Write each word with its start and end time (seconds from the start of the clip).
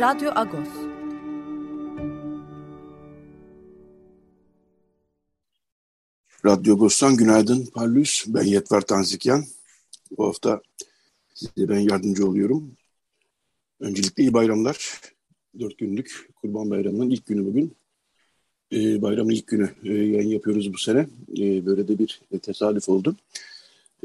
Radyo 0.00 0.30
Agos. 0.34 0.68
Radyo 6.44 6.74
Agos'tan 6.74 7.16
günaydın 7.16 7.66
Parlus. 7.66 8.24
Ben 8.28 8.42
Yetver 8.42 8.80
Tanzikyan. 8.80 9.44
Bu 10.18 10.26
hafta 10.26 10.62
size 11.34 11.68
ben 11.68 11.78
yardımcı 11.78 12.26
oluyorum. 12.26 12.76
Öncelikle 13.80 14.22
iyi 14.22 14.32
bayramlar. 14.32 15.00
Dört 15.60 15.78
günlük 15.78 16.28
Kurban 16.36 16.70
Bayramı'nın 16.70 17.10
ilk 17.10 17.26
günü 17.26 17.46
bugün. 17.46 17.76
Ee, 18.72 19.02
bayramın 19.02 19.30
ilk 19.30 19.46
günü 19.46 19.70
ee, 19.84 19.92
yayın 19.92 20.28
yapıyoruz 20.28 20.72
bu 20.72 20.78
sene. 20.78 21.06
Ee, 21.38 21.66
böyle 21.66 21.88
de 21.88 21.98
bir 21.98 22.20
tesadüf 22.42 22.88
oldu. 22.88 23.16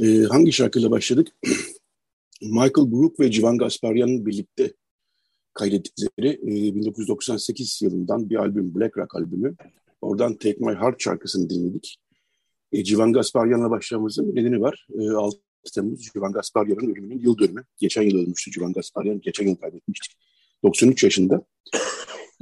Ee, 0.02 0.24
hangi 0.24 0.52
şarkıyla 0.52 0.92
başladık? 0.92 1.28
Michael 2.42 2.92
Brook 2.92 3.20
ve 3.20 3.32
Civan 3.32 3.58
Gasparyan'ın 3.58 4.26
birlikte 4.26 4.74
kaydettikleri 5.54 6.30
e, 6.30 6.76
1998 6.76 7.82
yılından 7.82 8.30
bir 8.30 8.36
albüm, 8.36 8.76
Black 8.76 8.98
Rock 8.98 9.16
albümü. 9.16 9.56
Oradan 10.02 10.34
Take 10.34 10.58
My 10.60 10.74
Heart 10.74 11.02
şarkısını 11.02 11.50
dinledik. 11.50 11.98
E, 12.72 12.84
Civan 12.84 13.14
Gasparyan'la 13.14 13.70
başlamamızın 13.70 14.36
nedeni 14.36 14.62
var. 14.62 14.88
E, 15.00 15.10
6 15.10 15.38
Temmuz 15.76 16.02
Civan 16.14 16.32
Gasparyan'ın 16.32 16.92
ölümünün 16.92 17.20
yıl 17.20 17.38
dönümü. 17.38 17.66
Geçen 17.78 18.02
yıl 18.02 18.18
ölmüştü 18.18 18.52
Civan 18.52 18.74
Gasparyan. 18.74 19.22
Geçen 19.22 19.48
yıl 19.48 19.56
kaybetmiştik. 19.56 20.18
93 20.64 21.04
yaşında. 21.04 21.46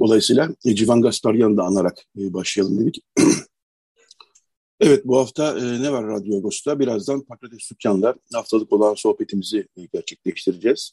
Dolayısıyla 0.00 0.54
e, 0.64 0.74
Civan 0.74 1.02
Gasparyan'ı 1.02 1.56
da 1.56 1.62
anarak 1.62 1.98
e, 2.18 2.32
başlayalım 2.32 2.80
dedik. 2.80 3.04
evet 4.80 5.04
bu 5.04 5.18
hafta 5.18 5.58
e, 5.58 5.82
ne 5.82 5.92
var 5.92 6.06
Radyo 6.06 6.38
Agos'ta? 6.38 6.80
Birazdan 6.80 7.24
Patates 7.24 7.70
Dükkan'la 7.70 8.14
haftalık 8.32 8.72
olan 8.72 8.94
sohbetimizi 8.94 9.66
e, 9.76 9.84
gerçekleştireceğiz. 9.84 10.92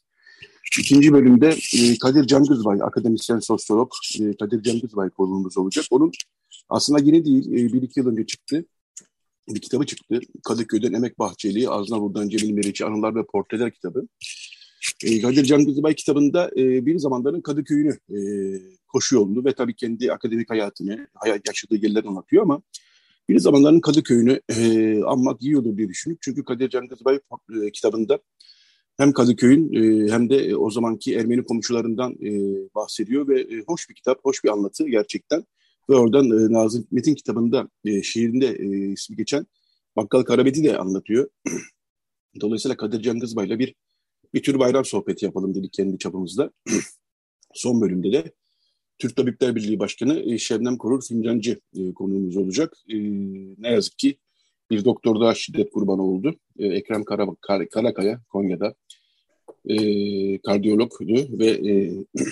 İkinci 0.79 1.13
bölümde 1.13 1.55
e, 1.77 1.97
Kadir 1.97 2.27
Cangızbay, 2.27 2.79
akademisyen 2.81 3.39
sosyolog 3.39 3.91
e, 4.19 4.37
Kadir 4.37 4.63
Cangızbay 4.63 5.09
konuğumuz 5.09 5.57
olacak. 5.57 5.85
Onun 5.91 6.11
aslında 6.69 6.99
yeni 7.03 7.25
değil, 7.25 7.51
e, 7.51 7.73
bir 7.73 7.81
iki 7.81 7.99
yıl 7.99 8.07
önce 8.07 8.25
çıktı. 8.25 8.65
Bir 9.49 9.61
kitabı 9.61 9.85
çıktı. 9.85 10.19
Kadıköy'den 10.43 10.93
Emek 10.93 11.19
Bahçeli, 11.19 11.69
Aznavur'dan 11.69 12.29
Cemil 12.29 12.53
Meriç'i 12.53 12.85
Anılar 12.85 13.15
ve 13.15 13.25
Portreler 13.25 13.71
kitabı. 13.71 14.07
E, 15.03 15.21
Kadir 15.21 15.43
Cangızbay 15.43 15.95
kitabında 15.95 16.51
e, 16.57 16.85
bir 16.85 16.99
zamanların 16.99 17.41
Kadıköy'ünü 17.41 17.99
e, 18.09 18.19
koşu 18.87 19.15
yolunu 19.15 19.45
ve 19.45 19.53
tabii 19.53 19.75
kendi 19.75 20.13
akademik 20.13 20.49
hayatını, 20.49 21.07
hayat 21.13 21.47
yaşadığı 21.47 21.75
yerleri 21.75 22.07
anlatıyor 22.07 22.43
ama 22.43 22.61
bir 23.29 23.39
zamanların 23.39 23.79
Kadıköy'ünü 23.79 24.41
e, 24.49 25.03
anmak 25.03 25.41
iyi 25.41 25.57
olur 25.57 25.77
diye 25.77 25.89
düşünüp 25.89 26.17
çünkü 26.21 26.43
Kadir 26.43 26.69
Cangızbay 26.69 27.19
e, 27.65 27.71
kitabında 27.71 28.19
hem 28.99 29.13
Kadıköy'ün 29.13 29.73
e, 29.73 30.11
hem 30.11 30.29
de 30.29 30.35
e, 30.35 30.55
o 30.55 30.69
zamanki 30.69 31.15
Ermeni 31.15 31.43
komşularından 31.43 32.13
e, 32.13 32.31
bahsediyor 32.75 33.27
ve 33.27 33.41
e, 33.41 33.63
hoş 33.67 33.89
bir 33.89 33.95
kitap, 33.95 34.19
hoş 34.25 34.43
bir 34.43 34.49
anlatı 34.49 34.87
gerçekten. 34.87 35.43
Ve 35.89 35.95
oradan 35.95 36.25
e, 36.25 36.53
Nazım 36.53 36.83
Hikmet'in 36.83 37.15
kitabında, 37.15 37.69
e, 37.85 38.01
şiirinde 38.01 38.47
e, 38.47 38.91
ismi 38.91 39.15
geçen 39.15 39.45
Bakkal 39.95 40.21
Karabet'i 40.21 40.63
de 40.63 40.77
anlatıyor. 40.77 41.29
Dolayısıyla 42.41 42.77
Kadir 42.77 43.01
Cangızbay'la 43.01 43.59
bir 43.59 43.75
bir 44.33 44.43
tür 44.43 44.59
bayram 44.59 44.85
sohbeti 44.85 45.25
yapalım 45.25 45.55
dedik 45.55 45.73
kendi 45.73 45.97
çapımızda. 45.97 46.51
Son 47.53 47.81
bölümde 47.81 48.11
de 48.11 48.31
Türk 48.97 49.15
Tabipler 49.15 49.55
Birliği 49.55 49.79
Başkanı 49.79 50.19
e, 50.19 50.37
Şebnem 50.37 50.77
Korur 50.77 51.01
Fincancı 51.01 51.59
e, 51.75 51.93
konuğumuz 51.93 52.37
olacak. 52.37 52.73
Ne 53.57 53.71
yazık 53.71 53.97
ki 53.97 54.17
bir 54.71 54.85
doktor 54.85 55.21
daha 55.21 55.35
şiddet 55.35 55.71
kurbanı 55.71 56.03
oldu. 56.03 56.35
E, 56.59 56.67
Ekrem 56.67 57.03
Kara, 57.03 57.27
Kar, 57.41 57.69
Karakaya 57.69 58.21
Konya'da 58.29 58.75
e, 59.65 59.75
kardiyologdu 60.41 61.39
ve 61.39 61.47
e, 61.47 61.91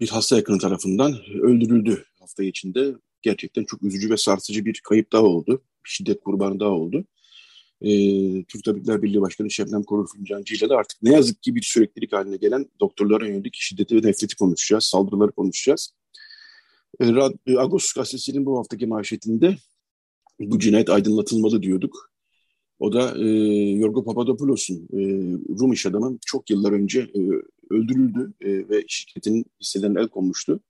bir 0.00 0.08
hasta 0.08 0.36
yakını 0.36 0.58
tarafından 0.58 1.14
öldürüldü 1.42 2.04
hafta 2.20 2.44
içinde. 2.44 2.94
Gerçekten 3.22 3.64
çok 3.64 3.82
üzücü 3.82 4.10
ve 4.10 4.16
sarsıcı 4.16 4.64
bir 4.64 4.80
kayıp 4.84 5.12
daha 5.12 5.22
oldu. 5.22 5.62
Şiddet 5.84 6.20
kurbanı 6.20 6.60
daha 6.60 6.70
oldu. 6.70 7.04
E, 7.82 7.90
Türk 8.44 8.64
Tabipler 8.64 9.02
Birliği 9.02 9.20
Başkanı 9.20 9.50
Şebnem 9.50 9.82
Korur 9.82 10.08
Fincancı 10.16 10.54
ile 10.54 10.68
de 10.68 10.74
artık 10.74 11.02
ne 11.02 11.12
yazık 11.12 11.42
ki 11.42 11.54
bir 11.54 11.62
süreklilik 11.62 12.12
haline 12.12 12.36
gelen 12.36 12.66
doktorlara 12.80 13.26
yönelik 13.26 13.54
şiddeti 13.54 13.96
ve 13.96 14.08
nefreti 14.08 14.36
konuşacağız, 14.36 14.84
saldırıları 14.84 15.32
konuşacağız. 15.32 15.94
Agos 17.58 17.92
gazetesinin 17.92 18.46
bu 18.46 18.58
haftaki 18.58 18.86
manşetinde 18.86 19.56
bu 20.40 20.58
cinayet 20.58 20.90
aydınlatılmalı 20.90 21.62
diyorduk. 21.62 22.10
O 22.78 22.92
da 22.92 23.14
e, 23.18 23.28
Yorgo 23.70 24.04
Papadopoulos'un 24.04 24.88
e, 24.92 25.00
Rum 25.60 25.72
iş 25.72 25.86
adamı 25.86 26.18
çok 26.26 26.50
yıllar 26.50 26.72
önce 26.72 27.00
e, 27.00 27.20
öldürüldü 27.70 28.32
e, 28.40 28.68
ve 28.68 28.84
şirketin 28.88 29.44
hisselerine 29.60 30.00
el 30.00 30.08
konmuştu. 30.08 30.60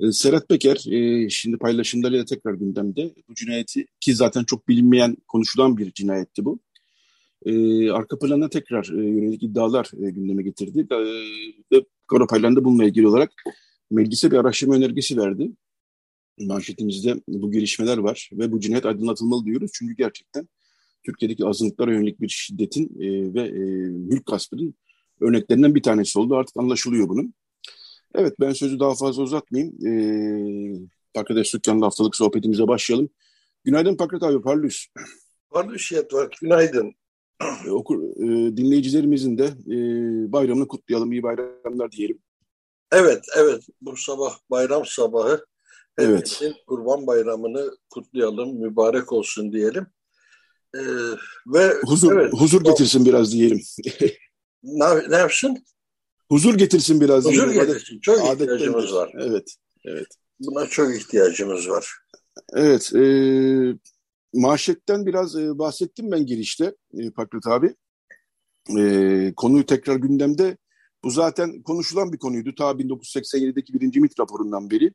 E, 0.00 0.12
Serhat 0.12 0.48
Peker 0.48 0.92
e, 0.92 1.28
şimdi 1.30 1.56
paylaşımlarıyla 1.58 2.24
tekrar 2.24 2.54
gündemde 2.54 3.14
bu 3.28 3.34
cinayeti 3.34 3.86
ki 4.00 4.14
zaten 4.14 4.44
çok 4.44 4.68
bilinmeyen 4.68 5.16
konuşulan 5.28 5.76
bir 5.76 5.92
cinayetti 5.92 6.44
bu. 6.44 6.58
E, 7.46 7.90
arka 7.90 8.18
plana 8.18 8.48
tekrar 8.48 8.90
e, 8.92 9.04
yönelik 9.04 9.42
iddialar 9.42 9.90
e, 9.98 10.10
gündeme 10.10 10.42
getirdi 10.42 10.86
e, 10.90 10.96
ve 11.72 11.84
da 12.10 12.64
bununla 12.64 12.84
ilgili 12.84 13.08
olarak 13.08 13.32
meclise 13.90 14.30
bir 14.30 14.36
araştırma 14.36 14.74
önergesi 14.74 15.16
verdi 15.16 15.50
manşetimizde 16.38 17.20
bu 17.28 17.50
gelişmeler 17.50 17.98
var 17.98 18.30
ve 18.32 18.52
bu 18.52 18.60
cinayet 18.60 18.86
aydınlatılmalı 18.86 19.44
diyoruz. 19.44 19.70
Çünkü 19.74 19.94
gerçekten 19.94 20.48
Türkiye'deki 21.04 21.46
azınlıklara 21.46 21.92
yönelik 21.92 22.20
bir 22.20 22.28
şiddetin 22.28 22.84
e, 23.00 23.34
ve 23.34 23.42
e, 23.42 23.60
mülk 23.90 24.26
gaspının 24.26 24.74
örneklerinden 25.20 25.74
bir 25.74 25.82
tanesi 25.82 26.18
oldu. 26.18 26.36
Artık 26.36 26.56
anlaşılıyor 26.56 27.08
bunun. 27.08 27.34
Evet 28.14 28.34
ben 28.40 28.52
sözü 28.52 28.80
daha 28.80 28.94
fazla 28.94 29.22
uzatmayayım. 29.22 29.86
E, 29.86 29.90
Pakrates 31.14 31.54
Dükkan'la 31.54 31.86
haftalık 31.86 32.16
sohbetimize 32.16 32.68
başlayalım. 32.68 33.08
Günaydın 33.64 33.96
Pakrat 33.96 34.22
abi, 34.22 34.42
Parlus. 34.42 34.86
Parlus 35.50 35.92
var, 35.92 36.30
günaydın. 36.42 36.94
E, 37.66 37.70
okur, 37.70 38.02
e, 38.02 38.56
dinleyicilerimizin 38.56 39.38
de 39.38 39.44
e, 39.44 39.76
bayramını 40.32 40.68
kutlayalım, 40.68 41.12
iyi 41.12 41.22
bayramlar 41.22 41.92
diyelim. 41.92 42.18
Evet, 42.92 43.24
evet. 43.36 43.66
Bu 43.80 43.96
sabah 43.96 44.38
bayram 44.50 44.86
sabahı 44.86 45.46
Evet. 45.98 46.42
Kurban 46.66 47.06
Bayramı'nı 47.06 47.76
kutlayalım, 47.90 48.60
mübarek 48.60 49.12
olsun 49.12 49.52
diyelim. 49.52 49.86
Ee, 50.74 50.80
ve 51.46 51.74
huzur 51.86 52.12
evet, 52.12 52.32
huzur 52.32 52.64
getirsin 52.64 53.06
biraz 53.06 53.32
diyelim. 53.32 53.60
ne, 54.62 55.10
ne 55.10 55.16
yapsın? 55.16 55.64
Huzur 56.30 56.54
getirsin 56.54 57.00
biraz. 57.00 57.24
Huzur 57.24 57.50
diyelim. 57.50 57.66
getirsin. 57.66 58.00
Çok 58.00 58.20
Adettendir. 58.20 58.54
ihtiyacımız 58.54 58.94
var. 58.94 59.12
Evet. 59.18 59.54
Evet. 59.84 60.06
Buna 60.40 60.66
çok 60.66 60.96
ihtiyacımız 60.96 61.68
var. 61.68 61.96
Evet. 62.54 62.94
E, 62.94 63.02
manşetten 64.34 65.06
biraz 65.06 65.36
e, 65.36 65.58
bahsettim 65.58 66.10
ben 66.10 66.26
girişte 66.26 66.74
e, 66.98 67.10
Pakrat 67.10 67.46
abi. 67.46 67.74
E, 68.78 69.32
konuyu 69.36 69.66
tekrar 69.66 69.96
gündemde. 69.96 70.56
Bu 71.04 71.10
zaten 71.10 71.62
konuşulan 71.62 72.12
bir 72.12 72.18
konuydu. 72.18 72.54
Ta 72.54 72.70
1987'deki 72.70 73.74
birinci 73.74 74.00
MIT 74.00 74.20
raporundan 74.20 74.70
beri 74.70 74.92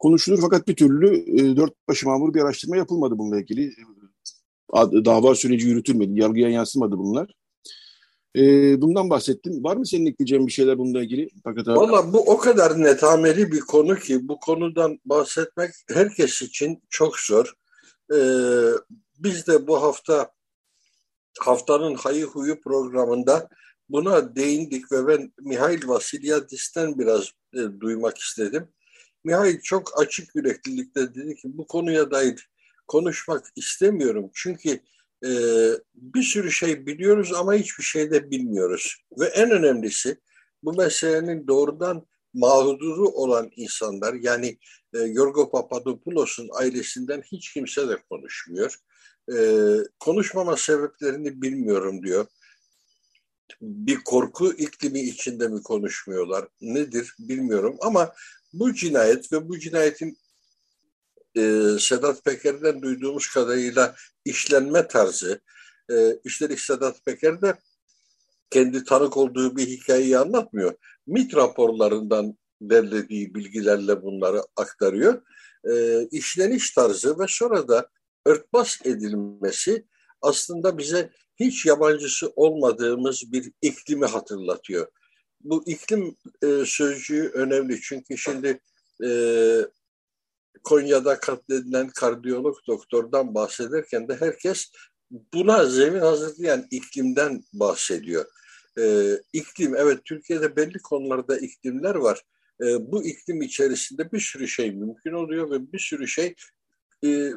konuşulur 0.00 0.38
fakat 0.40 0.68
bir 0.68 0.76
türlü 0.76 1.16
e, 1.16 1.56
dört 1.56 1.72
başı 1.88 2.06
mamur 2.06 2.34
bir 2.34 2.40
araştırma 2.40 2.76
yapılmadı 2.76 3.18
bununla 3.18 3.40
ilgili. 3.40 3.72
Dava 4.74 5.34
süreci 5.34 5.66
yürütülmedi, 5.66 6.20
yargıya 6.20 6.48
yansımadı 6.48 6.98
bunlar. 6.98 7.34
E, 8.36 8.42
bundan 8.80 9.10
bahsettim. 9.10 9.64
Var 9.64 9.76
mı 9.76 9.86
senin 9.86 10.06
ekleyeceğin 10.06 10.46
bir 10.46 10.52
şeyler 10.52 10.78
bununla 10.78 11.02
ilgili? 11.02 11.28
Valla 11.76 12.12
bu 12.12 12.18
o 12.18 12.38
kadar 12.38 12.82
netameli 12.82 13.52
bir 13.52 13.60
konu 13.60 13.96
ki 13.96 14.28
bu 14.28 14.40
konudan 14.40 14.98
bahsetmek 15.04 15.70
herkes 15.88 16.42
için 16.42 16.82
çok 16.90 17.18
zor. 17.18 17.54
Ee, 18.14 18.72
biz 19.18 19.46
de 19.46 19.66
bu 19.66 19.82
hafta 19.82 20.30
haftanın 21.40 21.94
hayı 21.94 22.24
huyu 22.24 22.60
programında 22.60 23.48
buna 23.88 24.36
değindik 24.36 24.92
ve 24.92 25.06
ben 25.06 25.32
Mihail 25.40 25.88
Vasilyadis'ten 25.88 26.98
biraz 26.98 27.30
e, 27.54 27.80
duymak 27.80 28.18
istedim. 28.18 28.68
Mihail 29.24 29.60
çok 29.60 30.00
açık 30.00 30.34
yüreklilikle 30.34 31.14
dedi 31.14 31.36
ki 31.36 31.48
bu 31.58 31.66
konuya 31.66 32.10
dair 32.10 32.50
konuşmak 32.88 33.46
istemiyorum. 33.56 34.30
Çünkü 34.34 34.80
e, 35.24 35.30
bir 35.94 36.22
sürü 36.22 36.50
şey 36.52 36.86
biliyoruz 36.86 37.32
ama 37.32 37.54
hiçbir 37.54 37.84
şey 37.84 38.10
de 38.10 38.30
bilmiyoruz. 38.30 38.96
Ve 39.20 39.26
en 39.26 39.50
önemlisi 39.50 40.20
bu 40.62 40.72
meselenin 40.72 41.46
doğrudan 41.46 42.06
mağduru 42.34 43.08
olan 43.08 43.50
insanlar 43.56 44.14
yani 44.14 44.58
e, 44.94 44.98
Yorgo 44.98 45.50
Papadopoulos'un 45.50 46.48
ailesinden 46.52 47.22
hiç 47.32 47.52
kimse 47.52 47.88
de 47.88 47.96
konuşmuyor. 48.10 48.76
E, 49.34 49.36
konuşmama 49.98 50.56
sebeplerini 50.56 51.42
bilmiyorum 51.42 52.02
diyor. 52.02 52.26
Bir 53.60 53.96
korku 54.04 54.52
iklimi 54.52 55.00
içinde 55.00 55.48
mi 55.48 55.62
konuşmuyorlar? 55.62 56.48
Nedir 56.60 57.14
bilmiyorum 57.18 57.76
ama 57.80 58.12
bu 58.52 58.74
cinayet 58.74 59.32
ve 59.32 59.48
bu 59.48 59.58
cinayetin 59.58 60.18
e, 61.36 61.62
Sedat 61.78 62.24
Peker'den 62.24 62.82
duyduğumuz 62.82 63.28
kadarıyla 63.28 63.94
işlenme 64.24 64.88
tarzı, 64.88 65.40
e, 65.90 65.94
üstelik 66.24 66.60
Sedat 66.60 67.04
Peker 67.04 67.42
de 67.42 67.54
kendi 68.50 68.84
tanık 68.84 69.16
olduğu 69.16 69.56
bir 69.56 69.66
hikayeyi 69.66 70.18
anlatmıyor. 70.18 70.74
MIT 71.06 71.36
raporlarından 71.36 72.38
derlediği 72.60 73.34
bilgilerle 73.34 74.02
bunları 74.02 74.42
aktarıyor. 74.56 75.22
E, 75.70 76.02
işleniş 76.10 76.70
tarzı 76.70 77.18
ve 77.18 77.24
sonra 77.28 77.68
da 77.68 77.88
örtbas 78.26 78.78
edilmesi 78.84 79.86
aslında 80.22 80.78
bize 80.78 81.10
hiç 81.36 81.66
yabancısı 81.66 82.32
olmadığımız 82.36 83.32
bir 83.32 83.52
iklimi 83.62 84.06
hatırlatıyor. 84.06 84.86
Bu 85.40 85.62
iklim 85.66 86.16
e, 86.42 86.64
sözcüğü 86.66 87.30
önemli 87.34 87.80
çünkü 87.80 88.18
şimdi 88.18 88.60
e, 89.04 89.10
Konya'da 90.64 91.20
katledilen 91.20 91.88
kardiyolog 91.88 92.56
doktordan 92.68 93.34
bahsederken 93.34 94.08
de 94.08 94.16
herkes 94.16 94.72
buna 95.10 95.64
zemin 95.64 96.00
hazırlayan 96.00 96.66
iklimden 96.70 97.44
bahsediyor. 97.52 98.24
Ee, 98.78 99.18
iklim, 99.32 99.76
evet 99.76 100.04
Türkiye'de 100.04 100.56
belli 100.56 100.78
konularda 100.78 101.38
iklimler 101.38 101.94
var. 101.94 102.22
Ee, 102.62 102.92
bu 102.92 103.04
iklim 103.04 103.42
içerisinde 103.42 104.12
bir 104.12 104.20
sürü 104.20 104.48
şey 104.48 104.72
mümkün 104.72 105.12
oluyor 105.12 105.50
ve 105.50 105.72
bir 105.72 105.78
sürü 105.78 106.08
şey 106.08 106.34
e, 107.04 107.30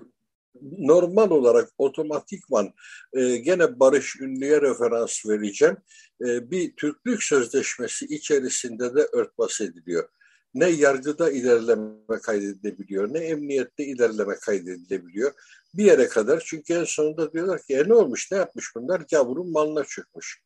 normal 0.62 1.32
olarak 1.32 1.70
otomatikman 1.78 2.74
e, 3.14 3.38
gene 3.38 3.80
Barış 3.80 4.16
Ünlü'ye 4.22 4.62
referans 4.62 5.26
vereceğim. 5.26 5.78
E, 6.22 6.52
bir 6.52 6.76
Türklük 6.76 7.24
Sözleşmesi 7.24 8.06
içerisinde 8.06 8.96
de 8.96 9.08
örtbas 9.14 9.62
ediliyor 9.62 10.10
ne 10.54 10.70
yargıda 10.70 11.32
ilerleme 11.32 12.22
kaydedilebiliyor, 12.24 13.14
ne 13.14 13.20
emniyette 13.20 13.86
ilerleme 13.86 14.36
kaydedilebiliyor. 14.36 15.34
Bir 15.74 15.86
yere 15.86 16.08
kadar 16.08 16.44
çünkü 16.46 16.74
en 16.74 16.84
sonunda 16.84 17.34
diyorlar 17.34 17.64
ki 17.64 17.76
e 17.76 17.90
ne 17.90 17.94
olmuş, 17.94 18.32
ne 18.32 18.38
yapmış 18.38 18.76
bunlar? 18.76 19.02
Gavurun 19.12 19.52
malına 19.52 19.84
çökmüş. 19.84 20.42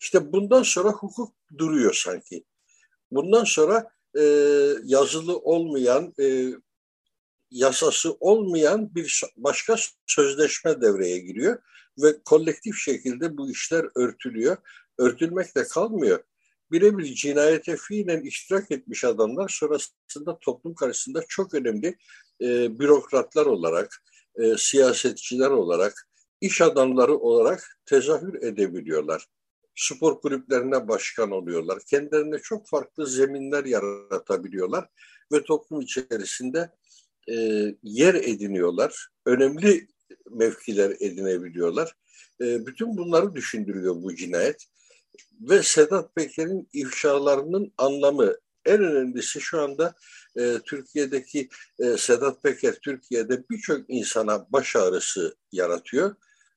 İşte 0.00 0.32
bundan 0.32 0.62
sonra 0.62 0.88
hukuk 0.88 1.34
duruyor 1.58 1.94
sanki. 2.04 2.44
Bundan 3.10 3.44
sonra 3.44 3.90
e, 4.18 4.22
yazılı 4.84 5.38
olmayan, 5.38 6.14
e, 6.20 6.52
yasası 7.50 8.16
olmayan 8.20 8.94
bir 8.94 9.22
başka 9.36 9.76
sözleşme 10.06 10.80
devreye 10.80 11.18
giriyor 11.18 11.58
ve 12.02 12.22
kolektif 12.24 12.76
şekilde 12.76 13.36
bu 13.36 13.50
işler 13.50 13.86
örtülüyor. 13.94 14.56
Örtülmek 14.98 15.56
de 15.56 15.64
kalmıyor 15.64 16.20
birebir 16.72 17.04
cinayete 17.04 17.76
fiilen 17.76 18.20
iştirak 18.20 18.70
etmiş 18.70 19.04
adamlar 19.04 19.48
sonrasında 19.48 20.38
toplum 20.40 20.74
karşısında 20.74 21.24
çok 21.28 21.54
önemli 21.54 21.96
e, 22.40 22.78
bürokratlar 22.78 23.46
olarak, 23.46 24.02
e, 24.36 24.56
siyasetçiler 24.58 25.50
olarak, 25.50 26.08
iş 26.40 26.60
adamları 26.60 27.16
olarak 27.16 27.80
tezahür 27.86 28.42
edebiliyorlar. 28.42 29.26
Spor 29.74 30.20
kulüplerine 30.20 30.88
başkan 30.88 31.30
oluyorlar. 31.30 31.78
Kendilerine 31.90 32.38
çok 32.38 32.68
farklı 32.68 33.06
zeminler 33.06 33.64
yaratabiliyorlar 33.64 34.88
ve 35.32 35.42
toplum 35.42 35.80
içerisinde 35.80 36.70
e, 37.30 37.34
yer 37.82 38.14
ediniyorlar. 38.14 39.08
Önemli 39.26 39.88
mevkiler 40.30 40.90
edinebiliyorlar. 40.90 41.94
E, 42.40 42.66
bütün 42.66 42.96
bunları 42.96 43.34
düşündürüyor 43.34 44.02
bu 44.02 44.14
cinayet 44.14 44.66
ve 45.40 45.62
Sedat 45.62 46.14
Peker'in 46.14 46.68
ifşalarının 46.72 47.72
anlamı 47.78 48.36
en 48.64 48.82
önemlisi 48.82 49.40
şu 49.40 49.60
anda 49.60 49.94
e, 50.36 50.58
Türkiye'deki 50.66 51.48
e, 51.78 51.96
Sedat 51.96 52.42
Peker 52.42 52.74
Türkiye'de 52.74 53.44
birçok 53.50 53.90
insana 53.90 54.46
baş 54.52 54.76
ağrısı 54.76 55.36
yaratıyor. 55.52 56.14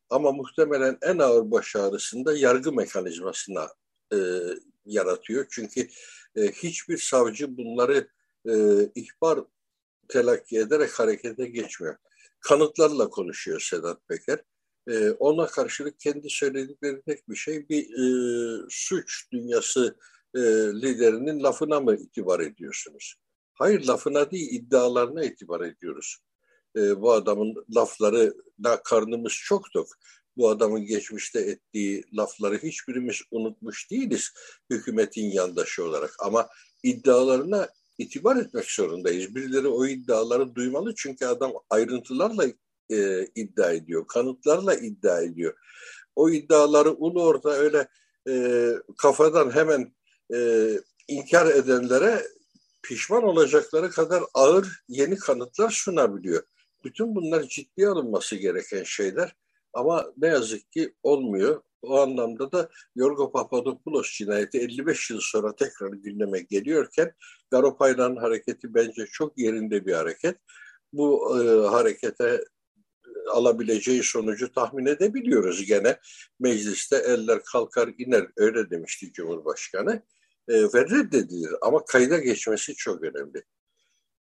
Ama 0.09 0.31
muhtemelen 0.31 0.97
en 1.01 1.17
ağır 1.17 1.51
baş 1.51 1.75
ağrısını 1.75 2.37
yargı 2.37 2.71
mekanizmasına 2.73 3.67
e, 4.13 4.17
yaratıyor. 4.85 5.45
Çünkü 5.49 5.87
e, 6.35 6.51
hiçbir 6.51 6.97
savcı 6.97 7.57
bunları 7.57 8.07
e, 8.45 8.53
ihbar 8.95 9.39
telakki 10.11 10.57
ederek 10.57 10.99
harekete 10.99 11.45
geçmiyor. 11.45 11.95
Kanıtlarla 12.39 13.09
konuşuyor 13.09 13.59
Sedat 13.69 14.07
Peker. 14.07 14.39
E, 14.87 15.11
ona 15.11 15.45
karşılık 15.45 15.99
kendi 15.99 16.29
söyledikleri 16.29 17.01
tek 17.01 17.29
bir 17.29 17.35
şey 17.35 17.69
bir 17.69 17.83
e, 17.83 18.65
suç 18.69 19.31
dünyası 19.31 19.97
e, 20.35 20.39
liderinin 20.81 21.43
lafına 21.43 21.79
mı 21.79 21.95
itibar 21.95 22.39
ediyorsunuz? 22.39 23.15
Hayır 23.53 23.87
lafına 23.87 24.31
değil 24.31 24.47
iddialarına 24.51 25.23
itibar 25.23 25.61
ediyoruz. 25.61 26.17
E, 26.77 27.01
bu 27.01 27.11
adamın 27.11 27.65
lafları 27.75 28.33
da 28.63 28.83
karnımız 28.83 29.33
çok 29.33 29.71
tok. 29.73 29.87
Bu 30.37 30.49
adamın 30.49 30.85
geçmişte 30.85 31.39
ettiği 31.39 32.03
lafları 32.13 32.57
hiçbirimiz 32.57 33.21
unutmuş 33.31 33.91
değiliz 33.91 34.31
hükümetin 34.69 35.25
yandaşı 35.31 35.85
olarak. 35.85 36.15
Ama 36.19 36.49
iddialarına 36.83 37.69
itibar 37.97 38.35
etmek 38.35 38.71
zorundayız. 38.71 39.35
Birileri 39.35 39.67
o 39.67 39.85
iddiaları 39.85 40.55
duymalı 40.55 40.93
çünkü 40.95 41.25
adam 41.25 41.51
ayrıntılarla 41.69 42.45
e, 42.91 43.27
iddia 43.35 43.71
ediyor. 43.71 44.07
Kanıtlarla 44.07 44.75
iddia 44.75 45.21
ediyor. 45.21 45.53
O 46.15 46.29
iddiaları 46.29 46.91
ulu 46.91 47.23
orta 47.23 47.49
öyle 47.49 47.87
e, 48.29 48.67
kafadan 48.97 49.51
hemen 49.51 49.93
e, 50.33 50.69
inkar 51.07 51.45
edenlere 51.45 52.23
pişman 52.83 53.23
olacakları 53.23 53.89
kadar 53.89 54.23
ağır 54.33 54.83
yeni 54.87 55.15
kanıtlar 55.15 55.69
sunabiliyor. 55.69 56.43
Bütün 56.83 57.15
bunlar 57.15 57.43
ciddiye 57.43 57.87
alınması 57.87 58.35
gereken 58.35 58.83
şeyler 58.83 59.35
ama 59.73 60.13
ne 60.17 60.27
yazık 60.27 60.71
ki 60.71 60.95
olmuyor. 61.03 61.61
O 61.81 61.99
anlamda 61.99 62.51
da 62.51 62.69
Yorgo 62.95 63.31
Papadopoulos 63.31 64.17
cinayeti 64.17 64.59
55 64.59 65.09
yıl 65.09 65.19
sonra 65.21 65.55
tekrar 65.55 65.93
gündeme 65.93 66.39
geliyorken 66.39 67.13
Garopaylan 67.51 68.15
hareketi 68.15 68.73
bence 68.73 69.05
çok 69.05 69.37
yerinde 69.37 69.85
bir 69.85 69.93
hareket. 69.93 70.37
Bu 70.93 71.37
e, 71.39 71.67
harekete 71.67 72.43
alabileceği 73.31 74.03
sonucu 74.03 74.51
tahmin 74.51 74.85
edebiliyoruz 74.85 75.65
gene. 75.65 75.99
Mecliste 76.39 76.95
eller 76.95 77.43
kalkar 77.43 77.89
iner 77.97 78.27
öyle 78.37 78.69
demişti 78.69 79.13
Cumhurbaşkanı. 79.13 80.03
E, 80.47 80.53
ve 80.53 80.89
reddedilir 80.89 81.51
ama 81.61 81.85
kayda 81.85 82.17
geçmesi 82.17 82.75
çok 82.75 83.03
önemli. 83.03 83.43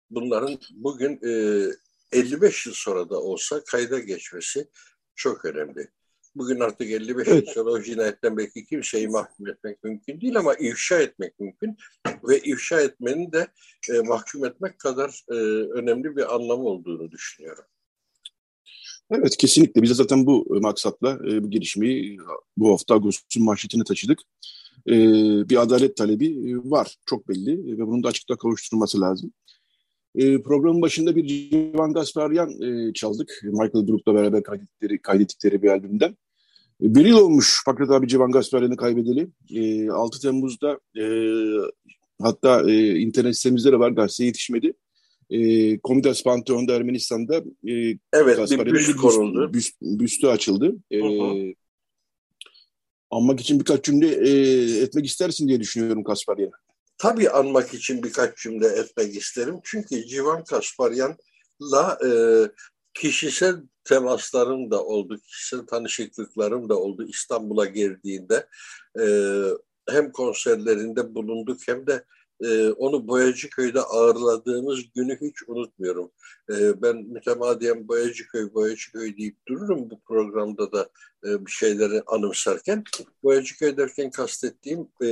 Bunların 0.10 0.60
bugün 0.72 1.20
e, 1.24 1.64
55 2.12 2.66
yıl 2.66 2.74
sonra 2.74 3.10
da 3.10 3.22
olsa 3.22 3.64
kayda 3.64 4.00
geçmesi 4.00 4.70
çok 5.16 5.46
önemli. 5.46 5.92
Bugün 6.36 6.60
artık 6.60 6.92
55 6.92 7.28
evet. 7.28 7.48
yıl 7.48 7.54
sonra 7.54 7.70
o 7.70 7.82
cinayetten 7.82 8.38
belki 8.38 8.66
kimseyi 8.66 9.08
mahkum 9.08 9.48
etmek 9.48 9.84
mümkün 9.84 10.22
değil 10.22 10.38
ama 10.38 10.54
ifşa 10.54 11.02
etmek 11.02 11.40
mümkün. 11.40 11.78
Ve 12.24 12.40
ifşa 12.40 12.82
etmenin 12.82 13.32
de 13.32 13.48
e, 13.90 14.00
mahkum 14.00 14.46
etmek 14.46 14.80
kadar 14.80 15.24
e, 15.30 15.34
önemli 15.74 16.16
bir 16.16 16.36
anlamı 16.36 16.64
olduğunu 16.64 17.12
düşünüyorum. 17.12 17.64
Evet 19.12 19.38
kesinlikle. 19.38 19.82
Biz 19.82 19.90
de 19.90 19.94
zaten 19.94 20.26
bu 20.26 20.58
e, 20.58 20.60
maksatla 20.60 21.20
e, 21.30 21.44
bu 21.44 21.50
gelişmeyi 21.50 22.18
bu 22.58 22.72
hafta 22.72 22.96
Ağustos'un 22.96 23.44
manşetine 23.44 23.84
taşıdık. 23.84 24.20
E, 24.88 24.96
bir 25.50 25.62
adalet 25.62 25.98
talebi 25.98 26.52
e, 26.52 26.58
var 26.58 26.96
çok 27.06 27.30
belli 27.30 27.78
ve 27.78 27.88
bunun 27.88 28.04
da 28.04 28.08
açıkta 28.08 28.38
kavuşturulması 28.38 29.02
lazım. 29.02 29.34
E, 30.20 30.42
programın 30.42 30.82
başında 30.82 31.16
bir 31.16 31.28
Civan 31.28 31.94
Gasparyan 31.94 32.62
e, 32.62 32.94
çaldık. 32.94 33.42
Michael 33.44 33.88
Brook'la 33.88 34.16
beraber 34.16 34.44
kaydettikleri, 34.44 35.02
kaydettikleri 35.02 35.64
bir 35.64 35.70
albümden. 35.70 36.18
E, 36.84 36.96
bir 36.96 37.06
yıl 37.06 37.18
olmuş 37.18 37.62
Fakret 37.66 37.92
abi 37.92 38.08
Civan 38.08 38.32
Gasparyan'ı 38.32 38.78
kaybedeli. 38.78 39.28
E, 39.56 39.90
6 39.90 40.22
Temmuz'da 40.22 40.80
e, 41.00 41.06
hatta 42.22 42.72
e, 42.72 43.00
internet 43.00 43.38
sitemizde 43.38 43.72
de 43.72 43.80
var 43.80 43.92
gazete 43.92 44.26
yetişmedi 44.26 44.74
e, 45.30 45.80
Komitas 45.80 46.24
Panteon'da 46.24 46.76
Ermenistan'da 46.76 47.38
e, 47.68 47.74
evet, 48.14 48.52
bir 48.52 48.74
büst 48.74 48.96
konuldu. 48.96 49.54
Büst, 49.54 49.82
büstü 49.82 50.28
açıldı. 50.28 50.76
E, 50.92 51.00
Anmak 53.12 53.40
için 53.40 53.60
birkaç 53.60 53.84
cümle 53.84 54.08
e, 54.08 54.32
etmek 54.82 55.06
istersin 55.06 55.48
diye 55.48 55.60
düşünüyorum 55.60 56.04
Kasparyan. 56.04 56.52
Tabii 57.00 57.30
anmak 57.30 57.74
için 57.74 58.04
birkaç 58.04 58.38
cümle 58.38 58.68
etmek 58.68 59.16
isterim. 59.16 59.60
Çünkü 59.64 60.06
Civan 60.06 60.44
Kasparyan'la 60.44 62.00
e, 62.06 62.12
kişisel 62.94 63.56
temaslarım 63.84 64.72
da 64.72 64.84
oldu, 64.84 65.20
kişisel 65.20 65.66
tanışıklıklarım 65.66 66.70
da 66.70 66.78
oldu 66.78 67.06
İstanbul'a 67.08 67.66
geldiğinde. 67.66 68.48
E, 69.00 69.06
hem 69.90 70.12
konserlerinde 70.12 71.16
bulunduk 71.16 71.60
hem 71.68 71.88
de 71.88 72.06
e, 72.42 72.70
onu 72.70 73.08
Boyacıköy'de 73.08 73.82
ağırladığımız 73.82 74.80
günü 74.96 75.18
hiç 75.22 75.36
unutmuyorum. 75.48 76.12
E, 76.50 76.82
ben 76.82 76.96
mütemadiyen 76.96 77.88
Boyacıköy, 77.88 78.54
Boyacıköy 78.54 79.18
deyip 79.18 79.38
dururum 79.48 79.90
bu 79.90 80.00
programda 80.02 80.72
da 80.72 80.90
e, 81.26 81.46
bir 81.46 81.52
şeyleri 81.52 82.02
anımsarken. 82.08 82.84
Boyacıköy 83.24 83.78
derken 83.78 84.12
kastettiğim 84.12 84.88
e, 85.04 85.08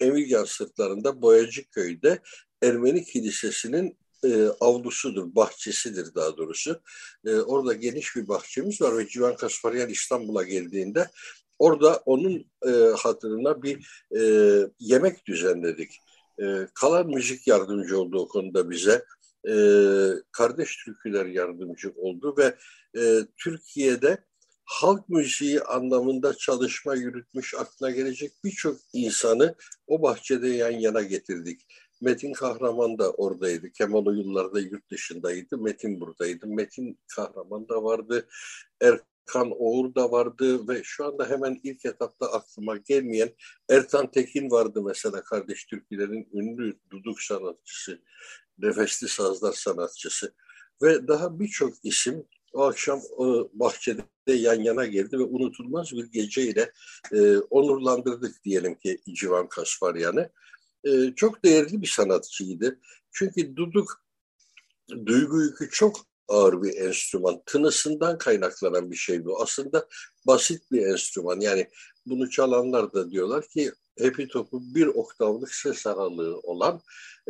Emirgan 0.00 0.44
sırtlarında 0.44 1.22
Boyacıköy'de 1.22 2.18
Ermeni 2.62 3.04
Kilisesi'nin 3.04 3.98
e, 4.24 4.46
avlusudur, 4.60 5.34
bahçesidir 5.34 6.14
daha 6.14 6.36
doğrusu. 6.36 6.82
E, 7.26 7.34
orada 7.36 7.72
geniş 7.72 8.16
bir 8.16 8.28
bahçemiz 8.28 8.80
var 8.80 8.98
ve 8.98 9.08
Civan 9.08 9.36
Kasparyan 9.36 9.88
İstanbul'a 9.88 10.42
geldiğinde 10.42 11.08
orada 11.58 12.02
onun 12.06 12.44
e, 12.66 12.70
hatırına 12.98 13.62
bir 13.62 14.04
e, 14.18 14.22
yemek 14.78 15.26
düzenledik. 15.26 16.00
E, 16.42 16.44
kalan 16.74 17.06
müzik 17.06 17.46
yardımcı 17.46 18.00
oldu 18.00 18.18
o 18.18 18.28
konuda 18.28 18.70
bize. 18.70 19.04
E, 19.48 19.54
kardeş 20.32 20.84
türküler 20.84 21.26
yardımcı 21.26 21.92
oldu 21.96 22.34
ve 22.38 22.56
e, 23.00 23.20
Türkiye'de 23.36 24.25
halk 24.66 25.08
müziği 25.08 25.60
anlamında 25.62 26.34
çalışma 26.34 26.94
yürütmüş 26.94 27.54
aklına 27.54 27.90
gelecek 27.90 28.32
birçok 28.44 28.76
insanı 28.92 29.54
o 29.86 30.02
bahçede 30.02 30.48
yan 30.48 30.70
yana 30.70 31.02
getirdik. 31.02 31.66
Metin 32.00 32.32
Kahraman 32.32 32.98
da 32.98 33.10
oradaydı. 33.10 33.72
Kemal 33.72 34.06
o 34.06 34.10
yıllarda 34.10 34.60
yurt 34.60 34.90
dışındaydı. 34.90 35.58
Metin 35.58 36.00
buradaydı. 36.00 36.46
Metin 36.46 36.98
Kahraman 37.16 37.68
da 37.68 37.84
vardı. 37.84 38.28
Erkan 38.80 39.50
Oğur 39.50 39.94
da 39.94 40.10
vardı 40.10 40.68
ve 40.68 40.80
şu 40.84 41.06
anda 41.06 41.30
hemen 41.30 41.60
ilk 41.62 41.84
etapta 41.84 42.32
aklıma 42.32 42.76
gelmeyen 42.76 43.30
Ertan 43.70 44.10
Tekin 44.10 44.50
vardı 44.50 44.82
mesela 44.82 45.22
kardeş 45.22 45.64
Türkülerin 45.64 46.28
ünlü 46.32 46.78
duduk 46.90 47.22
sanatçısı, 47.22 48.02
nefesli 48.58 49.08
sazlar 49.08 49.52
sanatçısı 49.52 50.34
ve 50.82 51.08
daha 51.08 51.40
birçok 51.40 51.74
isim 51.82 52.26
o 52.56 52.62
akşam 52.62 53.00
o 53.16 53.50
bahçede 53.52 54.02
yan 54.26 54.60
yana 54.60 54.86
geldi 54.86 55.18
ve 55.18 55.22
unutulmaz 55.22 55.92
bir 55.92 56.04
geceyle 56.04 56.72
e, 57.12 57.36
onurlandırdık 57.38 58.44
diyelim 58.44 58.74
ki 58.74 58.98
Civan 59.14 59.48
Kasparyan'ı. 59.48 60.30
E, 60.84 61.14
çok 61.16 61.44
değerli 61.44 61.82
bir 61.82 61.86
sanatçıydı. 61.86 62.80
Çünkü 63.12 63.56
duduk 63.56 64.02
duygu 65.06 65.42
yükü 65.42 65.70
çok 65.70 65.96
ağır 66.28 66.62
bir 66.62 66.76
enstrüman. 66.76 67.42
Tınısından 67.46 68.18
kaynaklanan 68.18 68.90
bir 68.90 68.96
şey 68.96 69.24
bu. 69.24 69.42
Aslında 69.42 69.88
basit 70.26 70.72
bir 70.72 70.86
enstrüman. 70.86 71.40
Yani 71.40 71.68
bunu 72.06 72.30
çalanlar 72.30 72.92
da 72.92 73.10
diyorlar 73.10 73.48
ki 73.48 73.72
hepi 73.98 74.28
topu 74.28 74.62
bir 74.74 74.86
oktavlık 74.86 75.54
ses 75.54 75.86
aralığı 75.86 76.38
olan 76.38 76.80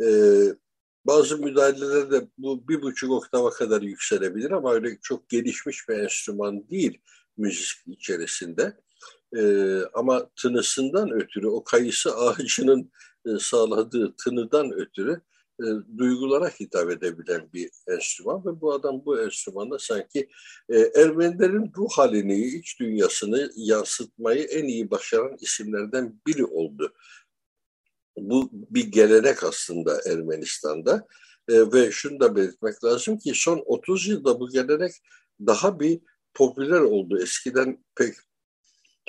e, 0.03 0.07
bazı 1.07 1.37
müdahalelerde 1.37 2.27
bu 2.37 2.67
bir 2.67 2.81
buçuk 2.81 3.11
oktava 3.11 3.49
kadar 3.49 3.81
yükselebilir 3.81 4.51
ama 4.51 4.73
öyle 4.73 4.97
çok 5.01 5.29
gelişmiş 5.29 5.89
bir 5.89 5.97
enstrüman 5.97 6.69
değil 6.69 7.01
müzik 7.37 7.77
içerisinde. 7.87 8.77
Ee, 9.37 9.81
ama 9.93 10.29
tınısından 10.35 11.11
ötürü 11.11 11.47
o 11.47 11.63
kayısı 11.63 12.15
ağacının 12.15 12.91
e, 13.25 13.29
sağladığı 13.39 14.15
tınıdan 14.15 14.71
ötürü 14.71 15.21
e, 15.61 15.65
duygulara 15.97 16.49
hitap 16.49 16.91
edebilen 16.91 17.49
bir 17.53 17.69
enstrüman 17.87 18.45
ve 18.45 18.61
bu 18.61 18.73
adam 18.73 19.05
bu 19.05 19.21
enstrümanda 19.21 19.79
sanki 19.79 20.29
e, 20.69 20.77
Ermenilerin 20.79 21.71
ruh 21.77 21.89
halini, 21.89 22.45
iç 22.45 22.79
dünyasını 22.79 23.51
yansıtmayı 23.55 24.43
en 24.43 24.65
iyi 24.65 24.91
başaran 24.91 25.37
isimlerden 25.41 26.21
biri 26.27 26.45
oldu. 26.45 26.93
Bu 28.17 28.49
bir 28.51 28.83
gelenek 28.83 29.43
aslında 29.43 30.01
Ermenistan'da 30.05 31.07
e, 31.49 31.71
ve 31.73 31.91
şunu 31.91 32.19
da 32.19 32.35
belirtmek 32.35 32.83
lazım 32.83 33.17
ki 33.17 33.31
son 33.35 33.63
30 33.65 34.07
yılda 34.07 34.39
bu 34.39 34.49
gelenek 34.49 34.91
daha 35.39 35.79
bir 35.79 35.99
popüler 36.33 36.79
oldu. 36.79 37.21
Eskiden 37.21 37.85
pek 37.95 38.15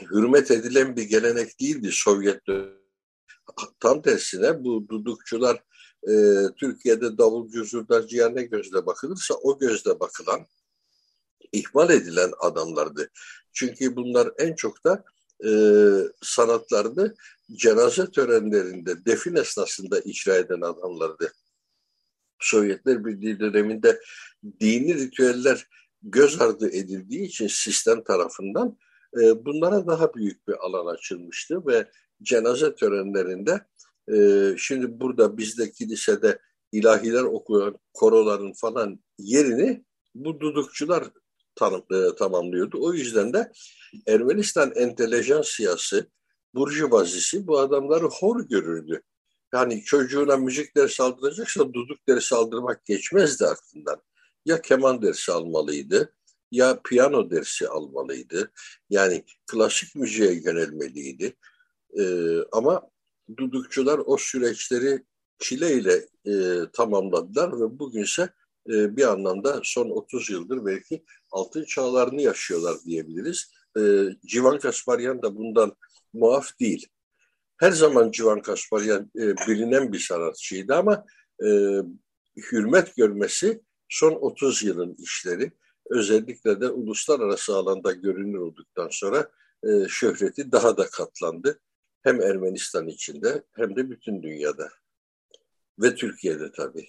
hürmet 0.03 0.51
edilen 0.51 0.97
bir 0.97 1.03
gelenek 1.03 1.61
değildi 1.61 1.91
Sovyet 1.93 2.41
Tam 3.81 4.03
tersine 4.03 4.65
bu 4.65 4.89
dudukçular 4.89 5.63
e, 6.09 6.13
Türkiye'de 6.57 7.19
davulcu, 7.19 7.65
zurdarcıya 7.65 8.29
ne 8.29 8.43
gözle 8.43 8.87
bakılırsa 8.87 9.35
o 9.35 9.59
gözle 9.59 10.01
bakılan, 10.01 10.47
ihmal 11.53 11.91
edilen 11.91 12.33
adamlardı. 12.41 13.11
Çünkü 13.53 13.97
bunlar 13.97 14.31
en 14.39 14.55
çok 14.55 14.85
da 14.85 15.05
e, 15.45 15.51
sanatlarını 16.23 17.15
cenaze 17.53 18.11
törenlerinde, 18.11 19.05
defin 19.05 19.37
esnasında 19.37 20.01
icra 20.01 20.37
eden 20.37 20.61
adamlardı. 20.61 21.33
Sovyetler 22.41 23.05
Birliği 23.05 23.41
döneminde 23.41 24.01
dini 24.61 24.95
ritüeller 24.95 25.69
göz 26.03 26.41
ardı 26.41 26.71
edildiği 26.71 27.27
için 27.27 27.47
sistem 27.47 28.05
tarafından 28.05 28.79
e, 29.21 29.45
bunlara 29.45 29.87
daha 29.87 30.15
büyük 30.15 30.49
bir 30.49 30.55
alan 30.67 30.95
açılmıştı 30.95 31.67
ve 31.67 31.91
cenaze 32.23 32.75
törenlerinde 32.75 33.67
e, 34.13 34.55
şimdi 34.59 35.01
burada 35.01 35.39
bizde 35.39 35.73
kilisede 35.73 36.39
ilahiler 36.73 37.23
okuyan 37.23 37.79
koroların 37.93 38.53
falan 38.53 39.01
yerini 39.19 39.85
bu 40.15 40.41
dudukçular 40.41 41.05
tanım, 41.59 41.85
e, 41.91 42.17
tamamlıyordu. 42.17 42.79
O 42.81 42.93
yüzden 42.93 43.33
de 43.33 43.53
Ermenistan 44.07 44.73
entelejansiyası, 44.75 46.11
burjuvazisi 46.55 47.47
bu 47.47 47.59
adamları 47.59 48.05
hor 48.05 48.49
görürdü. 48.49 49.03
Yani 49.55 49.83
çocuğuna 49.85 50.37
müzik 50.37 50.77
dersi 50.77 51.03
aldıracaksa 51.03 51.73
duduk 51.73 52.09
dersi 52.09 52.35
aldırmak 52.35 52.85
geçmezdi 52.85 53.47
aklından. 53.47 54.03
Ya 54.45 54.63
keman 54.63 55.03
dersi 55.03 55.33
almalıydı 55.33 56.13
ya 56.51 56.81
piyano 56.83 57.31
dersi 57.31 57.69
almalıydı. 57.69 58.51
Yani 58.91 59.25
klasik 59.47 59.95
müziğe 59.95 60.33
yönelmeliydi. 60.33 61.37
Ee, 61.99 62.37
ama 62.53 62.91
dudukçular 63.37 64.01
o 64.07 64.17
süreçleri 64.17 65.05
çileyle 65.39 66.09
e, 66.27 66.61
tamamladılar 66.73 67.61
ve 67.61 67.79
bugünse 67.79 68.29
e, 68.69 68.97
bir 68.97 69.13
anlamda 69.13 69.61
son 69.65 69.91
30 69.91 70.31
yıldır 70.31 70.67
belki 70.67 71.05
altın 71.31 71.65
çağlarını 71.65 72.23
yaşıyorlar 72.23 72.77
diyebiliriz. 72.85 73.53
E, 73.79 73.81
Civan 74.27 74.59
Kasparyan 74.59 75.23
da 75.23 75.37
bundan 75.37 75.77
muaf 76.13 76.61
değil. 76.61 76.89
Her 77.57 77.71
zaman 77.71 78.11
Civan 78.11 78.43
Kasparyan 78.43 79.11
e, 79.17 79.37
bilinen 79.37 79.93
bir 79.93 79.99
sanatçıydı 79.99 80.75
ama 80.75 81.05
hürmet 82.37 82.97
görmesi 82.97 83.61
son 83.89 84.13
30 84.13 84.63
yılın 84.63 84.95
işleri. 84.99 85.53
Özellikle 85.91 86.61
de 86.61 86.69
uluslararası 86.69 87.57
alanda 87.57 87.93
görünür 87.93 88.39
olduktan 88.39 88.89
sonra 88.91 89.31
şöhreti 89.89 90.53
daha 90.53 90.77
da 90.77 90.87
katlandı. 90.91 91.61
Hem 92.03 92.23
Ermenistan 92.23 92.89
içinde 92.89 93.43
hem 93.53 93.77
de 93.77 93.91
bütün 93.91 94.23
dünyada. 94.23 94.69
Ve 95.79 95.95
Türkiye'de 95.95 96.53
tabii. 96.53 96.89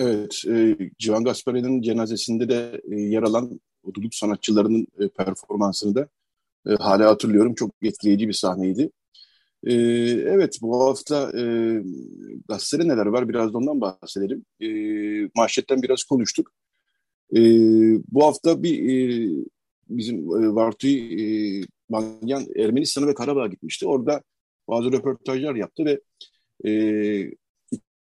Evet, 0.00 0.42
e, 0.48 0.76
Civan 0.98 1.24
Gaspari'nin 1.24 1.82
cenazesinde 1.82 2.48
de 2.48 2.80
e, 2.90 3.00
yer 3.00 3.22
alan 3.22 3.60
oduluk 3.84 4.14
sanatçılarının 4.14 4.86
e, 5.00 5.08
performansını 5.08 5.94
da 5.94 6.08
e, 6.68 6.74
hala 6.74 7.10
hatırlıyorum. 7.10 7.54
Çok 7.54 7.70
etkileyici 7.82 8.28
bir 8.28 8.32
sahneydi. 8.32 8.90
E, 9.64 9.74
evet, 10.34 10.58
bu 10.62 10.80
hafta 10.84 11.32
e, 11.38 11.42
gazetede 12.48 12.88
neler 12.88 13.06
var 13.06 13.28
biraz 13.28 13.52
da 13.52 13.58
ondan 13.58 13.80
bahsedelim. 13.80 14.44
E, 14.60 14.68
manşetten 15.36 15.82
biraz 15.82 16.04
konuştuk. 16.04 16.52
E, 17.36 17.40
bu 18.12 18.24
hafta 18.24 18.62
bir 18.62 18.74
e, 18.88 19.28
bizim 19.88 20.18
e, 20.18 20.54
Vartuy 20.54 20.96
e, 21.60 21.62
Manyan 21.88 22.46
Ermenistan'a 22.56 23.06
ve 23.06 23.14
Karabağ'a 23.14 23.46
gitmişti. 23.46 23.86
Orada 23.86 24.22
bazı 24.68 24.92
röportajlar 24.92 25.54
yaptı 25.54 25.84
ve 25.84 26.00
e, 26.70 26.70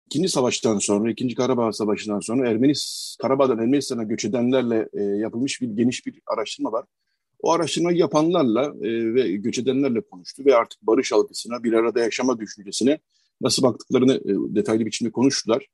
İkinci 0.07 0.29
savaştan 0.29 0.79
sonra, 0.79 1.11
ikinci 1.11 1.35
Karabağ 1.35 1.73
Savaşı'ndan 1.73 2.21
sonra 2.21 2.49
Ermenis, 2.51 3.17
Karabağ'dan 3.23 3.59
Ermenistan'a 3.59 4.03
göç 4.03 4.25
edenlerle 4.25 4.89
e, 4.93 5.03
yapılmış 5.03 5.61
bir 5.61 5.69
geniş 5.69 6.07
bir 6.07 6.21
araştırma 6.27 6.73
var. 6.73 6.85
O 7.39 7.53
araştırmayı 7.53 7.99
yapanlarla 7.99 8.65
e, 8.65 9.15
ve 9.15 9.33
göç 9.33 9.59
edenlerle 9.59 10.01
konuştu 10.01 10.43
ve 10.47 10.57
artık 10.57 10.83
barış 10.83 11.13
algısına, 11.13 11.65
bir 11.65 11.73
arada 11.73 12.01
yaşama 12.01 12.39
düşüncesine 12.39 12.99
nasıl 13.41 13.63
baktıklarını 13.63 14.15
e, 14.15 14.55
detaylı 14.55 14.87
biçimde 14.87 15.13
konuştular. 15.13 15.67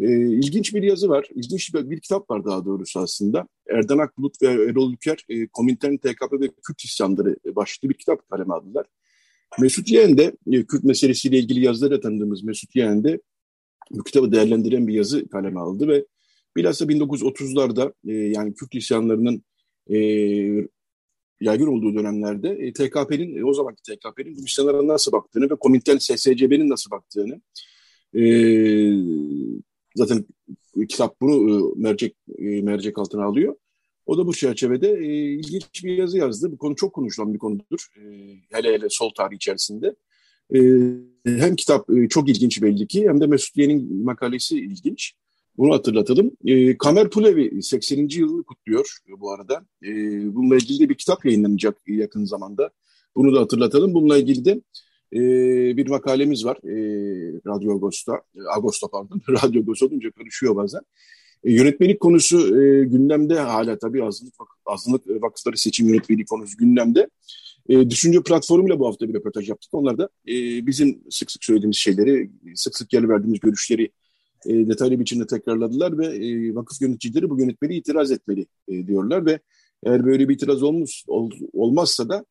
E, 0.00 0.06
ilginç 0.20 0.74
bir 0.74 0.82
yazı 0.82 1.08
var, 1.08 1.28
ilginç 1.34 1.74
bir, 1.74 1.90
bir 1.90 2.00
kitap 2.00 2.30
var 2.30 2.44
daha 2.44 2.64
doğrusu 2.64 3.00
aslında. 3.00 3.48
Erdan 3.70 3.98
Akbulut 3.98 4.42
ve 4.42 4.46
Erol 4.46 4.92
Ülker, 4.92 5.24
e, 5.28 5.46
Komintern 5.46 5.96
TKP 5.96 6.32
ve 6.32 6.48
Kürt 6.66 6.84
İsyanları 6.84 7.36
başlıklı 7.46 7.88
bir 7.88 7.94
kitap 7.94 8.28
kaleme 8.30 8.54
aldılar. 8.54 8.86
Mesut 9.60 9.90
Yeğen 9.90 10.18
de 10.18 10.32
e, 10.52 10.66
Kürt 10.66 10.84
meselesiyle 10.84 11.38
ilgili 11.38 11.64
yazıları 11.64 12.00
tanıdığımız 12.00 12.42
Mesut 12.42 12.76
Yeğen 12.76 13.04
de 13.04 13.20
bu 13.90 14.04
kitabı 14.04 14.32
değerlendiren 14.32 14.86
bir 14.86 14.94
yazı 14.94 15.28
kaleme 15.28 15.60
aldı 15.60 15.88
ve 15.88 16.04
Bilhassa 16.56 16.84
1930'larda 16.84 17.92
e, 18.06 18.12
yani 18.12 18.54
Kürt 18.54 18.74
isyanlarının 18.74 19.42
e, 19.90 19.98
yaygın 21.40 21.66
olduğu 21.66 21.94
dönemlerde 21.94 22.48
e, 22.48 22.72
TKP'nin, 22.72 23.36
e, 23.36 23.44
o 23.44 23.54
zamanki 23.54 23.82
TKP'nin 23.82 24.36
bu 24.36 24.44
isyanlara 24.44 24.86
nasıl 24.86 25.12
baktığını 25.12 25.50
ve 25.50 25.54
Komintern 25.54 25.96
SSCB'nin 25.96 26.70
nasıl 26.70 26.90
baktığını 26.90 27.40
e, 28.16 28.22
zaten 29.96 30.24
kitap 30.88 31.20
bunu 31.20 31.50
e, 31.50 31.80
mercek 31.80 32.16
e, 32.38 32.62
mercek 32.62 32.98
altına 32.98 33.24
alıyor. 33.24 33.56
O 34.06 34.18
da 34.18 34.26
bu 34.26 34.34
çerçevede 34.34 34.88
e, 34.88 35.06
ilginç 35.32 35.84
bir 35.84 35.98
yazı 35.98 36.18
yazdı. 36.18 36.52
Bu 36.52 36.58
konu 36.58 36.76
çok 36.76 36.92
konuşulan 36.92 37.34
bir 37.34 37.38
konudur. 37.38 37.86
E, 37.96 38.02
hele 38.50 38.72
hele 38.72 38.86
sol 38.90 39.10
tarih 39.10 39.36
içerisinde. 39.36 39.94
E, 40.54 40.60
hem 41.24 41.56
kitap 41.56 41.90
e, 41.90 42.08
çok 42.08 42.28
ilginç 42.28 42.62
belli 42.62 42.86
ki 42.86 43.08
hem 43.08 43.20
de 43.20 43.26
Mesut 43.26 43.56
Yeğen'in 43.56 44.04
makalesi 44.04 44.58
ilginç. 44.58 45.14
Bunu 45.56 45.74
hatırlatalım. 45.74 46.30
E, 46.44 46.78
Kamer 46.78 47.10
Pulevi 47.10 47.62
80. 47.62 48.08
yılını 48.10 48.44
kutluyor 48.44 48.98
bu 49.20 49.32
arada. 49.32 49.66
E, 49.82 49.88
bununla 50.34 50.56
ilgili 50.56 50.78
de 50.80 50.88
bir 50.88 50.94
kitap 50.94 51.24
yayınlanacak 51.24 51.76
yakın 51.86 52.24
zamanda. 52.24 52.70
Bunu 53.16 53.34
da 53.34 53.40
hatırlatalım. 53.40 53.94
Bununla 53.94 54.18
ilgili 54.18 54.44
de 54.44 54.60
e, 55.12 55.20
bir 55.76 55.88
makalemiz 55.88 56.44
var 56.44 56.56
e, 56.56 56.74
Radyo 57.46 57.74
Agos'ta. 57.74 58.22
Agos'ta 58.56 58.88
pardon. 58.88 59.20
Radyo 59.28 59.62
Agos 59.62 59.82
olunca 59.82 60.10
karışıyor 60.10 60.56
bazen. 60.56 60.80
E, 61.44 61.52
yönetmelik 61.52 62.00
konusu 62.00 62.48
gündemde 62.90 63.38
hala 63.40 63.78
tabii 63.78 64.04
azınlık, 64.04 64.34
azınlık 64.66 65.22
vakıfları 65.22 65.56
seçim 65.56 65.88
yönetmeliği 65.88 66.26
konusu 66.26 66.56
gündemde. 66.56 67.08
E, 67.68 67.90
düşünce 67.90 68.22
platformuyla 68.22 68.78
bu 68.78 68.86
hafta 68.86 69.08
bir 69.08 69.14
röportaj 69.14 69.48
yaptık. 69.48 69.74
Onlar 69.74 69.98
da 69.98 70.08
e, 70.28 70.66
bizim 70.66 71.02
sık 71.10 71.30
sık 71.30 71.44
söylediğimiz 71.44 71.76
şeyleri, 71.76 72.30
sık 72.54 72.76
sık 72.76 72.92
yer 72.92 73.08
verdiğimiz 73.08 73.40
görüşleri 73.40 73.90
e, 74.46 74.68
detaylı 74.68 75.00
biçimde 75.00 75.26
tekrarladılar 75.26 75.98
ve 75.98 76.06
e, 76.06 76.54
vakıf 76.54 76.82
yöneticileri 76.82 77.30
bu 77.30 77.40
yönetmeliğe 77.40 77.78
itiraz 77.78 78.10
etmeli 78.10 78.46
e, 78.68 78.86
diyorlar 78.86 79.26
ve 79.26 79.40
eğer 79.84 80.06
böyle 80.06 80.28
bir 80.28 80.34
itiraz 80.34 80.62
olmuş, 80.62 81.04
ol, 81.06 81.30
olmazsa 81.52 82.08
da 82.08 82.24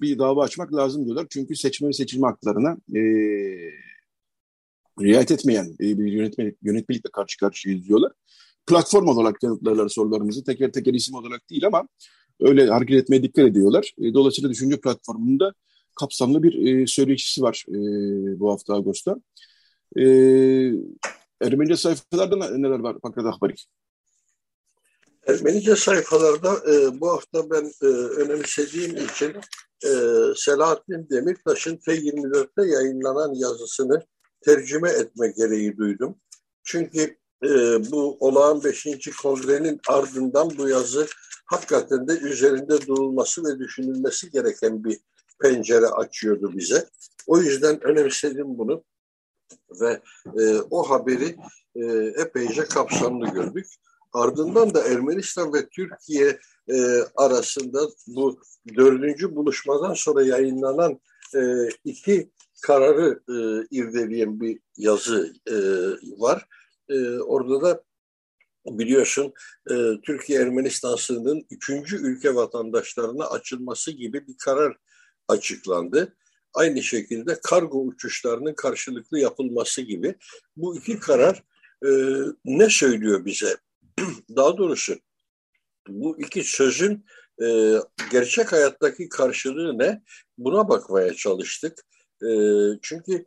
bir 0.00 0.18
dava 0.18 0.44
açmak 0.44 0.74
lazım 0.74 1.04
diyorlar. 1.04 1.26
Çünkü 1.30 1.56
seçme 1.56 1.88
ve 1.88 1.92
seçilme 1.92 2.26
haklarına 2.26 2.76
e, 2.94 3.00
riayet 5.00 5.30
etmeyen 5.30 5.76
e, 5.80 5.98
bir 5.98 6.12
yönetmelik, 6.12 6.56
yönetmelikle 6.62 7.10
karşı 7.10 7.38
karşıyayız 7.38 7.88
diyorlar. 7.88 8.12
Platform 8.66 9.06
olarak 9.06 9.42
yanıtlarlar 9.42 9.88
sorularımızı 9.88 10.44
teker 10.44 10.72
teker 10.72 10.94
isim 10.94 11.14
olarak 11.14 11.50
değil 11.50 11.66
ama 11.66 11.88
öyle 12.40 12.66
hareket 12.66 13.02
etmeye 13.02 13.22
dikkat 13.22 13.44
ediyorlar. 13.44 13.94
E, 13.98 14.14
dolayısıyla 14.14 14.50
düşünce 14.50 14.80
platformunda 14.80 15.54
kapsamlı 16.00 16.42
bir 16.42 16.66
e, 16.66 16.86
söyleşisi 16.86 17.42
var 17.42 17.64
e, 17.68 17.74
bu 18.40 18.50
hafta 18.50 18.74
Ağustos'ta. 18.74 19.16
E, 19.96 20.04
Ermenice 21.40 21.76
sayfalarda 21.76 22.56
neler 22.56 22.78
var 22.78 22.98
Pankrat 22.98 23.26
Akbarik? 23.26 23.68
Ermenice 25.26 25.76
sayfalarda 25.76 26.72
e, 26.72 27.00
bu 27.00 27.08
hafta 27.12 27.50
ben 27.50 27.72
e, 27.82 27.86
önemsediğim 27.86 28.96
için 28.96 29.32
e, 29.84 29.90
Selahattin 30.36 31.08
Demirtaş'ın 31.10 31.76
T24'te 31.76 32.66
yayınlanan 32.66 33.34
yazısını 33.34 34.06
tercüme 34.44 34.90
etme 34.90 35.32
gereği 35.36 35.76
duydum. 35.76 36.16
Çünkü 36.64 37.16
e, 37.44 37.48
bu 37.90 38.16
olağan 38.20 38.64
5. 38.64 38.86
kongrenin 39.22 39.80
ardından 39.88 40.50
bu 40.58 40.68
yazı 40.68 41.06
hakikaten 41.46 42.08
de 42.08 42.12
üzerinde 42.12 42.86
durulması 42.86 43.44
ve 43.44 43.58
düşünülmesi 43.58 44.30
gereken 44.30 44.84
bir 44.84 44.98
pencere 45.40 45.86
açıyordu 45.86 46.52
bize. 46.56 46.88
O 47.26 47.38
yüzden 47.38 47.84
önemsedim 47.84 48.58
bunu 48.58 48.84
ve 49.80 50.00
e, 50.38 50.56
o 50.70 50.90
haberi 50.90 51.36
e, 51.74 51.84
epeyce 52.22 52.64
kapsamlı 52.64 53.26
gördük. 53.26 53.66
Ardından 54.12 54.74
da 54.74 54.88
Ermenistan 54.88 55.54
ve 55.54 55.68
Türkiye 55.68 56.38
e, 56.68 57.00
arasında 57.16 57.80
bu 58.06 58.40
dördüncü 58.76 59.36
buluşmadan 59.36 59.94
sonra 59.94 60.22
yayınlanan 60.22 61.00
e, 61.34 61.68
iki 61.84 62.30
kararı 62.62 63.20
e, 63.28 63.66
irdeleyen 63.70 64.40
bir 64.40 64.58
yazı 64.76 65.34
e, 65.50 65.56
var. 66.20 66.48
E, 66.88 67.18
orada 67.18 67.62
da 67.62 67.82
biliyorsun 68.66 69.32
e, 69.70 69.74
Türkiye-Ermenistan 70.02 70.96
sınırının 70.96 71.46
üçüncü 71.50 71.96
ülke 71.96 72.34
vatandaşlarına 72.34 73.26
açılması 73.26 73.90
gibi 73.90 74.26
bir 74.26 74.36
karar 74.38 74.76
açıklandı. 75.28 76.16
Aynı 76.54 76.82
şekilde 76.82 77.40
kargo 77.42 77.84
uçuşlarının 77.84 78.54
karşılıklı 78.54 79.18
yapılması 79.18 79.82
gibi 79.82 80.14
bu 80.56 80.76
iki 80.76 80.98
karar 80.98 81.42
e, 81.84 81.90
ne 82.44 82.68
söylüyor 82.70 83.24
bize? 83.24 83.56
Daha 84.36 84.56
doğrusu 84.56 84.98
bu 85.88 86.20
iki 86.20 86.44
sözün 86.44 87.04
e, 87.42 87.76
gerçek 88.10 88.52
hayattaki 88.52 89.08
karşılığı 89.08 89.78
ne? 89.78 90.02
Buna 90.38 90.68
bakmaya 90.68 91.14
çalıştık. 91.14 91.84
E, 92.22 92.30
çünkü 92.82 93.26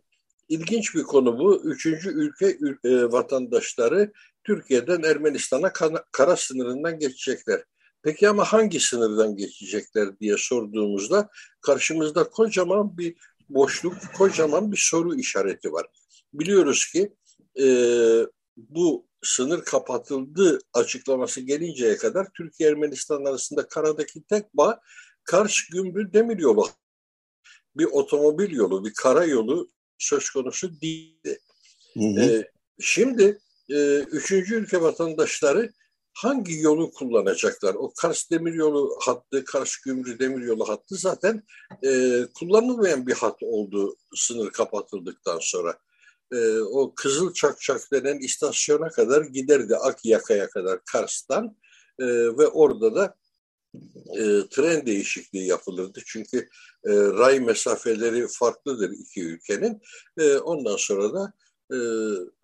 ilginç 0.50 0.96
bir 0.96 1.04
konu 1.04 1.40
bu. 1.40 1.64
Üçüncü 1.64 2.10
ülke 2.10 2.58
e, 2.84 3.12
vatandaşları 3.12 4.12
Türkiye'den 4.44 5.04
Ermenistan'a 5.04 5.74
kara, 5.74 6.06
kara 6.12 6.36
sınırından 6.36 7.00
geçecekler. 7.00 7.64
Peki 8.04 8.30
ama 8.30 8.44
hangi 8.44 8.80
sınırdan 8.80 9.36
geçecekler 9.36 10.20
diye 10.20 10.36
sorduğumuzda 10.38 11.30
karşımızda 11.62 12.30
kocaman 12.30 12.98
bir 12.98 13.16
boşluk, 13.50 13.94
kocaman 14.18 14.72
bir 14.72 14.88
soru 14.92 15.16
işareti 15.16 15.74
var. 15.74 15.88
Biliyoruz 16.34 16.86
ki 16.86 17.14
e, 17.60 17.66
bu 18.58 19.08
sınır 19.24 19.64
kapatıldı 19.64 20.60
açıklaması 20.74 21.42
gelinceye 21.42 21.98
kadar 21.98 22.28
Türkiye-Ermenistan 22.34 23.26
arasında 23.26 23.68
karadaki 23.68 24.24
tek 24.24 24.54
bağ 24.54 24.80
Kars 25.24 25.56
Gümrü 25.72 26.14
Demiryolu. 26.14 26.70
Bir 27.78 27.86
otomobil 27.86 28.52
yolu, 28.52 28.86
bir 28.86 28.94
karayolu 28.94 29.70
söz 29.98 30.30
konusu 30.30 30.82
değildi. 30.82 31.40
Hı 31.94 32.00
hı. 32.00 32.22
E, 32.22 32.52
şimdi 32.80 33.40
e, 33.70 34.00
üçüncü 34.00 34.56
ülke 34.56 34.82
vatandaşları 34.82 35.74
hangi 36.14 36.60
yolu 36.60 36.92
kullanacaklar? 36.92 37.76
O 37.76 37.94
Kars 38.02 38.32
Demiryolu 38.32 38.98
hattı, 39.02 39.46
Kars 39.46 39.76
Gümrü 39.78 40.20
Demiryolu 40.20 40.70
hattı 40.70 40.96
zaten 40.96 41.44
e, 41.86 42.22
kullanılmayan 42.40 43.08
bir 43.08 43.14
hat 43.14 43.44
oldu 43.44 43.96
sınır 44.16 44.52
kapatıldıktan 44.52 45.40
sonra. 45.42 45.78
E, 46.34 46.60
o 46.60 46.96
Kızıl 46.96 47.34
Çakçak 47.34 47.92
denen 47.92 48.20
istasyona 48.20 48.90
kadar 48.90 49.22
giderdi 49.22 49.76
Akyaka'ya 49.76 50.50
kadar 50.50 50.80
Kars'tan 50.92 51.58
e, 52.00 52.06
ve 52.08 52.48
orada 52.48 52.96
da 52.96 53.16
e, 54.18 54.50
tren 54.50 54.86
değişikliği 54.86 55.48
yapılırdı. 55.48 56.00
Çünkü 56.06 56.38
e, 56.84 56.92
ray 56.94 57.40
mesafeleri 57.40 58.28
farklıdır 58.28 58.90
iki 58.90 59.24
ülkenin. 59.24 59.82
E, 60.18 60.38
ondan 60.38 60.76
sonra 60.76 61.14
da 61.14 61.34
e, 61.72 61.78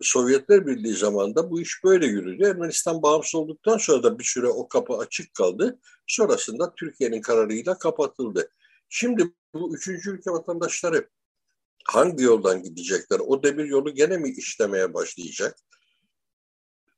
Sovyetler 0.00 0.66
Birliği 0.66 0.94
zamanında 0.94 1.50
bu 1.50 1.60
iş 1.60 1.84
böyle 1.84 2.06
yürüdü. 2.06 2.44
Ermenistan 2.44 3.02
bağımsız 3.02 3.34
olduktan 3.34 3.78
sonra 3.78 4.02
da 4.02 4.18
bir 4.18 4.24
süre 4.24 4.46
o 4.46 4.68
kapı 4.68 4.96
açık 4.96 5.34
kaldı. 5.34 5.78
Sonrasında 6.06 6.74
Türkiye'nin 6.74 7.20
kararıyla 7.20 7.78
kapatıldı. 7.78 8.50
Şimdi 8.88 9.32
bu 9.54 9.76
üçüncü 9.76 10.10
ülke 10.10 10.30
vatandaşları 10.30 11.08
hangi 11.84 12.24
yoldan 12.24 12.62
gidecekler? 12.62 13.20
O 13.26 13.42
demir 13.42 13.64
yolu 13.64 13.94
gene 13.94 14.16
mi 14.16 14.30
işlemeye 14.30 14.94
başlayacak? 14.94 15.56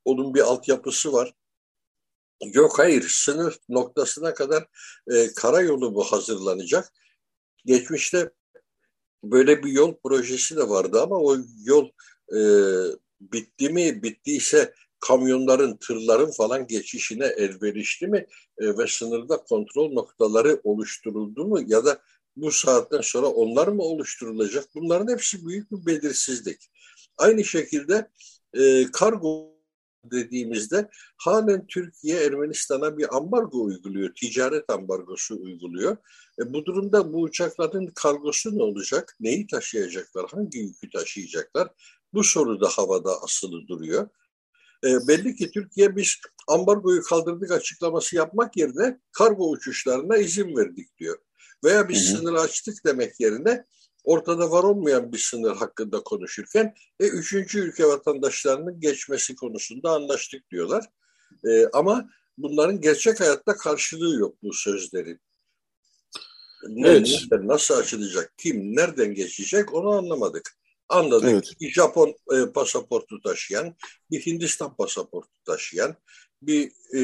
Onun 0.05 0.35
bir 0.35 0.40
altyapısı 0.40 1.12
var. 1.12 1.35
Yok 2.53 2.79
hayır 2.79 3.07
sınır 3.09 3.59
noktasına 3.69 4.35
kadar 4.35 4.67
e, 5.13 5.35
karayolu 5.35 5.95
bu 5.95 6.05
hazırlanacak. 6.05 6.93
Geçmişte 7.67 8.31
böyle 9.25 9.63
bir 9.63 9.73
yol 9.73 9.95
projesi 10.05 10.57
de 10.57 10.69
vardı 10.69 11.03
ama 11.03 11.17
o 11.17 11.37
yol 11.65 11.89
e, 12.37 12.41
bitti 13.21 13.69
mi 13.69 14.03
bittiyse 14.03 14.75
kamyonların, 15.01 15.77
tırların 15.77 16.31
falan 16.31 16.67
geçişine 16.67 17.27
elverişli 17.27 18.07
mi 18.07 18.27
e, 18.59 18.79
ve 18.79 18.87
sınırda 18.87 19.37
kontrol 19.37 19.93
noktaları 19.93 20.61
oluşturuldu 20.65 21.45
mu 21.45 21.61
ya 21.67 21.85
da 21.85 22.03
bu 22.37 22.51
saatten 22.51 23.01
sonra 23.01 23.27
onlar 23.27 23.69
mı 23.69 23.83
oluşturulacak? 23.83 24.65
Bunların 24.75 25.13
hepsi 25.13 25.47
büyük 25.47 25.73
bir 25.73 25.87
belirsizlik. 25.87 26.71
Aynı 27.19 27.45
şekilde 27.45 28.11
e, 28.55 28.91
kargo 28.93 29.54
dediğimizde 30.11 30.90
halen 31.17 31.67
Türkiye 31.67 32.25
Ermenistan'a 32.25 32.99
bir 32.99 33.17
ambargo 33.17 33.64
uyguluyor, 33.64 34.14
ticaret 34.14 34.71
ambargosu 34.71 35.43
uyguluyor. 35.43 35.97
E, 36.40 36.53
bu 36.53 36.64
durumda 36.64 37.12
bu 37.12 37.21
uçakların 37.21 37.87
kargosu 37.95 38.59
ne 38.59 38.62
olacak? 38.62 39.17
Neyi 39.21 39.47
taşıyacaklar? 39.47 40.31
Hangi 40.31 40.59
yükü 40.59 40.90
taşıyacaklar? 40.90 41.69
Bu 42.12 42.25
soru 42.25 42.61
da 42.61 42.69
havada 42.69 43.23
asılı 43.23 43.69
duruyor. 43.69 44.09
E, 44.85 45.09
belli 45.09 45.37
ki 45.37 45.51
Türkiye 45.51 45.97
biz 45.97 46.17
ambargoyu 46.49 47.03
kaldırdık 47.03 47.51
açıklaması 47.51 48.17
yapmak 48.17 48.57
yerine 48.57 49.01
kargo 49.12 49.51
uçuşlarına 49.51 50.17
izin 50.17 50.57
verdik 50.57 50.99
diyor. 50.99 51.19
Veya 51.64 51.88
biz 51.88 52.11
hı 52.11 52.14
hı. 52.14 52.19
sınırı 52.19 52.40
açtık 52.40 52.85
demek 52.85 53.21
yerine 53.21 53.64
ortada 54.05 54.51
var 54.51 54.64
olmayan 54.64 55.12
bir 55.12 55.19
sınır 55.19 55.57
hakkında 55.57 56.03
konuşurken 56.03 56.75
e, 57.01 57.07
üçüncü 57.07 57.59
ülke 57.59 57.87
vatandaşlarının 57.87 58.81
geçmesi 58.81 59.37
konusunda 59.37 59.90
anlaştık 59.90 60.51
diyorlar. 60.51 60.85
E, 61.49 61.67
ama 61.73 62.11
bunların 62.38 62.81
gerçek 62.81 63.21
hayatta 63.21 63.57
karşılığı 63.57 64.19
yok 64.19 64.37
bu 64.43 64.53
sözlerin. 64.53 65.21
Ne, 66.69 66.88
evet. 66.88 67.09
nereden, 67.31 67.49
nasıl 67.49 67.75
açılacak, 67.75 68.33
kim, 68.38 68.77
nereden 68.77 69.14
geçecek 69.14 69.75
onu 69.75 69.90
anlamadık. 69.90 70.59
Anladık. 70.88 71.31
Evet. 71.31 71.53
Bir 71.61 71.73
Japon 71.73 72.14
e, 72.33 72.53
pasaportu 72.53 73.21
taşıyan, 73.21 73.77
bir 74.11 74.27
Hindistan 74.27 74.77
pasaportu 74.77 75.45
taşıyan, 75.45 75.97
bir 76.43 76.73
e, 76.97 77.01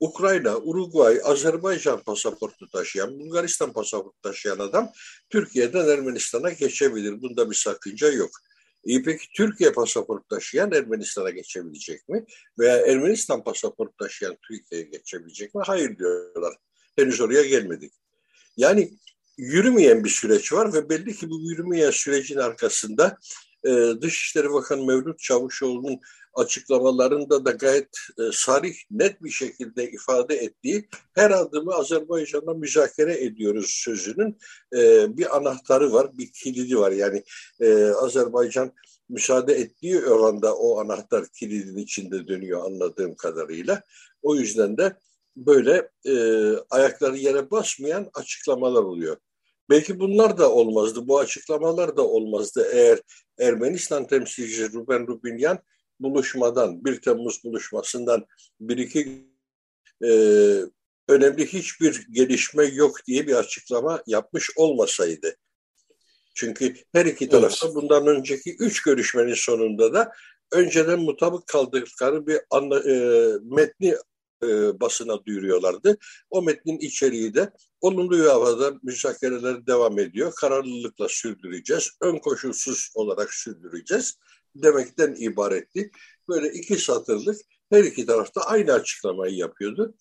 Ukrayna, 0.00 0.56
Uruguay, 0.56 1.20
Azerbaycan 1.24 2.02
pasaportu 2.02 2.70
taşıyan, 2.70 3.18
Bulgaristan 3.18 3.72
pasaportu 3.72 4.22
taşıyan 4.22 4.58
adam 4.58 4.92
Türkiye'den 5.30 5.88
Ermenistan'a 5.88 6.50
geçebilir. 6.50 7.22
Bunda 7.22 7.50
bir 7.50 7.56
sakınca 7.56 8.12
yok. 8.12 8.30
İyi 8.84 9.02
peki 9.02 9.26
Türkiye 9.36 9.72
pasaportu 9.72 10.28
taşıyan 10.28 10.72
Ermenistan'a 10.72 11.30
geçebilecek 11.30 12.08
mi? 12.08 12.24
Veya 12.58 12.76
Ermenistan 12.76 13.44
pasaportu 13.44 13.92
taşıyan 13.98 14.36
Türkiye'ye 14.48 14.86
geçebilecek 14.86 15.54
mi? 15.54 15.62
Hayır 15.66 15.98
diyorlar. 15.98 16.54
Henüz 16.96 17.20
oraya 17.20 17.42
gelmedik. 17.42 17.92
Yani 18.56 18.90
yürümeyen 19.38 20.04
bir 20.04 20.08
süreç 20.08 20.52
var 20.52 20.72
ve 20.72 20.88
belli 20.88 21.16
ki 21.16 21.30
bu 21.30 21.40
yürümeyen 21.40 21.90
sürecin 21.90 22.36
arkasında 22.36 23.18
e, 23.64 23.92
Dışişleri 24.02 24.52
Bakanı 24.52 24.86
Mevlüt 24.86 25.18
Çavuşoğlu'nun 25.18 26.00
açıklamalarında 26.36 27.44
da 27.44 27.50
gayet 27.50 27.88
e, 28.18 28.22
sarih, 28.32 28.74
net 28.90 29.22
bir 29.22 29.30
şekilde 29.30 29.90
ifade 29.90 30.34
ettiği 30.36 30.88
her 31.14 31.30
adımı 31.30 31.74
Azerbaycan'la 31.74 32.54
müzakere 32.54 33.24
ediyoruz 33.24 33.70
sözünün 33.70 34.38
e, 34.76 35.06
bir 35.16 35.36
anahtarı 35.36 35.92
var, 35.92 36.18
bir 36.18 36.32
kilidi 36.32 36.78
var. 36.78 36.92
Yani 36.92 37.22
e, 37.60 37.84
Azerbaycan 37.84 38.72
müsaade 39.08 39.54
ettiği 39.54 40.04
oranda 40.04 40.56
o 40.56 40.80
anahtar 40.80 41.26
kilidin 41.28 41.76
içinde 41.76 42.28
dönüyor 42.28 42.64
anladığım 42.64 43.14
kadarıyla. 43.14 43.82
O 44.22 44.36
yüzden 44.36 44.76
de 44.76 44.96
böyle 45.36 45.90
e, 46.04 46.14
ayakları 46.70 47.16
yere 47.16 47.50
basmayan 47.50 48.10
açıklamalar 48.14 48.82
oluyor. 48.82 49.16
Belki 49.70 50.00
bunlar 50.00 50.38
da 50.38 50.52
olmazdı, 50.52 51.08
bu 51.08 51.18
açıklamalar 51.18 51.96
da 51.96 52.02
olmazdı 52.08 52.66
eğer 52.72 52.98
Ermenistan 53.38 54.06
temsilcisi 54.06 54.72
Ruben 54.72 55.06
Rubinyan 55.06 55.58
buluşmadan, 56.00 56.84
1 56.84 57.00
Temmuz 57.00 57.44
buluşmasından 57.44 58.26
bir 58.60 58.78
iki 58.78 59.26
e, 60.04 60.10
önemli 61.08 61.46
hiçbir 61.46 62.06
gelişme 62.10 62.64
yok 62.64 63.06
diye 63.06 63.26
bir 63.26 63.34
açıklama 63.34 64.02
yapmış 64.06 64.50
olmasaydı. 64.56 65.36
Çünkü 66.34 66.74
her 66.94 67.06
iki 67.06 67.28
tarafta 67.28 67.66
evet. 67.66 67.76
bundan 67.76 68.06
önceki 68.06 68.56
üç 68.58 68.82
görüşmenin 68.82 69.34
sonunda 69.34 69.94
da 69.94 70.12
önceden 70.52 71.00
mutabık 71.00 71.46
kaldıkları 71.46 72.26
bir 72.26 72.38
anla, 72.50 72.90
e, 72.90 72.96
metni 73.42 73.94
e, 74.42 74.80
basına 74.80 75.24
duyuruyorlardı. 75.24 75.96
O 76.30 76.42
metnin 76.42 76.78
içeriği 76.78 77.34
de 77.34 77.50
olumlu 77.80 78.30
havada 78.30 78.74
müzakereler 78.82 79.66
devam 79.66 79.98
ediyor. 79.98 80.32
Kararlılıkla 80.36 81.08
sürdüreceğiz. 81.08 81.90
Ön 82.00 82.18
koşulsuz 82.18 82.90
olarak 82.94 83.34
sürdüreceğiz 83.34 84.18
demekten 84.62 85.14
ibaretti. 85.18 85.90
Böyle 86.28 86.52
iki 86.52 86.76
satırlık 86.76 87.36
her 87.70 87.84
iki 87.84 88.06
tarafta 88.06 88.40
aynı 88.40 88.72
açıklamayı 88.72 89.36
yapıyordu. 89.36 89.94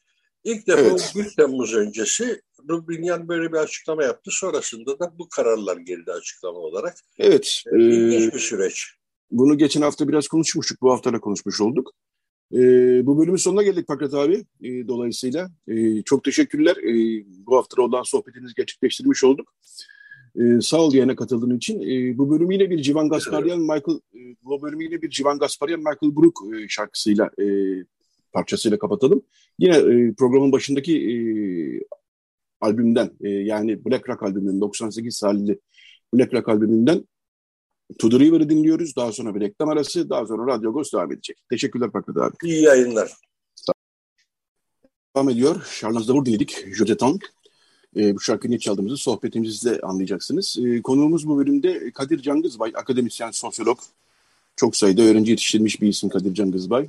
İlk 0.44 0.68
defa 0.68 0.82
evet. 0.82 1.14
1 1.16 1.36
Temmuz 1.36 1.74
öncesi 1.74 2.42
Rubinyan 2.70 3.28
böyle 3.28 3.52
bir 3.52 3.58
açıklama 3.58 4.04
yaptı. 4.04 4.32
Sonrasında 4.34 5.00
da 5.00 5.14
bu 5.20 5.30
kararlar 5.30 5.78
geldi 5.78 6.12
açıklama 6.12 6.60
olarak. 6.60 6.96
Evet. 7.18 7.64
Ee, 7.74 7.78
İlginç 7.78 8.34
bir 8.34 8.40
süreç. 8.40 8.86
Bunu 9.32 9.58
geçen 9.58 9.82
hafta 9.82 10.08
biraz 10.08 10.28
konuşmuştuk. 10.28 10.82
Bu 10.82 10.92
hafta 10.92 11.14
da 11.14 11.20
konuşmuş 11.20 11.62
olduk. 11.62 11.92
E, 12.54 12.60
bu 13.06 13.20
bölümün 13.20 13.38
sonuna 13.38 13.64
geldik 13.64 13.88
Pakrat 13.88 14.14
abi. 14.14 14.46
E, 14.64 14.88
dolayısıyla 14.88 15.50
e, 15.68 16.02
çok 16.02 16.24
teşekkürler. 16.24 16.78
E, 16.78 17.24
bu 17.28 17.58
hafta 17.58 17.82
olan 17.82 18.04
sohbetinizi 18.04 18.54
gerçekleştirmiş 18.56 19.24
olduk. 19.24 19.54
E, 20.36 20.62
sağ 20.62 20.78
ol 20.78 20.94
yayına 20.94 21.16
katıldığın 21.16 21.58
için. 21.58 21.82
E, 21.82 22.18
bu 22.18 22.30
bölümü 22.30 22.54
yine 22.54 22.70
bir 22.70 22.82
Civan 22.82 23.10
Gasparyan 23.10 23.60
Michael 23.60 24.00
e, 24.16 24.20
bu 24.44 24.62
bölümü 24.62 24.84
yine 24.84 25.02
bir 25.02 25.10
Civan 25.10 25.40
Gasparyan 25.40 25.80
Michael 25.80 26.16
Brook 26.16 26.40
e, 26.56 26.68
şarkısıyla 26.70 27.30
e, 27.42 27.46
parçasıyla 28.34 28.80
kapatalım. 28.80 29.22
Yine 29.60 29.78
e, 29.78 30.14
programın 30.14 30.52
başındaki 30.52 31.12
e, 31.12 31.16
albümden 32.62 33.12
e, 33.22 33.30
yani 33.30 33.86
Black 33.86 34.10
Rock 34.10 34.24
albümünün 34.24 34.62
98 34.62 35.16
salili 35.16 35.60
Black 36.14 36.34
Rock 36.34 36.50
albümünden 36.50 37.06
To 38.00 38.10
The 38.10 38.20
River'ı 38.20 38.50
dinliyoruz. 38.50 38.96
Daha 38.96 39.12
sonra 39.12 39.36
bir 39.36 39.42
reklam 39.42 39.70
arası. 39.70 40.10
Daha 40.10 40.26
sonra 40.26 40.54
Radyo 40.54 40.74
Ghost 40.74 40.94
devam 40.94 41.12
edecek. 41.12 41.38
Teşekkürler 41.50 41.92
Fakret 41.92 42.18
abi. 42.18 42.36
İyi 42.44 42.62
yayınlar. 42.62 43.12
Devam 45.16 45.30
ediyor. 45.30 45.68
Charles 45.80 46.08
Davur 46.08 46.26
dinledik. 46.26 46.76
Jodetan. 46.76 47.20
E, 47.96 48.16
bu 48.16 48.20
şarkıyı 48.20 48.50
niye 48.50 48.60
çaldığımızı 48.60 48.98
sohbetimizde 48.98 49.80
anlayacaksınız. 49.80 50.58
E, 50.66 50.82
konuğumuz 50.82 51.28
bu 51.28 51.38
bölümde 51.38 51.92
Kadir 51.92 52.22
Cangızbay, 52.22 52.72
akademisyen, 52.76 53.32
sosyolog. 53.32 53.80
Çok 54.56 54.76
sayıda 54.76 55.02
öğrenci 55.02 55.32
yetiştirmiş 55.32 55.82
bir 55.82 55.88
isim 55.88 56.10
Kadir 56.10 56.34
Cangızbay. 56.34 56.88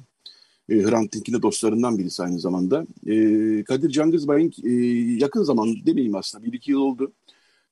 E, 0.69 0.75
Hrant 0.75 1.13
Dink'in 1.13 1.33
de 1.33 1.43
dostlarından 1.43 1.99
birisi 1.99 2.23
aynı 2.23 2.41
zamanda. 2.41 2.87
Kadir 3.65 3.91
Cangızbay'ın 3.91 4.53
e, 4.65 4.71
yakın 5.25 5.43
zaman 5.43 5.77
demeyeyim 5.87 6.17
aslında 6.17 6.45
bir 6.45 6.53
iki 6.53 6.71
yıl 6.71 6.81
oldu. 6.81 7.13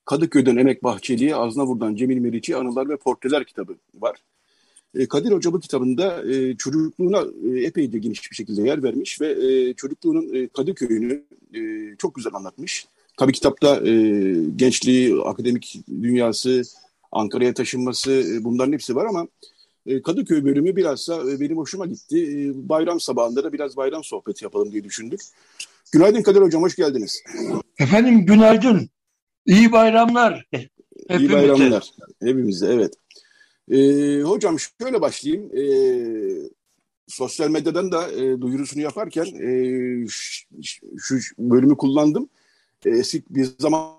Kadıköy'den 0.04 0.56
Emek 0.56 0.84
Bahçeli'ye, 0.84 1.34
Aznavur'dan 1.34 1.94
Cemil 1.94 2.18
Meriç'i 2.18 2.56
Anılar 2.56 2.88
ve 2.88 2.96
Portreler 2.96 3.44
kitabı 3.44 3.76
var. 4.00 4.16
Kadir 5.08 5.32
Hoca 5.32 5.52
bu 5.52 5.60
kitabında 5.60 6.32
e, 6.32 6.56
çocukluğuna 6.56 7.24
e, 7.44 7.64
epey 7.64 7.92
de 7.92 7.98
geniş 7.98 8.30
bir 8.30 8.36
şekilde 8.36 8.62
yer 8.62 8.82
vermiş 8.82 9.20
ve 9.20 9.30
e, 9.30 9.74
çocukluğunun 9.74 10.34
e, 10.34 10.48
Kadıköy'ünü 10.48 11.24
çok 11.98 12.14
güzel 12.14 12.34
anlatmış. 12.34 12.86
Tabii 13.16 13.33
kitapta 13.33 13.88
e, 13.88 13.92
gençliği, 14.57 15.22
akademik 15.22 15.81
dünyası, 16.03 16.62
Ankara'ya 17.12 17.55
taşınması 17.55 18.12
e, 18.12 18.44
bunların 18.44 18.72
hepsi 18.72 18.96
var 18.96 19.07
ama 19.07 19.29
e, 19.87 20.03
Kadıköy 20.03 20.44
bölümü 20.44 20.77
bilhassa 20.77 21.31
e, 21.31 21.40
benim 21.40 21.57
hoşuma 21.57 21.87
gitti. 21.87 22.18
E, 22.18 22.68
bayram 22.68 23.00
sabahında 23.00 23.44
da 23.44 23.53
biraz 23.53 23.77
bayram 23.77 24.05
sohbeti 24.05 24.44
yapalım 24.44 24.72
diye 24.72 24.85
düşündük. 24.85 25.20
Günaydın 25.92 26.22
Kadir 26.22 26.40
Hocam, 26.40 26.62
hoş 26.62 26.77
geldiniz. 26.77 27.22
Efendim 27.79 28.27
günaydın. 28.27 28.88
İyi 29.46 29.72
bayramlar. 29.72 30.46
Hepimize. 31.09 31.18
İyi 31.18 31.33
bayramlar. 31.33 31.92
Hepimize 32.22 32.66
evet. 32.66 32.94
Ee, 33.70 34.20
hocam 34.22 34.57
şöyle 34.81 35.00
başlayayım. 35.00 35.57
Ee, 35.57 36.48
sosyal 37.09 37.50
medyadan 37.50 37.92
da 37.92 38.12
e, 38.12 38.40
duyurusunu 38.40 38.83
yaparken 38.83 39.24
e, 39.24 39.48
şu 40.98 41.18
bölümü 41.38 41.77
kullandım. 41.77 42.29
E, 42.84 42.90
eski 42.90 43.22
bir 43.30 43.48
zaman 43.58 43.90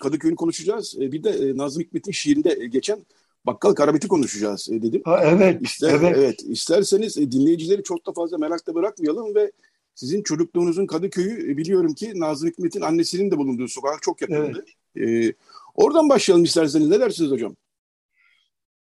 Kadıköy'ünü 0.00 0.36
konuşacağız. 0.36 0.96
E, 1.00 1.12
bir 1.12 1.24
de 1.24 1.30
e, 1.30 1.56
Nazım 1.56 1.82
Hikmet'in 1.82 2.12
şiirinde 2.12 2.66
geçen 2.66 3.06
Bakkal 3.46 3.74
Karabet'i 3.74 4.08
konuşacağız 4.08 4.68
e, 4.72 4.82
dedim. 4.82 5.02
Ha, 5.04 5.20
evet, 5.24 5.62
İster, 5.62 5.94
evet. 5.94 6.14
evet. 6.16 6.42
İsterseniz 6.42 7.18
e, 7.18 7.32
dinleyicileri 7.32 7.82
çok 7.82 8.06
da 8.06 8.12
fazla 8.12 8.38
merakta 8.38 8.74
bırakmayalım 8.74 9.34
ve 9.34 9.52
sizin 9.94 10.22
çocukluğunuzun 10.22 10.86
Kadıköy'ü 10.86 11.52
e, 11.52 11.56
biliyorum 11.56 11.94
ki 11.94 12.12
Nazım 12.14 12.48
Hikmet'in 12.48 12.80
annesinin 12.80 13.30
de 13.30 13.38
bulunduğu 13.38 13.68
sokak 13.68 14.02
çok 14.02 14.20
yakındı. 14.20 14.64
Evet. 14.96 15.28
Ee, 15.30 15.34
oradan 15.74 16.08
başlayalım 16.08 16.44
isterseniz. 16.44 16.88
Ne 16.88 17.00
dersiniz 17.00 17.30
hocam? 17.30 17.56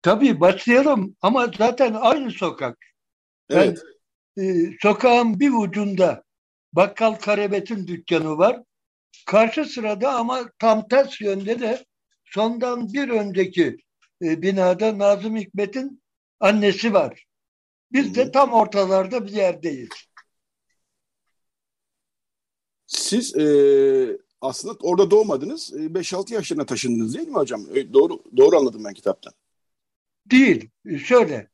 Tabii 0.01 0.39
başlayalım 0.39 1.15
ama 1.21 1.51
zaten 1.57 1.93
aynı 1.93 2.31
sokak. 2.31 2.77
Evet. 3.49 3.79
Ben, 4.37 4.43
e, 4.43 4.71
sokağın 4.81 5.39
bir 5.39 5.51
ucunda 5.51 6.23
Bakkal 6.73 7.13
Karabet'in 7.13 7.87
dükkanı 7.87 8.37
var. 8.37 8.63
Karşı 9.25 9.65
sırada 9.65 10.15
ama 10.15 10.49
tam 10.60 10.88
ters 10.88 11.21
yönde 11.21 11.60
de 11.60 11.86
sondan 12.25 12.93
bir 12.93 13.10
önceki 13.10 13.78
e, 14.21 14.41
binada 14.41 14.97
Nazım 14.97 15.36
Hikmet'in 15.36 16.01
annesi 16.39 16.93
var. 16.93 17.25
Biz 17.91 18.15
de 18.15 18.32
tam 18.32 18.54
ortalarda 18.54 19.25
bir 19.25 19.32
yerdeyiz. 19.32 19.89
Siz 22.88 23.36
e, 23.36 23.45
aslında 24.41 24.73
orada 24.82 25.12
doğmadınız. 25.12 25.73
5-6 25.73 26.32
e, 26.32 26.36
yaşlarına 26.36 26.65
taşındınız 26.65 27.15
değil 27.15 27.28
mi 27.28 27.36
hocam? 27.36 27.65
E, 27.75 27.93
doğru 27.93 28.23
doğru 28.38 28.58
anladım 28.58 28.84
ben 28.86 28.93
kitaptan. 28.93 29.34
Değil. 30.25 30.69
Şöyle. 31.06 31.49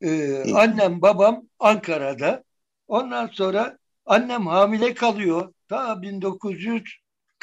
E, 0.00 0.42
annem 0.54 1.02
babam 1.02 1.48
Ankara'da. 1.58 2.44
Ondan 2.88 3.26
sonra 3.26 3.78
annem 4.06 4.46
hamile 4.46 4.94
kalıyor. 4.94 5.52
Ta 5.68 6.02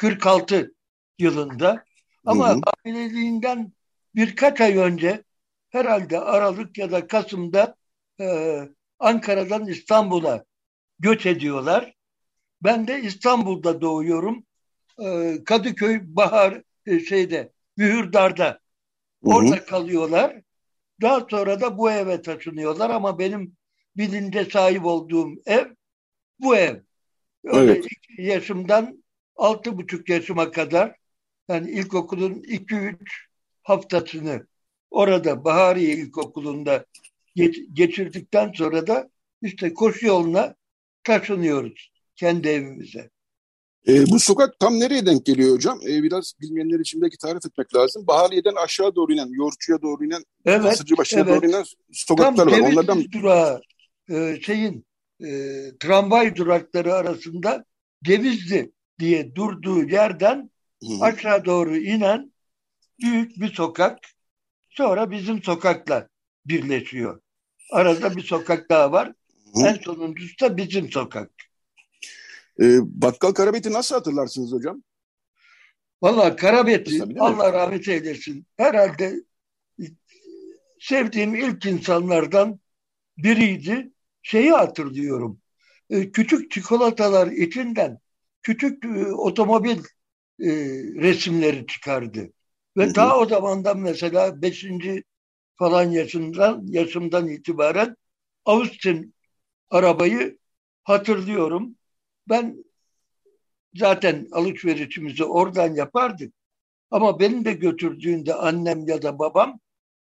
1946 0.02 0.74
yılında. 1.18 1.84
Ama 2.26 2.48
hı 2.48 2.54
hı. 2.54 2.60
hamileliğinden 2.84 3.72
birkaç 4.14 4.60
ay 4.60 4.76
önce 4.76 5.22
herhalde 5.70 6.20
Aralık 6.20 6.78
ya 6.78 6.90
da 6.90 7.06
Kasım'da 7.06 7.76
e, 8.20 8.58
Ankara'dan 8.98 9.66
İstanbul'a 9.66 10.44
göç 10.98 11.26
ediyorlar. 11.26 11.94
Ben 12.62 12.86
de 12.86 13.00
İstanbul'da 13.00 13.80
doğuyorum. 13.80 14.44
Ee, 14.98 15.38
Kadıköy 15.44 16.00
Bahar 16.04 16.62
e, 16.86 17.00
şeyde 17.00 17.52
Mühürdar'da. 17.76 18.60
Orada 19.24 19.56
Hı-hı. 19.56 19.66
kalıyorlar. 19.66 20.40
Daha 21.00 21.26
sonra 21.30 21.60
da 21.60 21.78
bu 21.78 21.90
eve 21.90 22.22
taşınıyorlar 22.22 22.90
ama 22.90 23.18
benim 23.18 23.56
bilince 23.96 24.44
sahip 24.44 24.84
olduğum 24.84 25.30
ev 25.46 25.66
bu 26.38 26.56
ev. 26.56 26.76
Öyle 27.44 27.72
evet. 27.72 27.86
yaşımdan 28.18 29.01
altı 29.36 29.76
buçuk 29.76 30.08
yaşıma 30.08 30.50
kadar 30.50 30.96
yani 31.48 31.70
ilkokulun 31.70 32.34
iki 32.34 32.74
üç 32.74 33.26
haftasını 33.62 34.46
orada 34.90 35.44
Bahariye 35.44 35.94
İlkokulu'nda 35.94 36.84
geç, 37.36 37.56
geçirdikten 37.72 38.52
sonra 38.52 38.86
da 38.86 39.10
işte 39.42 39.74
koşu 39.74 40.06
yoluna 40.06 40.54
taşınıyoruz 41.04 41.92
kendi 42.16 42.48
evimize. 42.48 43.10
E, 43.88 44.06
bu 44.06 44.18
sokak 44.18 44.58
tam 44.60 44.80
nereye 44.80 45.06
denk 45.06 45.26
geliyor 45.26 45.54
hocam? 45.54 45.80
E, 45.88 46.02
biraz 46.02 46.32
bilmeyenler 46.40 46.80
için 46.80 47.02
belki 47.02 47.18
tarif 47.18 47.46
etmek 47.46 47.74
lazım. 47.74 48.06
Bahariye'den 48.06 48.54
aşağı 48.54 48.94
doğru 48.94 49.12
inen, 49.12 49.28
Yoğurtçu'ya 49.28 49.82
doğru 49.82 50.04
inen, 50.04 50.24
evet, 50.44 50.64
Hasırcıbaşı'na 50.64 51.20
evet. 51.20 51.36
doğru 51.36 51.50
inen 51.50 51.64
sokaklar 51.92 52.48
tam 52.48 52.60
var. 52.60 52.70
Onlardan 52.72 53.04
durağı, 53.12 53.60
e, 54.10 54.38
şeyin 54.42 54.86
e, 55.20 55.28
tramvay 55.80 56.36
durakları 56.36 56.94
arasında 56.94 57.64
Cevizli 58.04 58.72
diye 59.02 59.34
durduğu 59.34 59.84
yerden 59.84 60.50
aşağı 61.00 61.44
doğru 61.44 61.76
inen 61.76 62.32
büyük 63.00 63.40
bir 63.40 63.54
sokak. 63.54 63.98
Sonra 64.70 65.10
bizim 65.10 65.42
sokakla 65.42 66.08
birleşiyor. 66.46 67.20
Arada 67.70 68.16
bir 68.16 68.22
sokak 68.22 68.70
daha 68.70 68.92
var. 68.92 69.12
Hı-hı. 69.54 69.66
En 69.66 69.74
sonuncusu 69.74 70.34
da 70.40 70.56
bizim 70.56 70.90
sokak. 70.90 71.30
Ee, 72.60 72.78
Bakkal 72.82 73.32
Karabet'i 73.32 73.72
nasıl 73.72 73.94
hatırlarsınız 73.94 74.52
hocam? 74.52 74.82
Valla 76.02 76.36
Karabet'i 76.36 77.02
Allah 77.18 77.52
rahmet 77.52 77.88
eylesin. 77.88 78.46
Herhalde 78.56 79.14
sevdiğim 80.80 81.34
ilk 81.34 81.66
insanlardan 81.66 82.60
biriydi. 83.18 83.92
Şeyi 84.22 84.50
hatırlıyorum. 84.50 85.40
Ee, 85.90 86.12
küçük 86.12 86.50
çikolatalar 86.50 87.26
içinden 87.26 88.01
küçük 88.42 88.84
e, 88.84 89.12
otomobil 89.12 89.78
e, 90.40 90.50
resimleri 91.02 91.66
çıkardı. 91.66 92.32
Ve 92.76 92.86
hı 92.86 92.92
ta 92.92 93.18
o 93.18 93.26
zamandan 93.26 93.78
mesela 93.78 94.42
5. 94.42 94.66
falan 95.58 95.90
yaşından 95.90 96.62
yaşımdan 96.66 97.28
itibaren 97.28 97.96
Austin 98.44 99.14
arabayı 99.70 100.38
hatırlıyorum. 100.84 101.76
Ben 102.28 102.64
zaten 103.74 104.28
alışverişimizi 104.32 105.24
oradan 105.24 105.74
yapardık. 105.74 106.34
Ama 106.90 107.20
beni 107.20 107.44
de 107.44 107.52
götürdüğünde 107.52 108.34
annem 108.34 108.88
ya 108.88 109.02
da 109.02 109.18
babam 109.18 109.60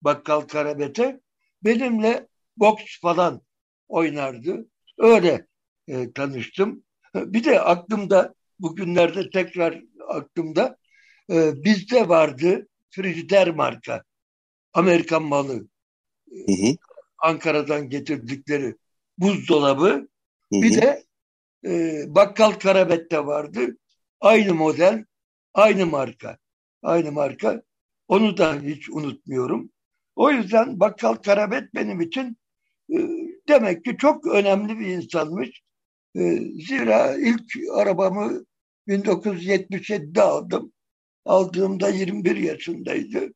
bakkal 0.02 0.40
karabete 0.40 1.20
benimle 1.64 2.28
boks 2.56 3.00
falan 3.00 3.42
oynardı. 3.88 4.66
Öyle 4.98 5.46
e, 5.88 6.12
tanıştım. 6.12 6.84
Bir 7.14 7.44
de 7.44 7.60
aklımda 7.60 8.34
bugünlerde 8.60 9.30
tekrar 9.30 9.82
aklımda 10.08 10.76
e, 11.30 11.64
bizde 11.64 12.08
vardı 12.08 12.68
Frigider 12.90 13.50
marka 13.50 14.02
Amerikan 14.72 15.22
malı. 15.22 15.68
Hı 16.30 16.52
hı. 16.52 16.76
Ankara'dan 17.18 17.88
getirdikleri 17.88 18.76
buzdolabı. 19.18 19.88
Hı 19.88 20.56
hı. 20.56 20.62
Bir 20.62 20.82
de 20.82 21.04
e, 21.66 22.02
Bakkal 22.08 22.52
Karabet'te 22.52 23.26
vardı. 23.26 23.76
Aynı 24.20 24.54
model, 24.54 25.04
aynı 25.54 25.86
marka. 25.86 26.38
Aynı 26.82 27.12
marka. 27.12 27.62
Onu 28.08 28.36
da 28.36 28.60
hiç 28.60 28.90
unutmuyorum. 28.90 29.70
O 30.16 30.30
yüzden 30.30 30.80
Bakkal 30.80 31.14
Karabet 31.14 31.74
benim 31.74 32.00
için 32.00 32.36
e, 32.90 32.96
demek 33.48 33.84
ki 33.84 33.96
çok 33.98 34.26
önemli 34.26 34.78
bir 34.78 34.86
insanmış. 34.86 35.61
E, 36.16 36.38
zira 36.66 37.16
ilk 37.16 37.56
arabamı 37.72 38.44
1977'de 38.88 40.22
aldım. 40.22 40.72
Aldığımda 41.24 41.88
21 41.88 42.36
yaşındaydı. 42.36 43.32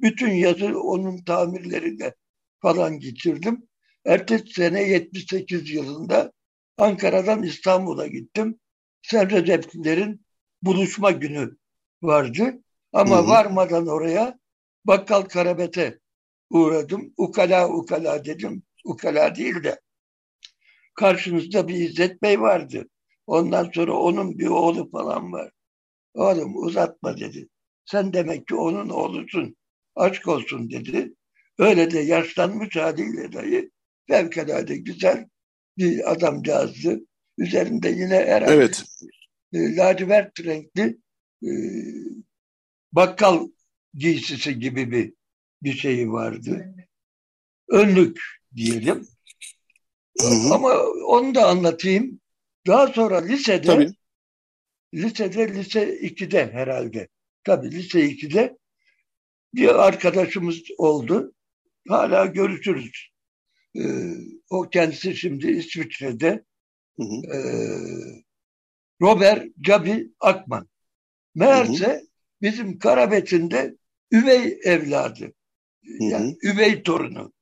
Bütün 0.00 0.30
yazı 0.30 0.80
onun 0.80 1.24
tamirlerinde 1.24 2.14
falan 2.62 2.98
geçirdim. 3.00 3.68
Ertesi 4.04 4.52
sene 4.52 4.82
78 4.82 5.70
yılında 5.70 6.32
Ankara'dan 6.78 7.42
İstanbul'a 7.42 8.06
gittim. 8.06 8.60
Servet 9.02 9.32
Recep'lerin 9.32 10.26
buluşma 10.62 11.10
günü 11.10 11.56
vardı. 12.02 12.62
Ama 12.92 13.16
hı 13.18 13.22
hı. 13.22 13.28
varmadan 13.28 13.86
oraya 13.86 14.38
Bakkal 14.84 15.22
Karabet'e 15.22 15.98
uğradım. 16.50 17.14
Ukala 17.16 17.68
ukala 17.68 18.24
dedim. 18.24 18.62
Ukala 18.84 19.36
değil 19.36 19.64
de 19.64 19.80
karşınızda 20.96 21.68
bir 21.68 21.74
İzzet 21.74 22.22
Bey 22.22 22.40
vardı. 22.40 22.88
Ondan 23.26 23.70
sonra 23.74 23.92
onun 23.92 24.38
bir 24.38 24.46
oğlu 24.46 24.90
falan 24.90 25.32
var. 25.32 25.50
Oğlum 26.14 26.56
uzatma 26.56 27.18
dedi. 27.18 27.48
Sen 27.84 28.12
demek 28.12 28.46
ki 28.46 28.54
onun 28.54 28.88
oğlusun. 28.88 29.56
Aşk 29.94 30.28
olsun 30.28 30.70
dedi. 30.70 31.14
Öyle 31.58 31.90
de 31.90 31.98
yaşlanmış 31.98 32.76
haliyle 32.76 33.32
dayı 33.32 33.70
fevkalade 34.08 34.76
güzel 34.76 35.28
bir 35.78 36.12
adamcağızdı. 36.12 37.00
Üzerinde 37.38 37.88
yine 37.88 38.14
herhalde 38.14 38.54
evet. 38.54 38.84
e, 39.52 39.76
lacivert 39.76 40.44
renkli 40.44 40.98
e, 41.42 41.50
bakkal 42.92 43.48
giysisi 43.94 44.58
gibi 44.58 44.90
bir 44.90 45.14
bir 45.62 45.72
şeyi 45.72 46.12
vardı. 46.12 46.74
Önlük 47.68 48.20
diyelim. 48.56 49.08
Hı 50.20 50.26
hı. 50.26 50.54
Ama 50.54 50.82
onu 51.06 51.34
da 51.34 51.46
anlatayım. 51.46 52.20
Daha 52.66 52.86
sonra 52.86 53.20
lisede 53.20 53.66
Tabii. 53.66 53.92
lisede 54.94 55.54
lise 55.54 55.98
2'de 55.98 56.52
herhalde. 56.52 57.08
Tabii 57.44 57.70
lise 57.70 58.00
2'de 58.00 58.58
bir 59.54 59.86
arkadaşımız 59.86 60.62
oldu. 60.78 61.32
Hala 61.88 62.26
görüşürüz. 62.26 63.08
Ee, 63.76 63.82
o 64.50 64.68
kendisi 64.70 65.16
şimdi 65.16 65.50
İsviçre'de. 65.50 66.44
Hı 66.96 67.02
hı. 67.02 67.36
Ee, 67.36 67.40
Robert 69.02 69.46
Cabi 69.60 70.10
Akman. 70.20 70.68
Meğerse 71.34 71.86
hı 71.86 71.92
hı. 71.92 72.06
bizim 72.42 72.78
Karabet'inde 72.78 73.76
üvey 74.12 74.60
evladı. 74.64 75.32
Yani 76.00 76.36
hı 76.42 76.48
hı. 76.48 76.52
üvey 76.52 76.82
torunu. 76.82 77.32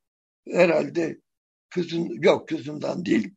Herhalde 0.49 1.19
kızın 1.75 2.23
yok 2.23 2.49
kızından 2.49 3.05
değil. 3.05 3.35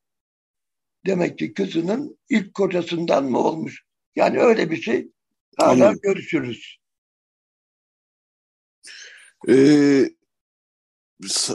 Demek 1.05 1.39
ki 1.39 1.53
kızının 1.53 2.19
ilk 2.29 2.53
kocasından 2.53 3.25
mı 3.25 3.39
olmuş? 3.39 3.83
Yani 4.15 4.39
öyle 4.39 4.71
bir 4.71 4.81
şey. 4.81 5.11
Hala 5.57 5.71
Anladım. 5.71 5.99
görüşürüz. 6.03 6.77
Ee, 9.49 10.09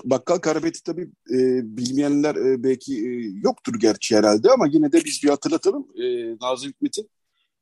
Bakkal 0.04 0.38
Karabet'i 0.38 0.82
tabii 0.82 1.10
e, 1.30 1.38
bilmeyenler 1.76 2.34
e, 2.34 2.62
belki 2.62 2.94
e, 2.94 3.10
yoktur 3.44 3.74
gerçi 3.78 4.16
herhalde 4.16 4.50
ama 4.50 4.66
yine 4.66 4.92
de 4.92 5.04
biz 5.04 5.22
bir 5.24 5.28
hatırlatalım. 5.28 5.88
E, 6.02 6.36
Nazım 6.40 6.70
Hikmet'in 6.70 7.10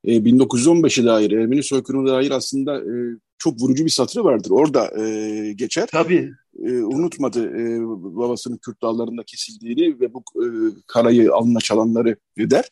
e, 0.04 0.16
1915'e 0.16 1.04
dair, 1.04 1.30
Ermeni 1.30 1.62
soykırımına 1.62 2.12
dair 2.12 2.30
aslında 2.30 2.78
e, 2.78 2.94
çok 3.38 3.60
vurucu 3.60 3.84
bir 3.84 3.90
satırı 3.90 4.24
vardır. 4.24 4.50
Orada 4.50 5.00
e, 5.00 5.52
geçer. 5.52 5.88
Tabii. 5.92 6.30
E, 6.66 6.72
unutmadı 6.72 7.46
e, 7.46 7.80
babasının 8.14 8.56
Kürt 8.56 8.82
dağlarında 8.82 9.22
kesildiğini 9.26 10.00
ve 10.00 10.14
bu 10.14 10.22
e, 10.36 10.46
karayı 10.86 11.32
alnına 11.32 11.60
çalanları 11.60 12.16
der. 12.38 12.70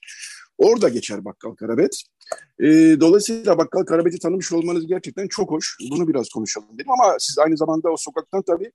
Orada 0.58 0.88
geçer 0.88 1.24
Bakkal 1.24 1.54
Karabet. 1.54 2.02
E, 2.60 2.66
dolayısıyla 3.00 3.58
Bakkal 3.58 3.82
Karabet'i 3.82 4.18
tanımış 4.18 4.52
olmanız 4.52 4.86
gerçekten 4.86 5.28
çok 5.28 5.50
hoş. 5.50 5.76
Bunu 5.90 6.08
biraz 6.08 6.28
konuşalım 6.28 6.68
dedim 6.74 6.90
ama 6.90 7.16
siz 7.18 7.38
aynı 7.38 7.56
zamanda 7.56 7.90
o 7.90 7.96
sokaktan 7.96 8.42
tabii 8.42 8.72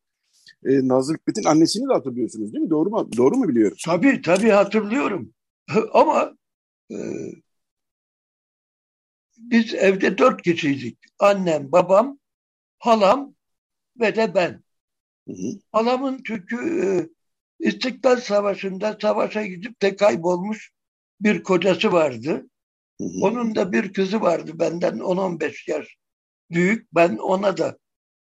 e, 0.66 0.88
Nazım 0.88 1.16
Hikmet'in 1.16 1.44
annesini 1.44 1.90
de 1.90 1.94
hatırlıyorsunuz 1.94 2.54
değil 2.54 2.64
mi? 2.64 2.70
Doğru 2.70 2.90
mu 2.90 3.10
doğru 3.18 3.36
mu 3.36 3.48
biliyorum? 3.48 3.78
Tabii 3.86 4.22
tabii 4.22 4.50
hatırlıyorum. 4.50 5.34
Ama 5.94 6.34
e, 6.92 6.98
biz 9.52 9.74
evde 9.74 10.18
dört 10.18 10.42
kişiydik. 10.42 10.98
Annem, 11.20 11.72
babam, 11.72 12.20
halam 12.80 13.36
ve 14.00 14.16
de 14.16 14.36
ben. 14.36 14.64
Hı 15.28 15.34
hı. 15.34 15.60
Halamın 15.72 16.22
çünkü 16.24 16.56
e, 16.84 16.88
İstiklal 17.68 18.16
Savaşı'nda 18.16 18.98
savaşa 19.02 19.46
gidip 19.46 19.82
de 19.82 19.96
kaybolmuş 19.96 20.72
bir 21.22 21.44
kocası 21.44 21.92
vardı. 21.92 22.50
Hı 23.02 23.04
hı. 23.04 23.10
Onun 23.22 23.56
da 23.56 23.72
bir 23.72 23.94
kızı 23.94 24.22
vardı 24.22 24.52
benden 24.60 24.98
10-15 24.98 25.72
yaş 25.72 25.88
büyük. 26.52 26.94
Ben 26.96 27.18
ona 27.18 27.58
da 27.58 27.78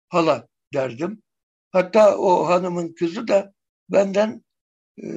hala 0.10 0.48
derdim. 0.74 1.24
Hatta 1.72 2.18
o 2.18 2.48
hanımın 2.48 2.94
kızı 2.94 3.28
da 3.28 3.54
benden 3.90 4.44
e, 5.04 5.08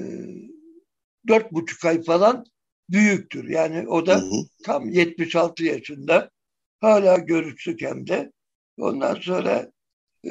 dört 1.28 1.52
buçuk 1.52 1.84
ay 1.84 2.02
falan 2.02 2.44
büyüktür. 2.88 3.48
Yani 3.48 3.88
o 3.88 4.06
da 4.06 4.16
hı 4.16 4.20
hı. 4.20 4.36
tam 4.64 4.90
76 4.90 5.64
yaşında. 5.64 6.30
Hala 6.80 7.18
görüştük 7.18 7.82
hem 7.82 8.06
de. 8.06 8.32
Ondan 8.78 9.14
sonra 9.14 9.72
e, 10.26 10.30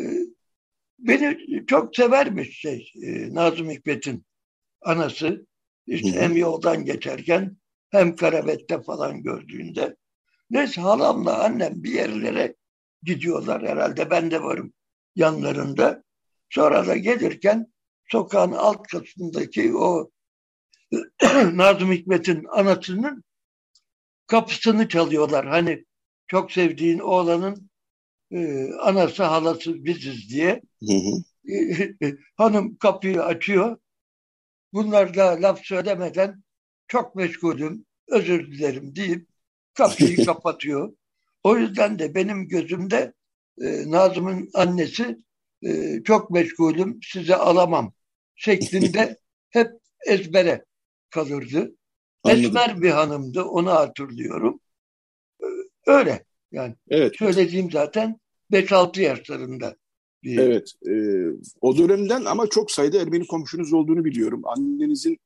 beni 1.00 1.38
çok 1.68 1.96
severmiş 1.96 2.60
şey 2.60 2.92
e, 3.04 3.34
Nazım 3.34 3.70
Hikmet'in 3.70 4.26
anası. 4.82 5.46
İşte 5.88 6.12
Hı-hı. 6.12 6.20
hem 6.20 6.38
yoldan 6.38 6.86
geçerken 6.86 7.58
hem 7.90 8.16
karabette 8.16 8.82
falan 8.82 9.24
gördüğünde. 9.24 9.96
Neyse 10.50 10.82
halamla 10.82 11.44
annem 11.44 11.84
bir 11.84 11.94
yerlere 11.94 12.56
gidiyorlar 13.04 13.68
herhalde 13.68 14.10
ben 14.10 14.32
de 14.32 14.44
varım 14.44 14.74
yanlarında. 15.16 16.04
Sonra 16.50 16.88
da 16.88 16.98
gelirken 16.98 17.74
sokağın 18.12 18.52
alt 18.52 18.88
kısmındaki 18.88 19.76
o 19.76 20.12
Nazım 21.54 21.92
Hikmet'in 21.92 22.46
anasının 22.50 23.24
kapısını 24.28 24.88
çalıyorlar. 24.88 25.48
Hani 25.48 25.86
çok 26.28 26.52
sevdiğin 26.52 27.00
oğlanın 27.00 27.70
e, 28.32 28.70
anası 28.74 29.24
halası 29.24 29.86
biziz 29.86 30.30
diye. 30.30 30.62
Hı 30.88 30.94
hı. 30.94 31.24
Hanım 32.36 32.76
kapıyı 32.76 33.24
açıyor. 33.24 33.78
Bunlar 34.74 35.16
da 35.16 35.42
laf 35.42 35.66
söylemeden 35.66 36.44
çok 36.88 37.16
meşgulüm, 37.16 37.86
özür 38.08 38.52
dilerim 38.52 38.96
deyip 38.96 39.28
kapıyı 39.74 40.16
kapatıyor. 40.26 40.94
O 41.44 41.58
yüzden 41.58 42.00
de 42.00 42.16
benim 42.16 42.48
gözümde 42.48 43.14
e, 43.62 43.92
Nazım'ın 43.92 44.50
annesi 44.54 45.18
e, 45.66 46.00
çok 46.04 46.32
meşgulüm, 46.32 47.00
size 47.04 47.36
alamam 47.36 47.94
şeklinde 48.36 49.18
hep 49.50 49.72
ezbere 50.08 50.66
kalırdı. 51.14 51.76
Anladım. 52.24 52.44
Esmer 52.44 52.82
bir 52.82 52.90
hanımdı, 52.90 53.44
onu 53.44 53.72
hatırlıyorum. 53.72 54.60
E, 55.42 55.46
öyle 55.86 56.24
yani. 56.52 56.76
Evet. 56.90 57.16
Söylediğim 57.18 57.72
zaten 57.72 58.20
5-6 58.52 59.02
yaşlarında. 59.02 59.76
Bir... 60.24 60.38
Evet. 60.38 60.72
E, 60.88 60.94
o 61.62 61.78
dönemden 61.78 62.26
ama 62.26 62.48
çok 62.48 62.72
sayıda 62.72 63.02
Ermeni 63.02 63.28
komşunuz 63.28 63.74
olduğunu 63.74 64.06
biliyorum. 64.06 64.42
Annenizin 64.46 65.18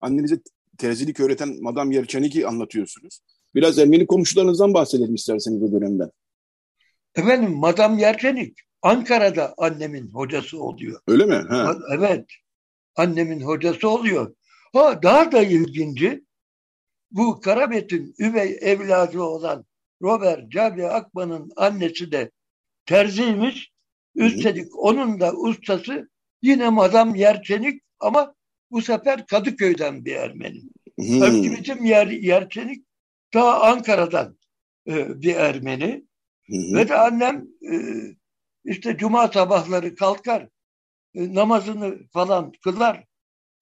annenize 0.00 0.40
terzilik 0.78 1.20
öğreten 1.20 1.62
Madame 1.62 1.94
Yerçanik'i 1.94 2.46
anlatıyorsunuz. 2.46 3.20
Biraz 3.54 3.78
Ermeni 3.78 4.06
komşularınızdan 4.06 4.74
bahsedelim 4.74 5.14
isterseniz 5.14 5.62
o 5.62 5.72
dönemden. 5.72 6.10
Efendim 7.14 7.52
Madame 7.52 8.00
Yerçanik 8.00 8.58
Ankara'da 8.82 9.54
annemin 9.58 10.10
hocası 10.10 10.62
oluyor. 10.62 11.00
Öyle 11.08 11.26
mi? 11.26 11.34
Ha. 11.34 11.76
Evet. 11.98 12.24
Annemin 12.96 13.40
hocası 13.40 13.88
oluyor. 13.88 14.34
Ha 14.72 15.02
daha 15.02 15.32
da 15.32 15.42
ilginci 15.42 16.24
bu 17.10 17.40
Karabet'in 17.40 18.14
üvey 18.18 18.58
evladı 18.60 19.22
olan 19.22 19.64
Robert 20.02 20.52
Cabi 20.52 20.86
Akman'ın 20.86 21.52
annesi 21.56 22.12
de 22.12 22.30
terziymiş. 22.86 23.72
Üstelik 24.14 24.78
onun 24.78 25.20
da 25.20 25.32
ustası 25.32 26.08
yine 26.42 26.70
Madam 26.70 27.14
Yerçenik 27.14 27.82
ama 28.00 28.34
bu 28.70 28.82
sefer 28.82 29.26
Kadıköy'den 29.26 30.04
bir 30.04 30.16
Ermeni. 30.16 30.62
Hmm. 30.98 31.42
Bizim 31.42 31.84
yer, 31.84 32.06
Yerçenik 32.06 32.86
ta 33.30 33.60
Ankara'dan 33.60 34.38
e, 34.88 35.22
bir 35.22 35.34
Ermeni. 35.34 36.06
Hmm. 36.46 36.76
Ve 36.76 36.88
de 36.88 36.96
annem 36.96 37.48
e, 37.72 37.76
işte 38.64 38.96
cuma 38.96 39.28
sabahları 39.28 39.94
kalkar, 39.94 40.48
e, 41.14 41.34
namazını 41.34 42.08
falan 42.12 42.52
kılar, 42.64 43.04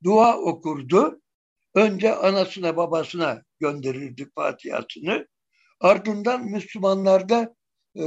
dua 0.04 0.38
okurdu. 0.38 1.20
Önce 1.74 2.14
anasına 2.14 2.76
babasına 2.76 3.42
gönderirdi 3.60 4.30
Fatiha'sını. 4.34 5.28
Ardından 5.80 6.44
Müslümanlarda 6.44 7.54
e, 7.98 8.04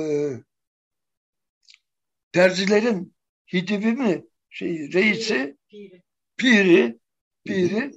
terzilerin 2.31 3.15
hidibi 3.53 3.93
mi 3.93 4.25
şey, 4.49 4.93
reisi 4.93 5.57
piri 5.67 6.01
piri, 6.37 6.99
piri 7.45 7.91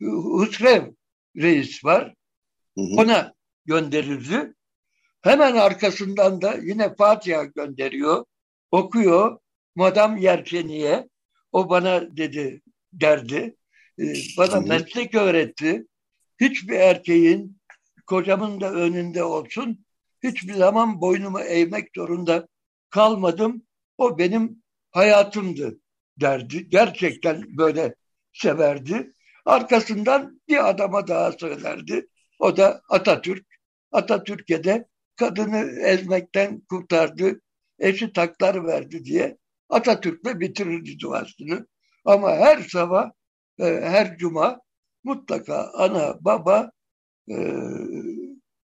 Husrev 0.00 0.92
reis 1.36 1.84
var. 1.84 2.14
Ona 2.76 3.34
gönderildi. 3.66 4.54
Hemen 5.22 5.56
arkasından 5.56 6.42
da 6.42 6.54
yine 6.54 6.94
Fatiha 6.94 7.44
gönderiyor. 7.44 8.24
Okuyor. 8.70 9.38
Madam 9.74 10.16
Yerkeni'ye. 10.16 11.08
O 11.52 11.70
bana 11.70 12.16
dedi 12.16 12.62
derdi. 12.92 13.56
Ee, 13.98 14.14
bana 14.38 14.60
meslek 14.60 15.14
öğretti. 15.14 15.86
Hiçbir 16.40 16.76
erkeğin 16.76 17.60
kocamın 18.06 18.60
da 18.60 18.72
önünde 18.72 19.22
olsun. 19.22 19.84
Hiçbir 20.22 20.54
zaman 20.54 21.00
boynumu 21.00 21.40
eğmek 21.40 21.90
zorunda 21.96 22.48
kalmadım. 22.90 23.62
O 23.98 24.18
benim 24.18 24.62
hayatımdı 24.90 25.80
derdi. 26.16 26.68
Gerçekten 26.68 27.58
böyle 27.58 27.94
severdi. 28.32 29.12
Arkasından 29.44 30.40
bir 30.48 30.68
adama 30.68 31.06
daha 31.08 31.32
söylerdi. 31.32 32.08
O 32.38 32.56
da 32.56 32.82
Atatürk. 32.88 33.46
Atatürk'e 33.92 34.64
de 34.64 34.88
kadını 35.16 35.80
ezmekten 35.80 36.60
kurtardı. 36.60 37.40
Eşi 37.78 38.12
taklar 38.12 38.66
verdi 38.66 39.04
diye 39.04 39.38
Atatürk'le 39.68 40.40
bitirirdi 40.40 40.98
duasını. 40.98 41.66
Ama 42.08 42.30
her 42.30 42.58
sabah, 42.62 43.10
e, 43.58 43.64
her 43.64 44.18
cuma 44.18 44.60
mutlaka 45.04 45.70
ana, 45.74 46.16
baba, 46.20 46.70
e, 47.30 47.36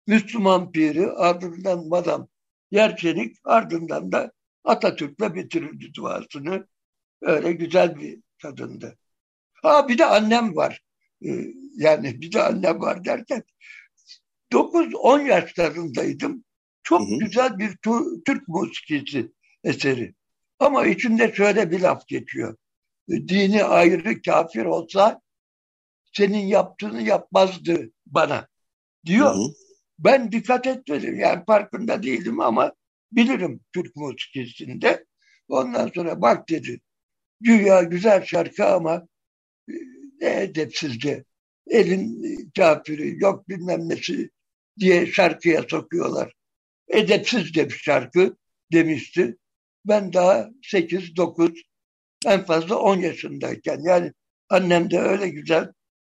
Müslüman 0.06 0.72
piri, 0.72 1.10
ardından 1.10 1.88
madam 1.88 2.28
Yerçenik, 2.70 3.36
ardından 3.44 4.12
da 4.12 4.32
Atatürk'le 4.64 5.34
bitirirdi 5.34 5.94
duasını. 5.94 6.66
Öyle 7.22 7.52
güzel 7.52 7.96
bir 7.96 8.20
kadındı. 8.42 8.98
Ha 9.52 9.88
bir 9.88 9.98
de 9.98 10.06
annem 10.06 10.56
var. 10.56 10.80
Ee, 11.24 11.46
yani 11.76 12.20
bir 12.20 12.32
de 12.32 12.42
annem 12.42 12.80
var 12.80 13.04
derken 13.04 13.42
9-10 14.52 15.26
yaşlarındaydım. 15.26 16.44
Çok 16.82 17.00
hı 17.00 17.14
hı. 17.14 17.18
güzel 17.18 17.58
bir 17.58 17.76
Türk 18.26 18.48
musikisi 18.48 19.32
eseri. 19.64 20.14
Ama 20.58 20.86
içinde 20.86 21.32
şöyle 21.34 21.70
bir 21.70 21.80
laf 21.80 22.06
geçiyor. 22.06 22.56
Dini 23.10 23.64
ayrı 23.64 24.22
kafir 24.22 24.64
olsa 24.64 25.20
senin 26.12 26.46
yaptığını 26.46 27.02
yapmazdı 27.02 27.90
bana 28.06 28.48
diyor. 29.06 29.34
Hı 29.34 29.38
hı. 29.38 29.52
Ben 29.98 30.32
dikkat 30.32 30.66
etmedim. 30.66 31.18
Yani 31.18 31.44
farkında 31.44 32.02
değildim 32.02 32.40
ama 32.40 32.72
bilirim 33.12 33.60
Türk 33.72 33.96
musikisinde. 33.96 35.04
Ondan 35.48 35.90
sonra 35.94 36.22
bak 36.22 36.48
dedi. 36.48 36.80
Güya 37.40 37.82
güzel 37.82 38.24
şarkı 38.24 38.66
ama 38.66 39.08
e, 39.68 39.74
ne 40.20 40.42
edepsizce 40.42 41.24
elin 41.66 42.50
kafiri 42.56 43.16
yok 43.18 43.48
bilmem 43.48 43.88
nesi 43.88 44.30
diye 44.78 45.06
şarkıya 45.06 45.62
sokuyorlar. 45.68 46.32
Edepsizce 46.88 47.68
bir 47.68 47.74
şarkı 47.74 48.36
demişti. 48.72 49.36
Ben 49.84 50.12
daha 50.12 50.50
8, 50.62 51.16
9, 51.16 51.62
en 52.26 52.44
fazla 52.44 52.76
10 52.78 52.96
yaşındayken 52.96 53.80
yani 53.84 54.12
annem 54.48 54.90
de 54.90 55.00
öyle 55.00 55.28
güzel 55.28 55.72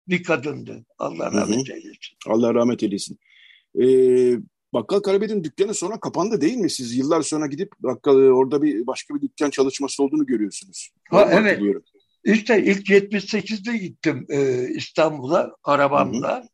bir 0.08 0.22
kadındı. 0.22 0.84
Allah 0.98 1.32
rahmet 1.32 1.70
eylesin. 1.70 2.16
Allah 2.26 2.54
rahmet 2.54 2.82
eylesin. 2.82 3.18
Ee, 3.82 4.38
Bakkal 4.74 5.00
Karabet'in 5.00 5.44
dükkanı 5.44 5.74
sonra 5.74 6.00
kapandı 6.00 6.40
değil 6.40 6.56
mi? 6.56 6.70
Siz 6.70 6.96
yıllar 6.96 7.22
sonra 7.22 7.46
gidip 7.46 7.72
bakkal 7.78 8.16
orada 8.16 8.62
bir 8.62 8.86
başka 8.86 9.14
bir 9.14 9.20
dükkan 9.20 9.50
çalışması 9.50 10.02
olduğunu 10.02 10.26
görüyorsunuz. 10.26 10.90
Ha, 11.10 11.28
evet. 11.32 11.58
Biliyorum. 11.58 11.84
İşte 12.24 12.64
ilk 12.64 12.88
78'de 12.88 13.76
gittim 13.76 14.26
e, 14.28 14.68
İstanbul'a 14.68 15.56
arabamla. 15.64 16.48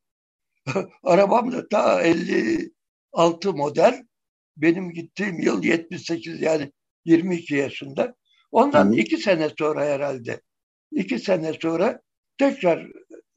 arabamla 1.03 1.71
daha 1.71 2.03
56 2.03 3.53
model. 3.53 4.05
Benim 4.57 4.93
gittiğim 4.93 5.41
yıl 5.41 5.65
78 5.65 6.41
yani 6.43 6.73
22 7.05 7.55
yaşında. 7.55 8.15
Ondan 8.53 8.87
Hı-hı. 8.87 8.95
iki 8.95 9.17
sene 9.17 9.51
sonra 9.59 9.85
herhalde. 9.85 10.41
iki 10.93 11.19
sene 11.19 11.53
sonra 11.53 12.01
tekrar 12.39 12.87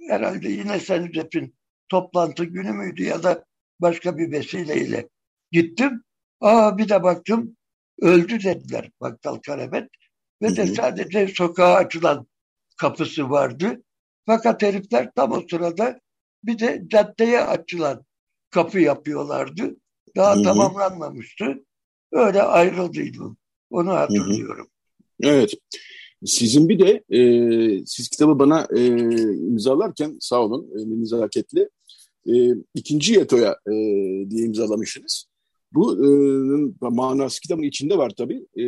herhalde 0.10 0.50
yine 0.50 0.80
Senüzep'in 0.80 1.56
toplantı 1.90 2.46
günü 2.46 2.72
müydü 2.72 3.04
ya 3.04 3.24
da 3.24 3.46
başka 3.80 4.18
bir 4.18 4.32
vesileyle 4.32 5.10
gittim. 5.52 6.04
Aa 6.42 6.78
bir 6.78 6.90
de 6.90 7.04
baktım 7.04 7.58
öldü 8.02 8.44
dediler 8.44 8.92
Bakkal 9.02 9.36
Karabet. 9.36 9.90
Ve 10.42 10.56
de 10.56 10.68
sadece 10.68 11.28
sokağa 11.28 11.74
açılan 11.74 12.28
kapısı 12.78 13.30
vardı. 13.30 13.84
Fakat 14.26 14.62
herifler 14.62 15.12
tam 15.16 15.32
o 15.32 15.44
sırada 15.50 16.00
bir 16.44 16.60
de 16.60 16.84
caddeye 16.88 17.42
açılan 17.42 18.06
kapı 18.50 18.80
yapıyorlardı. 18.80 19.76
Daha 20.16 20.36
Hı-hı. 20.36 20.44
tamamlanmamıştı. 20.44 21.66
Öyle 22.12 22.42
ayrıldıydım. 22.42 23.38
Onu 23.70 23.94
hatırlıyorum. 23.94 24.68
Evet. 25.22 25.54
Sizin 26.26 26.70
bir 26.70 26.80
de 26.80 27.04
e, 27.18 27.86
siz 27.86 28.10
kitabı 28.10 28.40
bana 28.40 28.68
e, 28.76 28.88
imzalarken 29.36 30.18
sağ 30.20 30.42
olun 30.42 30.70
e, 30.80 31.02
nezaketle 31.02 31.70
e, 32.28 32.34
ikinci 32.76 33.14
Yeto'ya 33.14 33.58
e, 33.68 33.72
diye 34.30 34.46
imzalamışsınız. 34.46 35.26
Bu 35.74 36.06
e, 36.06 36.10
manası 36.82 37.42
kitabın 37.42 37.64
içinde 37.64 37.98
var 37.98 38.12
tabii. 38.18 38.46
E, 38.58 38.64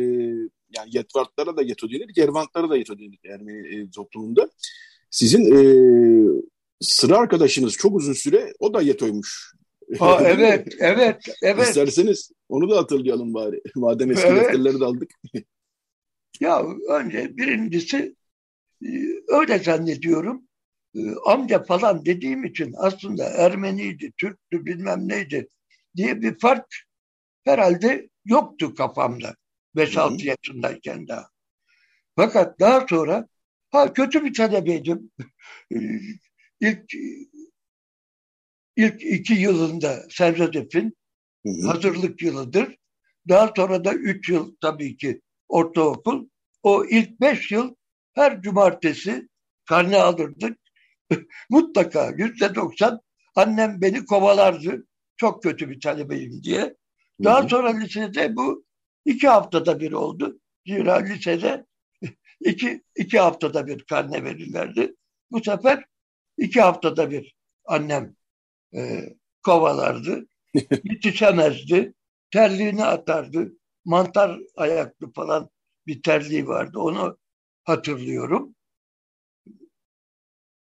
yani 0.76 0.90
Yetvartlara 0.92 1.56
da 1.56 1.62
Yeto 1.62 1.90
denir, 1.90 2.08
Gervantlara 2.14 2.70
da 2.70 2.76
Yeto 2.76 2.98
denir 2.98 3.18
Ermeni 3.24 3.76
e, 3.76 3.90
toplumunda. 3.90 4.50
Sizin 5.10 5.56
e, 5.56 5.60
sıra 6.80 7.16
arkadaşınız 7.18 7.72
çok 7.72 7.96
uzun 7.96 8.12
süre 8.12 8.52
o 8.58 8.74
da 8.74 8.82
Yeto'ymuş. 8.82 9.52
Ha, 9.98 10.20
evet, 10.24 10.68
evet, 10.78 11.16
evet. 11.42 11.68
İsterseniz 11.68 12.30
onu 12.48 12.70
da 12.70 12.76
hatırlayalım 12.76 13.34
bari. 13.34 13.60
Madem 13.76 14.10
eski 14.10 14.26
evet. 14.26 14.44
defterleri 14.44 14.80
de 14.80 14.84
aldık. 14.84 15.10
ya 16.40 16.64
önce 16.88 17.36
birincisi 17.36 18.16
e, 18.82 18.88
öyle 19.28 19.58
zannediyorum. 19.58 20.42
E, 20.94 21.00
amca 21.26 21.62
falan 21.62 22.04
dediğim 22.04 22.44
için 22.44 22.74
aslında 22.76 23.24
Ermeniydi, 23.24 24.12
Türktü 24.16 24.66
bilmem 24.66 25.08
neydi 25.08 25.48
diye 25.96 26.22
bir 26.22 26.38
fark 26.38 26.66
herhalde 27.44 28.08
yoktu 28.24 28.74
kafamda. 28.74 29.36
5-6 29.76 30.26
yaşındayken 30.26 31.08
daha. 31.08 31.28
Fakat 32.16 32.60
daha 32.60 32.86
sonra 32.88 33.28
ha 33.70 33.92
kötü 33.92 34.24
bir 34.24 34.34
talebeydim. 34.34 35.10
İlk 36.60 36.94
ilk 38.76 39.02
iki 39.02 39.34
yılında 39.34 40.06
Serradef'in 40.10 40.96
hazırlık 41.66 42.22
yılıdır. 42.22 42.76
Daha 43.28 43.52
sonra 43.56 43.84
da 43.84 43.94
üç 43.94 44.28
yıl 44.28 44.56
tabii 44.60 44.96
ki 44.96 45.20
ortaokul. 45.48 46.28
O 46.62 46.84
ilk 46.84 47.20
beş 47.20 47.50
yıl 47.50 47.74
her 48.14 48.42
cumartesi 48.42 49.28
karne 49.68 49.96
alırdık. 49.96 50.58
Mutlaka 51.50 52.12
yüzde 52.16 52.54
doksan 52.54 53.00
annem 53.34 53.80
beni 53.80 54.04
kovalardı. 54.04 54.86
Çok 55.16 55.42
kötü 55.42 55.70
bir 55.70 55.80
talebeyim 55.80 56.42
diye. 56.42 56.76
Daha 57.24 57.40
Hı-hı. 57.40 57.48
sonra 57.48 57.78
lisede 57.78 58.36
bu 58.36 58.64
iki 59.04 59.28
haftada 59.28 59.80
bir 59.80 59.92
oldu. 59.92 60.40
Zira 60.66 60.94
lisede 60.94 61.66
iki, 62.40 62.82
iki 62.96 63.18
haftada 63.18 63.66
bir 63.66 63.84
karne 63.84 64.24
verirlerdi. 64.24 64.94
Bu 65.30 65.44
sefer 65.44 65.84
iki 66.38 66.60
haftada 66.60 67.10
bir 67.10 67.36
annem 67.64 68.16
e, 68.74 69.00
kovalardı. 69.42 70.26
Yetişemezdi. 70.84 71.94
Terliğini 72.30 72.84
atardı. 72.84 73.52
Mantar 73.86 74.40
ayaklı 74.56 75.12
falan 75.12 75.50
bir 75.86 76.02
terliği 76.02 76.46
vardı. 76.46 76.78
Onu 76.78 77.18
hatırlıyorum. 77.64 78.54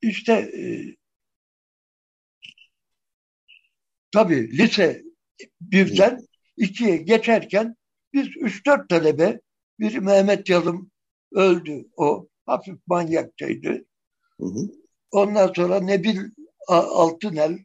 İşte 0.02 0.34
e, 0.34 0.64
tabii 4.12 4.58
lise 4.58 5.04
birden 5.62 6.20
ikiye 6.58 6.98
geçerken 6.98 7.76
biz 8.14 8.28
üç 8.38 8.66
dört 8.66 8.90
talebe 8.90 9.42
biri 9.80 10.02
Mehmet 10.02 10.50
Yalım 10.50 10.92
öldü 11.32 11.86
o 11.98 12.28
hafif 12.46 12.78
manyakçaydı. 12.88 13.86
Hı 14.40 14.46
hı. 14.46 14.70
Ondan 15.12 15.54
sonra 15.54 15.80
Nebil 15.80 16.20
Altınel 16.68 17.60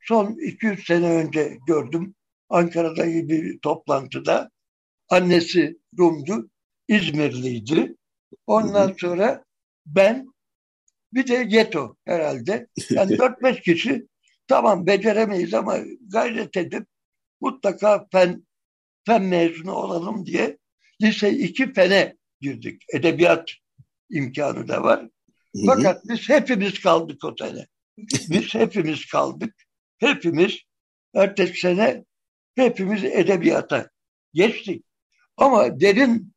son 0.00 0.36
200 0.46 0.86
sene 0.86 1.10
önce 1.10 1.58
gördüm 1.66 2.14
Ankara'da 2.48 3.06
bir 3.06 3.58
toplantıda. 3.58 4.50
Annesi 5.10 5.78
Rum'du, 5.98 6.50
İzmirliydi. 6.88 7.96
Ondan 8.46 8.94
sonra 8.98 9.44
ben 9.86 10.26
bir 11.12 11.26
de 11.28 11.46
Yeto 11.48 11.96
herhalde. 12.04 12.68
Yani 12.90 13.12
4-5 13.16 13.62
kişi 13.62 14.06
tamam 14.46 14.86
beceremeyiz 14.86 15.54
ama 15.54 15.78
gayret 16.00 16.56
edip 16.56 16.86
mutlaka 17.40 18.06
fen, 18.12 18.46
fen 19.06 19.22
mezunu 19.22 19.72
olalım 19.72 20.26
diye 20.26 20.58
lise 21.02 21.30
2 21.30 21.72
fene 21.72 22.16
girdik. 22.40 22.82
Edebiyat 22.94 23.50
imkanı 24.10 24.68
da 24.68 24.82
var. 24.82 25.08
Fakat 25.66 26.02
biz 26.08 26.28
hepimiz 26.28 26.80
kaldık 26.80 27.24
o 27.24 27.34
sene. 27.38 27.66
Biz 27.98 28.54
hepimiz 28.54 29.06
kaldık. 29.06 29.54
Hepimiz 29.98 30.58
ertesi 31.14 31.60
sene 31.60 32.04
hepimiz 32.54 33.04
edebiyata 33.04 33.90
geçtik. 34.34 34.84
Ama 35.40 35.80
derin 35.80 36.32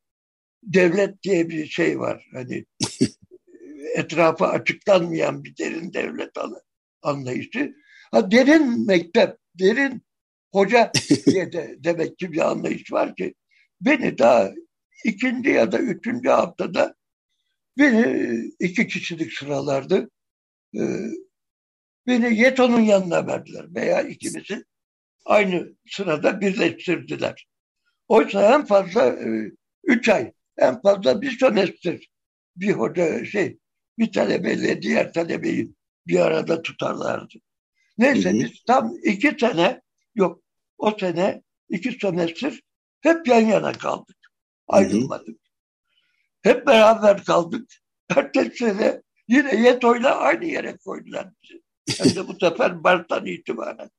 devlet 0.63 1.23
diye 1.23 1.49
bir 1.49 1.65
şey 1.65 1.99
var. 1.99 2.29
Hani 2.33 2.65
etrafı 3.95 4.45
açıklanmayan 4.45 5.43
bir 5.43 5.57
derin 5.57 5.93
devlet 5.93 6.31
anlayışı. 7.01 7.75
Ha, 8.11 8.31
derin 8.31 8.87
mektep, 8.87 9.37
derin 9.59 10.01
hoca 10.51 10.91
diye 11.25 11.51
de 11.51 11.75
demek 11.79 12.17
ki 12.19 12.31
bir 12.31 12.51
anlayış 12.51 12.91
var 12.91 13.15
ki 13.15 13.33
beni 13.81 14.17
daha 14.17 14.51
ikinci 15.05 15.49
ya 15.49 15.71
da 15.71 15.79
üçüncü 15.79 16.29
haftada 16.29 16.95
beni 17.77 18.35
iki 18.59 18.87
kişilik 18.87 19.33
sıralardı. 19.33 20.09
Ee, 20.75 20.79
beni 22.07 22.39
Yeto'nun 22.39 22.81
yanına 22.81 23.27
verdiler 23.27 23.75
veya 23.75 24.01
ikimizi 24.01 24.65
aynı 25.25 25.75
sırada 25.89 26.41
birleştirdiler. 26.41 27.47
Oysa 28.07 28.55
en 28.55 28.65
fazla 28.65 29.05
e, 29.07 29.51
üç 29.83 30.09
ay, 30.09 30.33
en 30.57 30.81
fazla 30.81 31.21
bir 31.21 31.31
sömestr 31.31 32.09
bir 32.55 32.71
hoca 32.71 33.25
şey 33.25 33.57
bir 33.99 34.11
talebeyle 34.11 34.81
diğer 34.81 35.13
talebeyi 35.13 35.73
bir 36.07 36.19
arada 36.19 36.61
tutarlardı. 36.61 37.33
Neyse 37.97 38.31
hı 38.31 38.33
hı. 38.33 38.39
biz 38.39 38.63
tam 38.67 38.97
iki 39.03 39.35
sene 39.39 39.81
yok 40.15 40.43
o 40.77 40.97
sene 40.99 41.43
iki 41.69 41.91
sömestr 41.91 42.59
hep 43.01 43.27
yan 43.27 43.41
yana 43.41 43.71
kaldık. 43.71 44.17
Ayrılmadık. 44.67 45.27
Hı 45.27 45.31
hı. 45.31 46.53
Hep 46.53 46.67
beraber 46.67 47.23
kaldık. 47.23 47.71
Ertesi 48.09 48.57
sene 48.57 49.01
yine 49.27 49.55
Yeto'yla 49.55 50.15
aynı 50.15 50.45
yere 50.45 50.77
koydular 50.77 51.29
bizi. 51.43 51.63
Hem 51.97 52.15
de 52.15 52.27
bu 52.27 52.33
sefer 52.39 52.83
Bart'tan 52.83 53.25
itibaren. 53.25 53.89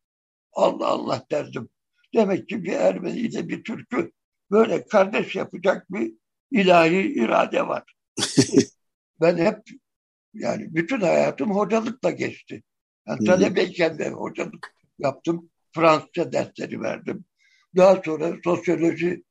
Allah 0.53 0.87
Allah 0.87 1.27
derdim. 1.31 1.69
Demek 2.15 2.49
ki 2.49 2.65
bir 2.65 2.73
Ermeni 2.73 3.19
ile 3.19 3.49
bir 3.49 3.65
Türk'ü 3.65 4.13
böyle 4.51 4.87
kardeş 4.87 5.37
yapacak 5.37 5.93
bir 5.93 6.13
ilahi 6.51 7.15
irade 7.15 7.69
var. 7.69 7.95
ben 9.21 9.37
hep 9.37 9.59
yani 10.35 10.75
bütün 10.75 11.01
hayatım 11.01 11.51
hocalıkla 11.51 12.11
geçti. 12.11 12.63
Yani 13.09 13.25
talebeyken 13.25 13.99
de 13.99 14.11
hocalık 14.11 14.75
yaptım. 14.99 15.51
Fransızca 15.73 16.33
dersleri 16.33 16.81
verdim. 16.81 17.25
Daha 17.77 18.03
sonra 18.05 18.37
sosyoloji 18.45 19.25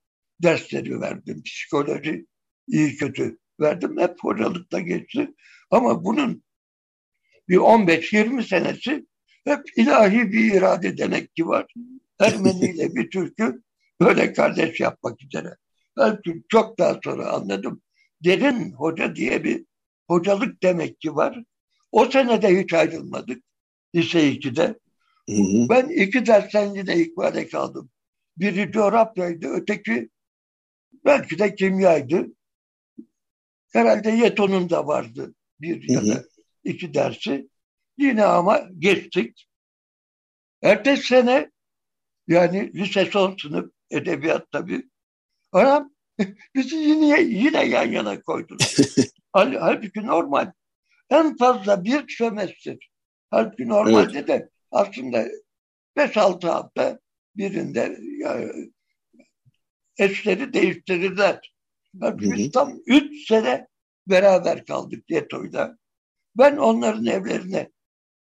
dersleri 0.44 1.02
verdim. 1.02 1.44
Psikoloji 1.44 2.26
iyi 2.68 2.98
kötü 2.98 3.38
verdim. 3.60 4.00
Hep 4.00 4.20
hocalıkla 4.22 4.80
geçti. 4.80 5.34
Ama 5.72 6.04
bunun 6.04 6.44
bir 7.50 7.58
15-20 7.58 8.48
senesi 8.48 9.06
hep 9.46 9.78
ilahi 9.78 10.32
bir 10.32 10.54
irade 10.54 10.98
demek 10.98 11.36
ki 11.36 11.48
var. 11.48 11.74
Ermeni 12.24 12.66
ile 12.66 12.96
bir 12.96 13.10
Türk'ü 13.10 13.64
böyle 14.02 14.34
kardeş 14.34 14.80
yapmak 14.80 15.24
üzere. 15.24 15.56
Belki 15.98 16.44
çok 16.50 16.80
daha 16.80 17.00
sonra 17.04 17.32
anladım. 17.32 17.82
Derin 18.24 18.72
hoca 18.72 19.16
diye 19.16 19.44
bir 19.44 19.66
hocalık 20.08 20.64
demek 20.64 21.02
ki 21.02 21.16
var. 21.16 21.44
O 21.92 22.06
senede 22.06 22.62
hiç 22.62 22.74
ayrılmadık. 22.74 23.44
Lise 23.96 24.32
2'de. 24.32 24.80
Hı 25.30 25.36
hı. 25.36 25.70
Ben 25.70 25.90
iki 25.90 26.26
dersten 26.26 26.76
yine 26.76 26.98
ikbale 26.98 27.48
kaldım. 27.48 27.90
Biri 28.38 28.72
coğrafyaydı, 28.72 29.48
öteki 29.48 30.10
belki 31.06 31.40
de 31.40 31.56
kimyaydı. 31.56 32.28
Herhalde 33.74 34.10
Yeto'nun 34.12 34.70
da 34.70 34.88
vardı 34.88 35.36
bir 35.62 35.90
ya 35.90 36.08
da 36.08 36.24
iki 36.64 36.94
dersi. 36.94 37.50
Yine 37.98 38.26
ama 38.26 38.70
geçtik. 38.80 39.48
Ertesi 40.62 41.04
sene 41.08 41.52
yani 42.28 42.74
lise 42.74 43.06
son 43.06 43.38
sınıf 43.42 43.72
edebiyat 43.92 44.52
tabii. 44.52 44.90
Anam 45.52 45.94
bizi 46.56 46.76
yine, 46.76 47.22
yine 47.22 47.66
yan 47.66 47.92
yana 47.92 48.22
koydular. 48.22 48.76
Halbuki 49.34 50.06
normal. 50.06 50.52
En 51.10 51.38
fazla 51.38 51.84
bir 51.84 52.16
sömestr. 52.18 52.90
Halbuki 53.32 53.68
normalde 53.68 54.18
evet. 54.18 54.28
de 54.28 54.50
aslında 54.72 55.28
5-6 55.98 56.48
hafta 56.48 57.00
birinde 57.36 58.00
yani, 58.20 58.72
eşleri 59.98 60.54
değiştirirler. 60.54 61.54
Halbuki 62.02 62.32
biz 62.32 62.52
tam 62.52 62.80
3 62.86 63.28
sene 63.28 63.68
beraber 64.08 64.66
kaldık 64.66 65.10
Yeto'yla. 65.10 65.78
Ben 66.38 66.58
onların 66.58 67.06
evlerine 67.06 67.72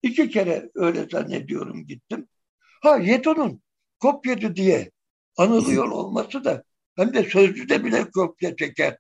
iki 0.03 0.31
kere 0.31 0.71
öyle 0.75 1.09
zannediyorum 1.09 1.87
gittim. 1.87 2.29
Ha 2.83 2.97
Yeto'nun 2.97 3.63
kopyacı 4.01 4.57
diye 4.57 4.91
anılıyor 5.37 5.89
olması 5.89 6.45
da 6.45 6.65
hem 6.97 7.15
de 7.15 7.25
sözlüde 7.25 7.85
bile 7.85 8.11
kopya 8.11 8.57
çeker 8.57 8.99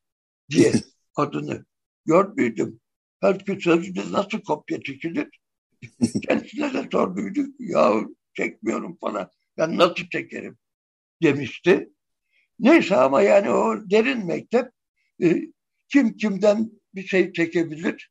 diye 0.50 0.72
adını 1.16 1.64
görmüydüm. 2.06 2.80
Halbuki 3.20 3.58
sözlüde 3.60 4.12
nasıl 4.12 4.40
kopya 4.40 4.82
çekilir? 4.82 5.28
Kendisine 6.28 6.74
de 6.74 6.88
sorduyduk. 6.92 7.54
Ya 7.58 7.92
çekmiyorum 8.34 8.96
falan. 9.00 9.30
Ben 9.58 9.78
nasıl 9.78 10.08
çekerim? 10.12 10.58
demişti. 11.22 11.90
Neyse 12.58 12.96
ama 12.96 13.22
yani 13.22 13.50
o 13.50 13.90
derin 13.90 14.26
mektep 14.26 14.70
e, 15.22 15.42
kim 15.88 16.16
kimden 16.16 16.70
bir 16.94 17.06
şey 17.06 17.32
çekebilir. 17.32 18.10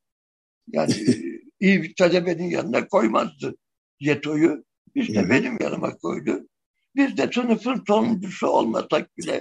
Yani 0.68 0.92
e, 0.92 1.12
iyi 1.60 1.82
bir 1.82 1.94
talebenin 1.94 2.50
yanına 2.50 2.88
koymazdı 2.88 3.56
Yeto'yu. 4.00 4.64
İşte 4.94 5.30
benim 5.30 5.58
yanıma 5.60 5.98
koydu. 5.98 6.48
Biz 6.96 7.16
de 7.16 7.30
sınıfın 7.32 7.84
sonuncusu 7.86 8.46
olmasak 8.46 9.18
bile 9.18 9.40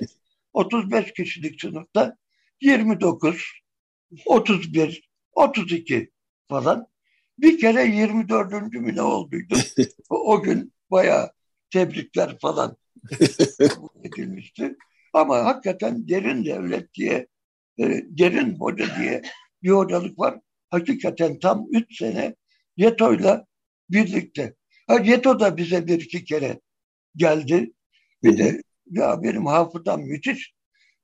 35 0.54 1.14
kişilik 1.14 1.62
sınıfta 1.62 2.18
29, 2.62 3.46
31, 4.26 5.10
32 5.34 6.12
falan. 6.50 6.88
Bir 7.38 7.60
kere 7.60 7.88
24. 7.88 8.52
mü 8.74 8.96
ne 8.96 9.02
olduydu? 9.02 9.56
o 10.10 10.42
gün 10.42 10.74
bayağı 10.92 11.32
tebrikler 11.70 12.40
falan 12.40 12.78
edilmişti. 14.04 14.76
Ama 15.14 15.46
hakikaten 15.46 16.08
derin 16.08 16.46
devlet 16.46 16.94
diye, 16.94 17.28
e, 17.80 17.84
derin 18.08 18.56
hoca 18.60 18.86
diye 19.00 19.22
bir 19.64 19.70
hocalık 19.70 20.20
var. 20.20 20.40
Hakikaten 20.70 21.40
tam 21.40 21.68
üç 21.72 21.98
sene 21.98 22.36
Yeto'yla 22.78 23.46
birlikte. 23.90 24.56
Ha, 24.88 25.00
Yeto 25.00 25.40
da 25.40 25.58
bize 25.58 25.88
bir 25.88 26.02
iki 26.02 26.24
kere 26.24 26.60
geldi. 27.16 27.74
Bir 28.24 28.38
de 28.38 28.62
ya 28.92 29.24
benim 29.24 29.46
hafızam 29.46 30.02
müthiş. 30.02 30.54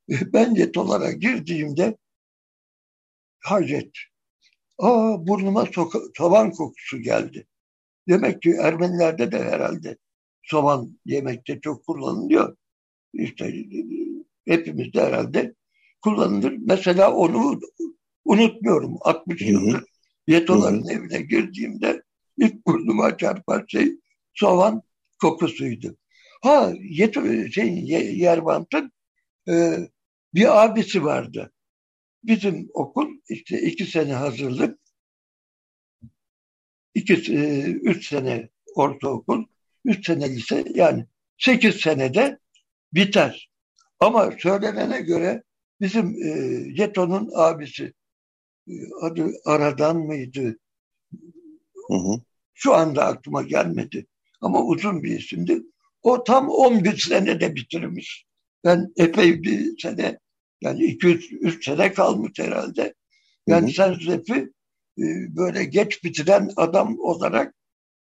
Ben 0.10 0.56
Yeto'lara 0.56 1.12
girdiğimde 1.12 1.97
Hacet. 3.39 3.91
Aa 4.78 5.28
burnuma 5.28 5.66
soğan 6.18 6.51
kokusu 6.51 6.97
geldi. 7.01 7.47
Demek 8.10 8.41
ki 8.41 8.49
Ermenilerde 8.62 9.32
de 9.32 9.43
herhalde 9.43 9.97
soğan 10.43 10.99
yemekte 11.06 11.62
çok 11.62 11.86
kullanılıyor. 11.86 12.58
İşte 13.14 13.53
hepimizde 14.47 15.01
herhalde 15.01 15.53
kullanılır. 16.01 16.56
Mesela 16.60 17.14
onu 17.14 17.60
unutmuyorum. 18.26 18.97
60 19.01 19.41
yıldır 19.41 19.84
Yetoların 20.28 20.88
evine 20.88 21.22
girdiğimde 21.22 22.03
ilk 22.38 22.68
burnuma 22.68 23.18
çarpan 23.18 23.66
şey 23.68 23.91
soğan 24.34 24.82
kokusuydu. 25.26 25.97
Ha 26.41 26.73
Yeto, 26.82 27.47
şey, 27.47 27.84
Yerbant'ın 28.17 28.91
e, 29.49 29.78
bir 30.34 30.63
abisi 30.63 31.03
vardı. 31.03 31.51
Bizim 32.23 32.69
okul 32.73 33.07
işte 33.30 33.61
iki 33.61 33.86
sene 33.86 34.13
hazırlık, 34.13 34.80
iki, 36.93 37.13
e, 37.13 37.61
üç 37.63 38.09
sene 38.09 38.49
ortaokul, 38.76 39.45
üç 39.86 40.05
sene 40.05 40.30
lise 40.30 40.63
yani 40.76 41.05
sekiz 41.38 41.76
senede 41.76 42.39
biter. 42.93 43.49
Ama 43.99 44.32
söylenene 44.39 45.01
göre 45.01 45.43
bizim 45.82 46.15
e, 46.23 46.30
Yeto'nun 46.82 47.32
abisi 47.36 47.93
e, 48.67 48.73
adı 49.01 49.32
Aradan 49.45 49.97
mıydı? 49.97 50.59
Hı 51.88 51.93
hı. 51.93 52.21
Şu 52.53 52.73
anda 52.73 53.05
aklıma 53.05 53.41
gelmedi. 53.41 54.07
Ama 54.42 54.64
uzun 54.64 55.04
bir 55.04 55.20
isimdi. 55.20 55.62
O 56.02 56.24
tam 56.24 56.50
11 56.50 56.98
senede 56.98 57.56
bitirmiş. 57.56 58.26
Ben 58.64 58.94
epey 58.98 59.44
bir 59.44 59.80
sene 59.80 60.20
yani 60.62 60.84
200-3 60.84 61.66
sene 61.66 61.94
kalmış 61.94 62.32
herhalde. 62.40 62.94
Yani 63.48 63.74
Sensefi 63.74 64.34
e, 64.98 65.04
böyle 65.36 65.66
geç 65.66 66.04
bitiren 66.04 66.50
adam 66.56 67.00
olarak 67.00 67.56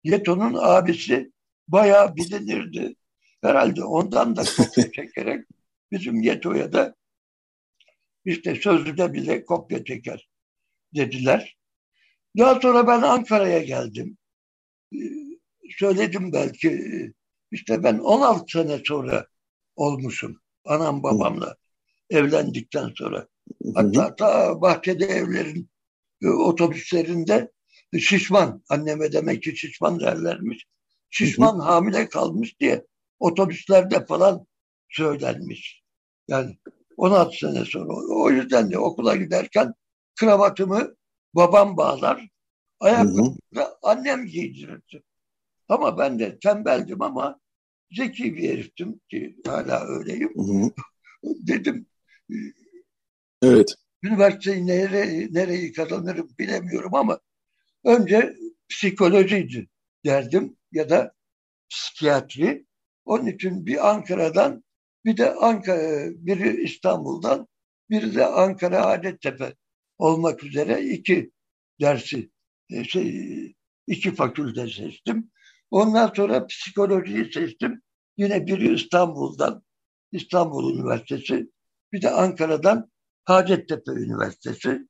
Yeto'nun 0.03 0.57
abisi 0.61 1.31
bayağı 1.67 2.15
bilinirdi. 2.15 2.95
Herhalde 3.41 3.83
ondan 3.83 4.35
da 4.35 4.43
kopya 4.57 4.91
çekerek 4.91 5.45
bizim 5.91 6.21
Yeto'ya 6.21 6.73
da 6.73 6.95
işte 8.25 8.55
sözlüde 8.55 9.13
bile 9.13 9.45
kopya 9.45 9.85
çeker 9.85 10.29
dediler. 10.95 11.57
Daha 12.37 12.59
sonra 12.61 12.87
ben 12.87 13.01
Ankara'ya 13.01 13.59
geldim. 13.59 14.17
Söyledim 15.79 16.33
belki 16.33 16.81
işte 17.51 17.83
ben 17.83 17.99
16 17.99 18.43
sene 18.51 18.81
sonra 18.85 19.27
olmuşum 19.75 20.41
anam 20.65 21.03
babamla 21.03 21.55
evlendikten 22.09 22.93
sonra. 22.95 23.27
Hatta 23.75 24.15
ta 24.15 24.61
bahçede 24.61 25.05
evlerin 25.05 25.69
e, 26.21 26.29
otobüslerinde 26.29 27.51
şişman, 27.99 28.63
anneme 28.69 29.11
demek 29.11 29.43
ki 29.43 29.57
şişman 29.57 29.99
derlermiş. 29.99 30.65
Şişman 31.09 31.59
hamile 31.59 32.09
kalmış 32.09 32.59
diye 32.59 32.85
otobüslerde 33.19 34.05
falan 34.05 34.47
söylenmiş. 34.89 35.83
Yani 36.27 36.57
16 36.97 37.37
sene 37.37 37.65
sonra. 37.65 37.93
O 38.15 38.29
yüzden 38.29 38.71
de 38.71 38.77
okula 38.77 39.15
giderken 39.15 39.73
kravatımı 40.15 40.95
babam 41.33 41.77
bağlar, 41.77 42.27
ayakkabımı 42.79 43.37
annem 43.83 44.25
giydirirdi. 44.25 45.03
Ama 45.69 45.97
ben 45.97 46.19
de 46.19 46.39
tembeldim 46.39 47.01
ama 47.01 47.39
zeki 47.91 48.35
bir 48.35 48.49
heriftim 48.49 49.01
ki 49.09 49.37
hala 49.45 49.87
öyleyim. 49.87 50.33
Hı 50.35 50.41
hı. 50.41 50.71
Dedim 51.47 51.87
Evet. 53.43 53.73
Üniversiteyi 54.03 54.67
nere, 54.67 55.27
nereyi 55.31 55.73
kazanırım 55.73 56.29
bilemiyorum 56.39 56.95
ama 56.95 57.19
önce 57.85 58.35
psikolojiydi 58.69 59.67
derdim 60.05 60.57
ya 60.71 60.89
da 60.89 61.13
psikiyatri. 61.69 62.65
Onun 63.05 63.27
için 63.27 63.65
bir 63.65 63.89
Ankara'dan 63.89 64.63
bir 65.05 65.17
de 65.17 65.33
Ankara, 65.33 66.09
biri 66.09 66.63
İstanbul'dan 66.63 67.47
biri 67.89 68.15
de 68.15 68.25
Ankara 68.25 68.85
Hacettepe 68.85 69.55
olmak 69.97 70.43
üzere 70.43 70.81
iki 70.81 71.31
dersi 71.81 72.29
e, 72.69 72.83
şey, 72.83 73.55
iki 73.87 74.15
fakülte 74.15 74.67
seçtim. 74.67 75.31
Ondan 75.73 76.11
sonra 76.15 76.47
psikolojiyi 76.47 77.33
seçtim. 77.33 77.81
Yine 78.17 78.47
biri 78.47 78.75
İstanbul'dan, 78.75 79.63
İstanbul 80.11 80.73
Üniversitesi, 80.75 81.51
bir 81.91 82.01
de 82.01 82.11
Ankara'dan 82.11 82.91
Hacettepe 83.25 83.91
Üniversitesi. 83.91 84.87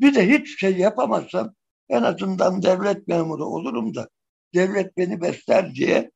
Bir 0.00 0.14
de 0.14 0.28
hiç 0.28 0.60
şey 0.60 0.76
yapamazsam 0.76 1.54
en 1.88 2.02
azından 2.02 2.62
devlet 2.62 3.08
memuru 3.08 3.44
olurum 3.44 3.94
da 3.94 4.08
devlet 4.54 4.96
beni 4.96 5.20
besler 5.20 5.74
diye 5.74 6.10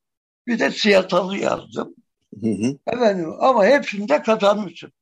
bir 0.47 0.59
de 0.59 0.71
siyasalı 0.71 1.39
yazdım. 1.39 1.95
Hı 2.41 2.51
hı. 2.51 2.79
Efendim, 2.87 3.33
ama 3.41 3.67
hepsini 3.67 4.09
de 4.09 4.23
kazanmışım. 4.23 4.93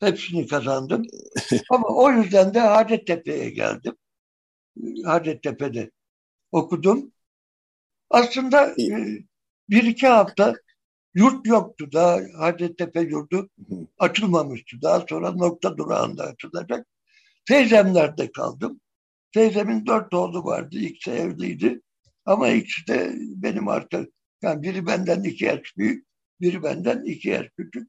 Hepsini 0.00 0.46
kazandım. 0.46 1.02
ama 1.70 1.88
o 1.88 2.12
yüzden 2.12 2.54
de 2.54 2.60
Hacettepe'ye 2.60 3.50
geldim. 3.50 3.96
Hacettepe'de 5.04 5.90
okudum. 6.52 7.13
Aslında 8.10 8.66
e, 8.70 9.18
bir 9.70 9.82
iki 9.82 10.06
hafta 10.06 10.54
Yurt 11.14 11.46
yoktu 11.46 11.88
daha 11.92 12.20
Hacettepe 12.38 13.00
yurdu 13.00 13.48
açılmamıştı. 13.98 14.82
Daha 14.82 15.04
sonra 15.08 15.30
nokta 15.32 15.76
durağında 15.76 16.24
açılacak. 16.24 16.86
Teyzemlerde 17.48 18.32
kaldım. 18.32 18.80
Teyzemin 19.32 19.86
dört 19.86 20.14
oğlu 20.14 20.44
vardı. 20.44 20.78
İkisi 20.78 21.10
evliydi. 21.10 21.80
Ama 22.24 22.48
ikisi 22.48 22.86
de 22.86 23.12
benim 23.16 23.68
artık 23.68 24.08
yani 24.42 24.62
biri 24.62 24.86
benden 24.86 25.22
iki 25.22 25.44
yaş 25.44 25.76
büyük, 25.76 26.06
biri 26.40 26.62
benden 26.62 27.04
iki 27.04 27.28
yaş 27.28 27.46
küçük. 27.58 27.88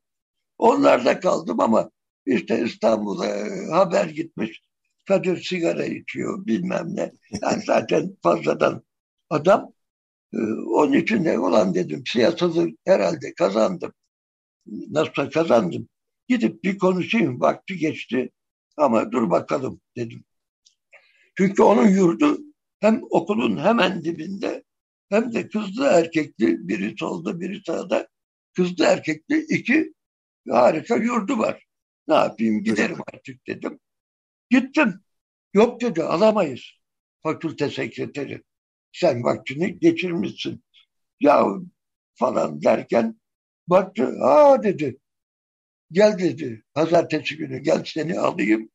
Onlarda 0.58 1.20
kaldım 1.20 1.60
ama 1.60 1.92
işte 2.26 2.64
İstanbul'a 2.66 3.28
haber 3.78 4.06
gitmiş. 4.06 4.62
Kadir 5.08 5.44
sigara 5.44 5.86
içiyor 5.86 6.46
bilmem 6.46 6.96
ne. 6.96 7.12
Yani 7.42 7.64
zaten 7.66 8.18
fazladan 8.24 8.84
adam. 9.30 9.75
Ee, 10.36 10.40
onun 10.54 10.94
için 10.94 11.26
de 11.26 11.40
ulan 11.40 11.76
dedim 11.76 12.04
siyasası 12.06 12.68
herhalde 12.86 13.34
kazandım. 13.34 13.94
Nasıl 14.68 15.32
kazandım? 15.32 15.90
Gidip 16.28 16.64
bir 16.64 16.78
konuşayım 16.78 17.42
vakti 17.42 17.78
geçti 17.78 18.32
ama 18.78 19.12
dur 19.12 19.30
bakalım 19.30 19.82
dedim. 19.98 20.24
Çünkü 21.38 21.64
onun 21.64 21.88
yurdu 21.88 22.40
hem 22.80 23.02
okulun 23.10 23.58
hemen 23.58 24.04
dibinde 24.04 24.64
hem 25.10 25.34
de 25.34 25.50
kızlı 25.50 25.86
erkekli 25.86 26.68
biri 26.68 26.96
solda 27.00 27.40
biri 27.40 27.62
sağda 27.66 28.08
kızlı 28.54 28.86
erkekli 28.86 29.46
iki 29.50 29.94
harika 30.50 30.96
yurdu 30.96 31.38
var. 31.38 31.66
Ne 32.08 32.16
yapayım 32.16 32.64
giderim 32.64 32.98
artık 33.14 33.48
dedim. 33.48 33.80
Gittim. 34.50 35.00
Yok 35.54 35.82
dedi 35.82 36.04
alamayız. 36.04 36.62
Fakülte 37.24 37.70
sekreteri 37.70 38.44
sen 38.96 39.24
vaktini 39.24 39.80
geçirmişsin. 39.80 40.64
Ya 41.20 41.46
falan 42.14 42.62
derken 42.62 43.22
baktı, 43.68 44.08
aa 44.22 44.64
dedi, 44.64 45.00
gel 45.92 46.20
dedi, 46.20 46.64
pazartesi 46.74 47.38
günü 47.38 47.60
gel 47.60 47.84
seni 47.86 48.20
alayım. 48.20 48.70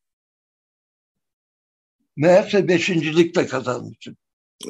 Meğerse 2.15 2.67
beşincilikle 2.67 3.47
kazanmışsın. 3.47 4.17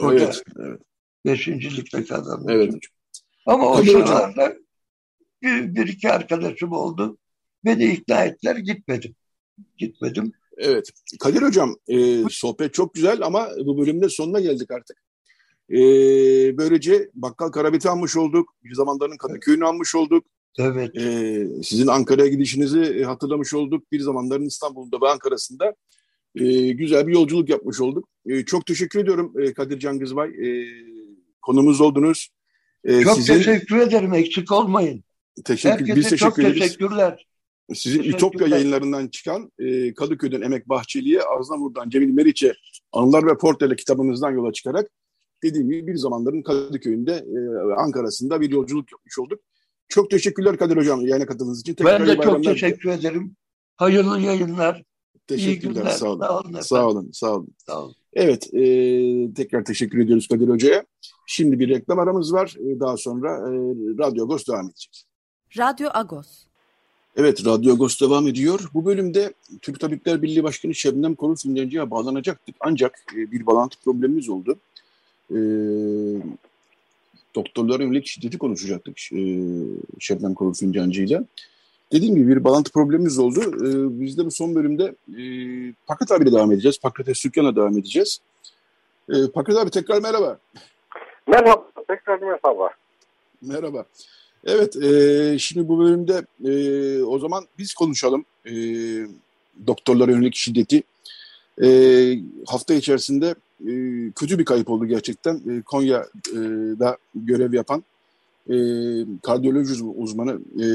Evet, 0.03 0.43
evet. 0.59 0.81
Beşincilikle 1.25 2.05
kazanmışsın. 2.05 2.59
Evet 2.59 2.73
Ama 3.45 3.71
o 3.71 3.83
sıralarda 3.83 4.55
bir, 5.41 5.75
bir 5.75 5.87
iki 5.87 6.11
arkadaşım 6.11 6.71
oldu. 6.71 7.17
Beni 7.65 7.93
ikna 7.93 8.23
ettiler 8.23 8.55
gitmedim. 8.55 9.15
Gitmedim. 9.77 10.33
Evet. 10.57 10.89
Kadir 11.19 11.41
Hocam 11.41 11.75
e, 11.87 12.23
sohbet 12.29 12.73
çok 12.73 12.93
güzel 12.93 13.21
ama 13.21 13.49
bu 13.65 13.77
bölümde 13.77 14.09
sonuna 14.09 14.39
geldik 14.39 14.71
artık. 14.71 15.10
E, 15.71 15.77
böylece 16.57 17.09
Bakkal 17.13 17.49
Karabet'i 17.49 17.89
almış 17.89 18.17
olduk. 18.17 18.49
Bir 18.63 18.73
zamanların 18.73 19.17
Kadıköy'ünü 19.17 19.65
almış 19.65 19.95
olduk. 19.95 20.25
Evet. 20.59 20.97
E, 20.97 21.47
sizin 21.63 21.87
Ankara'ya 21.87 22.27
gidişinizi 22.27 23.03
hatırlamış 23.03 23.53
olduk. 23.53 23.91
Bir 23.91 23.99
zamanların 23.99 24.45
İstanbul'da 24.45 25.01
ve 25.01 25.09
Ankara'sında 25.09 25.75
e, 26.35 26.71
güzel 26.71 27.07
bir 27.07 27.13
yolculuk 27.13 27.49
yapmış 27.49 27.81
olduk. 27.81 28.07
E, 28.25 28.45
çok 28.45 28.65
teşekkür 28.65 28.99
ediyorum 28.99 29.33
e, 29.39 29.53
Kadir 29.53 29.79
Can 29.79 29.99
Gızbay. 29.99 30.29
E, 30.29 30.67
konumuz 31.41 31.81
oldunuz. 31.81 32.29
E, 32.83 33.01
çok 33.01 33.15
sizin... 33.15 33.33
teşekkür 33.33 33.77
ederim. 33.77 34.13
Eksik 34.13 34.51
olmayın. 34.51 35.03
Teşekkür, 35.45 35.79
Herkese 35.79 35.95
biz 35.95 36.09
teşekkür 36.09 36.29
çok 36.29 36.39
ederiz. 36.39 36.59
teşekkürler. 36.59 37.27
Sizin 37.73 38.03
Ütopya 38.03 38.47
yayınlarından 38.47 39.07
çıkan 39.07 39.51
e, 39.59 39.93
Kadıköy'den 39.93 40.41
Emek 40.41 40.69
Bahçeli'ye, 40.69 41.21
Aznavur'dan 41.21 41.89
Cemil 41.89 42.09
Meriç'e 42.09 42.53
Anılar 42.91 43.27
ve 43.27 43.37
Portre'le 43.37 43.75
kitabınızdan 43.75 44.31
yola 44.31 44.53
çıkarak 44.53 44.89
dediğim 45.43 45.69
gibi 45.69 45.87
bir 45.87 45.95
zamanların 45.95 46.41
Kadıköy'ünde, 46.41 47.13
e, 47.13 47.73
Ankara'sında 47.77 48.41
bir 48.41 48.49
yolculuk 48.49 48.91
yapmış 48.91 49.19
olduk. 49.19 49.39
Çok 49.89 50.09
teşekkürler 50.09 50.57
Kadir 50.57 50.77
Hocam 50.77 51.01
yayına 51.01 51.25
katıldığınız 51.25 51.61
için. 51.61 51.73
Tekrar 51.73 51.99
ben 51.99 52.07
de 52.07 52.21
çok 52.21 52.43
teşekkür 52.43 52.89
ederim. 52.89 53.35
Hayırlı 53.77 54.19
yayınlar. 54.19 54.83
Teşekkürler. 55.27 55.85
Sağ 55.85 56.09
olun. 56.09 56.21
Sağ 56.21 56.39
olun. 56.39 56.61
Sağ 56.61 56.87
olun. 56.87 57.09
Sağ 57.13 57.35
olun. 57.35 57.53
Sağ 57.67 57.83
olun. 57.83 57.95
Evet, 58.13 58.53
e, 58.53 58.63
tekrar 59.33 59.65
teşekkür 59.65 59.99
ediyoruz 59.99 60.27
Kadir 60.27 60.49
Hoca'ya. 60.49 60.85
Şimdi 61.27 61.59
bir 61.59 61.69
reklam 61.69 61.99
aramız 61.99 62.33
var. 62.33 62.55
E, 62.59 62.79
daha 62.79 62.97
sonra 62.97 63.29
e, 63.29 63.51
Radyo 63.97 64.23
Agos 64.23 64.47
devam 64.47 64.65
edecek. 64.65 65.05
Radyo 65.57 65.89
Agos. 65.93 66.27
Evet, 67.15 67.45
Radyo 67.45 67.73
Agos 67.73 68.01
devam 68.01 68.27
ediyor. 68.27 68.69
Bu 68.73 68.85
bölümde 68.85 69.33
Türk 69.61 69.79
Tabipler 69.79 70.21
Birliği 70.21 70.43
Başkanı 70.43 70.75
Şebnem 70.75 71.15
Korur 71.15 71.37
Fincancı'ya 71.37 71.91
bağlanacaktık. 71.91 72.55
Ancak 72.59 72.99
e, 73.15 73.31
bir 73.31 73.45
bağlantı 73.45 73.79
problemimiz 73.79 74.29
oldu. 74.29 74.55
E, 75.31 75.39
doktorlara 77.35 77.83
yönelik 77.83 78.07
şiddeti 78.07 78.37
konuşacaktık 78.37 78.97
e, 79.13 79.21
Şebnem 79.99 80.33
Korur 80.33 80.55
Fincancı'yla. 80.55 81.23
Dediğim 81.91 82.15
gibi 82.15 82.27
bir 82.27 82.43
bağlantı 82.43 82.71
problemimiz 82.71 83.19
oldu. 83.19 83.41
Ee, 83.41 83.99
biz 84.01 84.17
de 84.17 84.25
bu 84.25 84.31
son 84.31 84.55
bölümde 84.55 84.95
e, 85.17 85.23
Pakrat 85.87 86.11
abiyle 86.11 86.31
devam 86.31 86.51
edeceğiz. 86.51 86.79
Pakrat 86.79 87.17
Sükkan'la 87.17 87.55
devam 87.55 87.77
edeceğiz. 87.77 88.19
Ee, 89.09 89.13
Pakrat 89.33 89.57
abi 89.57 89.69
tekrar 89.69 90.01
merhaba. 90.01 90.39
Merhaba, 91.27 91.67
tekrar 91.87 92.19
merhaba. 92.19 92.69
Merhaba. 93.41 93.85
Evet, 94.45 94.75
e, 94.75 95.39
şimdi 95.39 95.67
bu 95.67 95.79
bölümde 95.79 96.25
e, 96.45 97.03
o 97.03 97.19
zaman 97.19 97.45
biz 97.57 97.73
konuşalım 97.73 98.25
e, 98.45 98.53
doktorlara 99.67 100.11
yönelik 100.11 100.35
şiddeti. 100.35 100.83
E, 101.63 101.67
hafta 102.47 102.73
içerisinde 102.73 103.35
e, 103.67 103.71
kötü 104.15 104.39
bir 104.39 104.45
kayıp 104.45 104.69
oldu 104.69 104.85
gerçekten. 104.85 105.35
E, 105.35 105.61
Konya'da 105.61 106.97
görev 107.15 107.53
yapan 107.53 107.83
e, 108.49 108.55
kardiyoloji 109.23 109.83
uzmanı 109.83 110.31
e, 110.55 110.65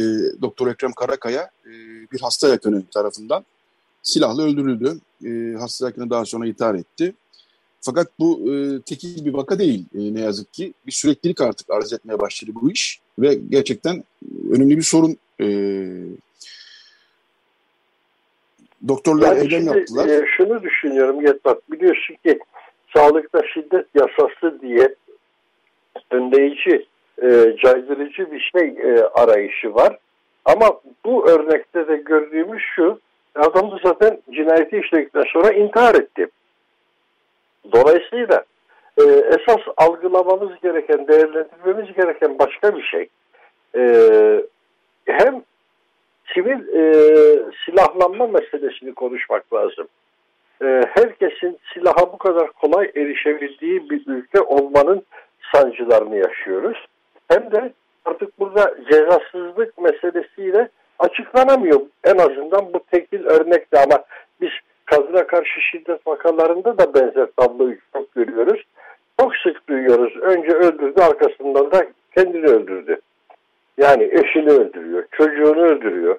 Doktor 0.43 0.67
Ekrem 0.67 0.93
Karakaya 0.93 1.51
e, 1.67 1.73
bir 2.13 2.21
hasta 2.21 2.49
yakını 2.49 2.83
tarafından 2.87 3.45
silahla 4.03 4.43
öldürüldü. 4.43 5.01
E, 5.25 5.59
hasta 5.59 5.87
yakını 5.87 6.11
daha 6.11 6.25
sonra 6.25 6.47
intihar 6.47 6.75
etti. 6.75 7.15
Fakat 7.81 8.09
bu 8.19 8.55
e, 8.55 8.81
tekil 8.81 9.25
bir 9.25 9.35
vaka 9.35 9.59
değil 9.59 9.85
e, 9.95 10.15
ne 10.15 10.21
yazık 10.21 10.53
ki. 10.53 10.73
Bir 10.87 10.93
süreklilik 10.93 11.41
artık 11.41 11.71
arz 11.71 11.93
etmeye 11.93 12.19
başladı 12.19 12.51
bu 12.55 12.71
iş 12.71 13.01
ve 13.19 13.35
gerçekten 13.35 14.05
önemli 14.51 14.77
bir 14.77 14.83
sorun. 14.83 15.17
E, 15.41 15.47
doktorlar 18.89 19.37
yani 19.37 19.45
eylem 19.45 19.67
yaptılar. 19.67 20.09
E, 20.09 20.27
şunu 20.37 20.63
düşünüyorum 20.63 21.27
Yetvat, 21.27 21.71
biliyorsun 21.71 22.15
ki 22.25 22.39
sağlıkta 22.97 23.47
şiddet 23.55 23.87
yasası 23.95 24.61
diye 24.61 24.95
önleyici 26.11 26.87
e, 27.23 27.57
caydırıcı 27.65 28.33
bir 28.33 28.51
şey 28.55 28.69
e, 28.69 29.03
arayışı 29.03 29.75
var. 29.75 29.99
Ama 30.45 30.81
bu 31.05 31.29
örnekte 31.29 31.89
de 31.89 31.97
gördüğümüz 31.97 32.63
şu, 32.75 33.01
adam 33.35 33.71
da 33.71 33.79
zaten 33.85 34.19
cinayeti 34.31 34.79
işledikten 34.79 35.25
sonra 35.33 35.53
intihar 35.53 35.95
etti. 35.95 36.27
Dolayısıyla 37.73 38.45
e, 38.99 39.03
esas 39.03 39.61
algılamamız 39.77 40.61
gereken, 40.63 41.09
değerlendirmemiz 41.09 41.95
gereken 41.97 42.39
başka 42.39 42.77
bir 42.77 42.83
şey. 42.83 43.09
E, 43.77 43.83
hem 45.07 45.43
sivil 46.35 46.69
e, 46.69 46.83
silahlanma 47.65 48.27
meselesini 48.27 48.95
konuşmak 48.95 49.55
lazım. 49.55 49.89
E, 50.63 50.83
herkesin 50.95 51.59
silaha 51.75 52.13
bu 52.13 52.19
kadar 52.19 52.53
kolay 52.53 52.91
erişebildiği 52.97 53.91
bir 53.91 54.07
ülke 54.07 54.41
olmanın 54.41 55.03
sancılarını 55.53 56.17
yaşıyoruz 56.17 56.87
hem 57.29 57.51
de 57.53 57.73
artık 58.05 58.41
burada 58.41 58.75
cezasızlık 58.91 59.79
meselesiyle 59.79 60.69
açıklanamıyor. 60.99 61.81
En 62.05 62.19
azından 62.19 62.73
bu 62.73 62.81
tekil 62.91 63.25
örnekte 63.25 63.81
ama 63.81 64.05
biz 64.41 64.51
kadına 64.85 65.27
karşı 65.27 65.61
şiddet 65.61 66.07
vakalarında 66.07 66.79
da 66.79 66.95
benzer 66.95 67.27
tabloyu 67.37 67.77
çok 67.93 68.15
görüyoruz. 68.15 68.63
Çok 69.21 69.37
sık 69.37 69.69
duyuyoruz. 69.69 70.17
Önce 70.17 70.49
öldürdü 70.49 71.01
arkasından 71.01 71.73
da 71.73 71.87
kendini 72.15 72.47
öldürdü. 72.47 73.01
Yani 73.79 74.05
eşini 74.05 74.51
öldürüyor, 74.51 75.05
çocuğunu 75.11 75.61
öldürüyor. 75.61 76.19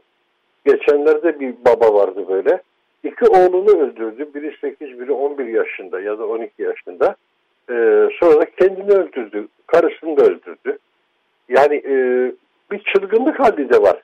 Geçenlerde 0.66 1.40
bir 1.40 1.56
baba 1.66 1.94
vardı 1.94 2.26
böyle. 2.30 2.62
İki 3.04 3.26
oğlunu 3.26 3.70
öldürdü. 3.70 4.28
Biri 4.36 4.58
8, 4.62 5.00
biri 5.00 5.12
11 5.12 5.46
yaşında 5.46 6.02
ya 6.02 6.20
da 6.20 6.28
12 6.28 6.64
yaşında. 6.64 7.16
Ee, 7.70 8.10
sonra 8.20 8.42
da 8.42 8.46
kendini 8.46 8.92
öldürdü. 8.92 9.48
Karısını 9.68 10.18
da 10.18 10.24
öldürdü. 10.24 10.78
Yani 11.50 11.76
e, 11.76 11.96
bir 12.72 12.84
çılgınlık 12.94 13.40
halinde 13.40 13.74
de 13.74 13.82
var. 13.82 14.02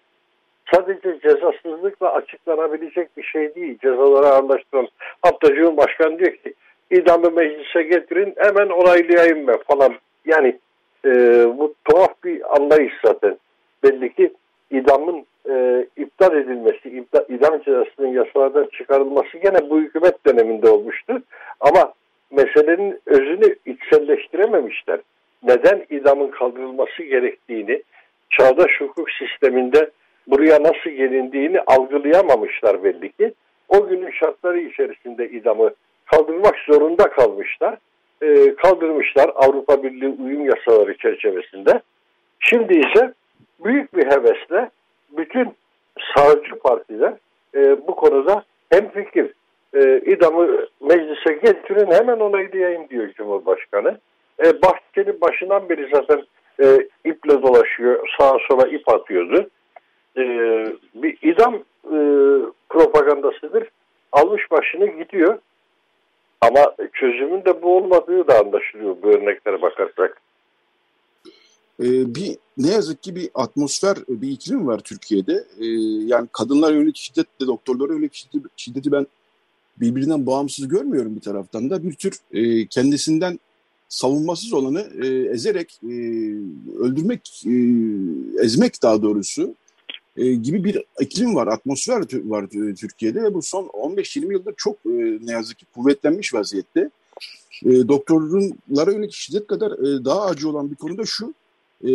Sadece 0.73 1.19
cezasızlıkla 1.19 2.13
açıklanabilecek 2.13 3.17
bir 3.17 3.23
şey 3.23 3.55
değil. 3.55 3.77
Cezaları 3.81 4.25
ağırlaştıran 4.25 4.87
hatta 5.21 5.55
Cumhurbaşkanı 5.55 6.19
diyor 6.19 6.35
ki 6.35 6.53
idamı 6.91 7.31
meclise 7.31 7.83
getirin 7.83 8.33
hemen 8.37 8.69
onaylayayım 8.69 9.47
ben 9.47 9.57
falan. 9.57 9.93
Yani 10.25 10.59
e, 11.05 11.11
bu 11.57 11.73
tuhaf 11.85 12.23
bir 12.23 12.55
anlayış 12.55 12.93
zaten. 13.05 13.37
Belli 13.83 14.13
ki 14.13 14.33
idamın 14.71 15.25
e, 15.49 15.87
iptal 15.97 16.35
edilmesi, 16.35 16.89
iptal, 16.89 17.25
idam 17.29 17.61
cezasının 17.61 18.07
yasalardan 18.07 18.67
çıkarılması 18.77 19.37
gene 19.37 19.69
bu 19.69 19.79
hükümet 19.79 20.25
döneminde 20.25 20.69
olmuştu. 20.69 21.21
Ama 21.59 21.93
meselenin 22.31 22.99
özünü 23.05 23.55
içselleştirememişler 23.65 24.99
neden 25.43 25.85
idamın 25.89 26.27
kaldırılması 26.27 27.03
gerektiğini, 27.03 27.83
çağdaş 28.29 28.71
hukuk 28.79 29.11
sisteminde 29.11 29.89
buraya 30.27 30.63
nasıl 30.63 30.89
gelindiğini 30.89 31.61
algılayamamışlar 31.61 32.83
belli 32.83 33.11
ki. 33.11 33.33
O 33.69 33.87
günün 33.87 34.11
şartları 34.11 34.59
içerisinde 34.59 35.29
idamı 35.29 35.69
kaldırmak 36.05 36.55
zorunda 36.67 37.09
kalmışlar. 37.09 37.77
E, 38.21 38.55
kaldırmışlar 38.55 39.31
Avrupa 39.35 39.83
Birliği 39.83 40.15
uyum 40.23 40.45
yasaları 40.45 40.97
çerçevesinde. 40.97 41.81
Şimdi 42.39 42.73
ise 42.73 43.13
büyük 43.65 43.97
bir 43.97 44.05
hevesle 44.05 44.69
bütün 45.17 45.53
sağcı 46.15 46.55
partiler 46.55 47.13
e, 47.55 47.87
bu 47.87 47.95
konuda 47.95 48.43
hem 48.69 48.89
fikir 48.89 49.33
e, 49.73 50.01
idamı 50.05 50.47
meclise 50.81 51.33
getirin 51.33 51.91
hemen 51.91 52.19
onaylayayım 52.19 52.89
diyor 52.89 53.13
Cumhurbaşkanı. 53.13 53.97
E, 54.45 54.61
Bahçeli 54.61 55.21
başından 55.21 55.69
beri 55.69 55.89
zaten 55.93 56.23
e, 56.63 56.87
iple 57.05 57.41
dolaşıyor, 57.41 58.07
sağa 58.17 58.37
sola 58.49 58.67
ip 58.67 58.89
atıyordu. 58.89 59.49
E, 60.17 60.23
bir 60.95 61.17
idam 61.21 61.55
e, 61.85 61.97
propagandasıdır. 62.69 63.69
Almış 64.11 64.51
başını 64.51 64.85
gidiyor. 64.85 65.37
Ama 66.41 66.75
çözümün 66.93 67.45
de 67.45 67.61
bu 67.61 67.77
olmadığı 67.77 68.27
da 68.27 68.39
anlaşılıyor 68.39 68.95
bu 69.03 69.07
örneklere 69.07 69.61
bakarsak. 69.61 70.21
Ee, 71.79 72.15
bir 72.15 72.37
ne 72.57 72.71
yazık 72.71 73.03
ki 73.03 73.15
bir 73.15 73.29
atmosfer, 73.33 73.97
bir 74.07 74.29
iklim 74.29 74.67
var 74.67 74.79
Türkiye'de. 74.79 75.47
Ee, 75.59 75.65
yani 76.07 76.27
kadınlar 76.31 76.73
yönelik 76.73 76.97
şiddetle 76.97 77.47
doktorlara 77.47 77.93
yönelik 77.93 78.27
şiddeti, 78.57 78.91
ben 78.91 79.07
birbirinden 79.79 80.25
bağımsız 80.25 80.67
görmüyorum 80.67 81.15
bir 81.15 81.21
taraftan 81.21 81.69
da. 81.69 81.83
Bir 81.83 81.93
tür 81.93 82.19
e, 82.31 82.67
kendisinden 82.67 83.39
savunmasız 83.89 84.53
olanı 84.53 84.89
e, 85.03 85.07
ezerek, 85.07 85.79
e, 85.83 85.93
öldürmek, 86.79 87.43
e, 87.45 87.53
ezmek 88.43 88.83
daha 88.83 89.01
doğrusu 89.01 89.55
e, 90.17 90.33
gibi 90.33 90.63
bir 90.63 90.83
iklim 90.99 91.35
var, 91.35 91.47
atmosfer 91.47 92.03
var 92.23 92.47
Türkiye'de 92.77 93.23
ve 93.23 93.33
bu 93.33 93.41
son 93.41 93.65
15-20 93.65 94.33
yılda 94.33 94.51
çok 94.57 94.75
e, 94.75 95.19
ne 95.21 95.31
yazık 95.31 95.57
ki 95.57 95.65
kuvvetlenmiş 95.75 96.33
vaziyette. 96.33 96.89
E, 97.65 97.69
doktorlara 97.87 98.91
yönelik 98.91 99.13
şiddet 99.13 99.47
kadar 99.47 99.71
e, 99.71 100.05
daha 100.05 100.21
acı 100.21 100.49
olan 100.49 100.71
bir 100.71 100.75
konu 100.75 100.97
da 100.97 101.05
şu, 101.05 101.33
e, 101.83 101.91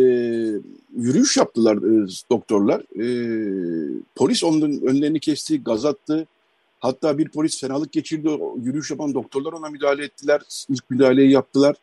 yürüyüş 0.96 1.36
yaptılar 1.36 1.76
e, 1.76 2.08
doktorlar. 2.30 2.80
E, 2.80 3.06
polis 4.14 4.44
onun 4.44 4.80
önlerini 4.80 5.20
kesti, 5.20 5.62
gaz 5.62 5.84
attı. 5.84 6.26
Hatta 6.80 7.18
bir 7.18 7.28
polis 7.28 7.60
fenalık 7.60 7.92
geçirdi. 7.92 8.28
Yürüyüş 8.62 8.90
yapan 8.90 9.14
doktorlar 9.14 9.52
ona 9.52 9.68
müdahale 9.68 10.04
ettiler. 10.04 10.40
İlk 10.68 10.90
müdahaleyi 10.90 11.30
yaptılar. 11.30 11.76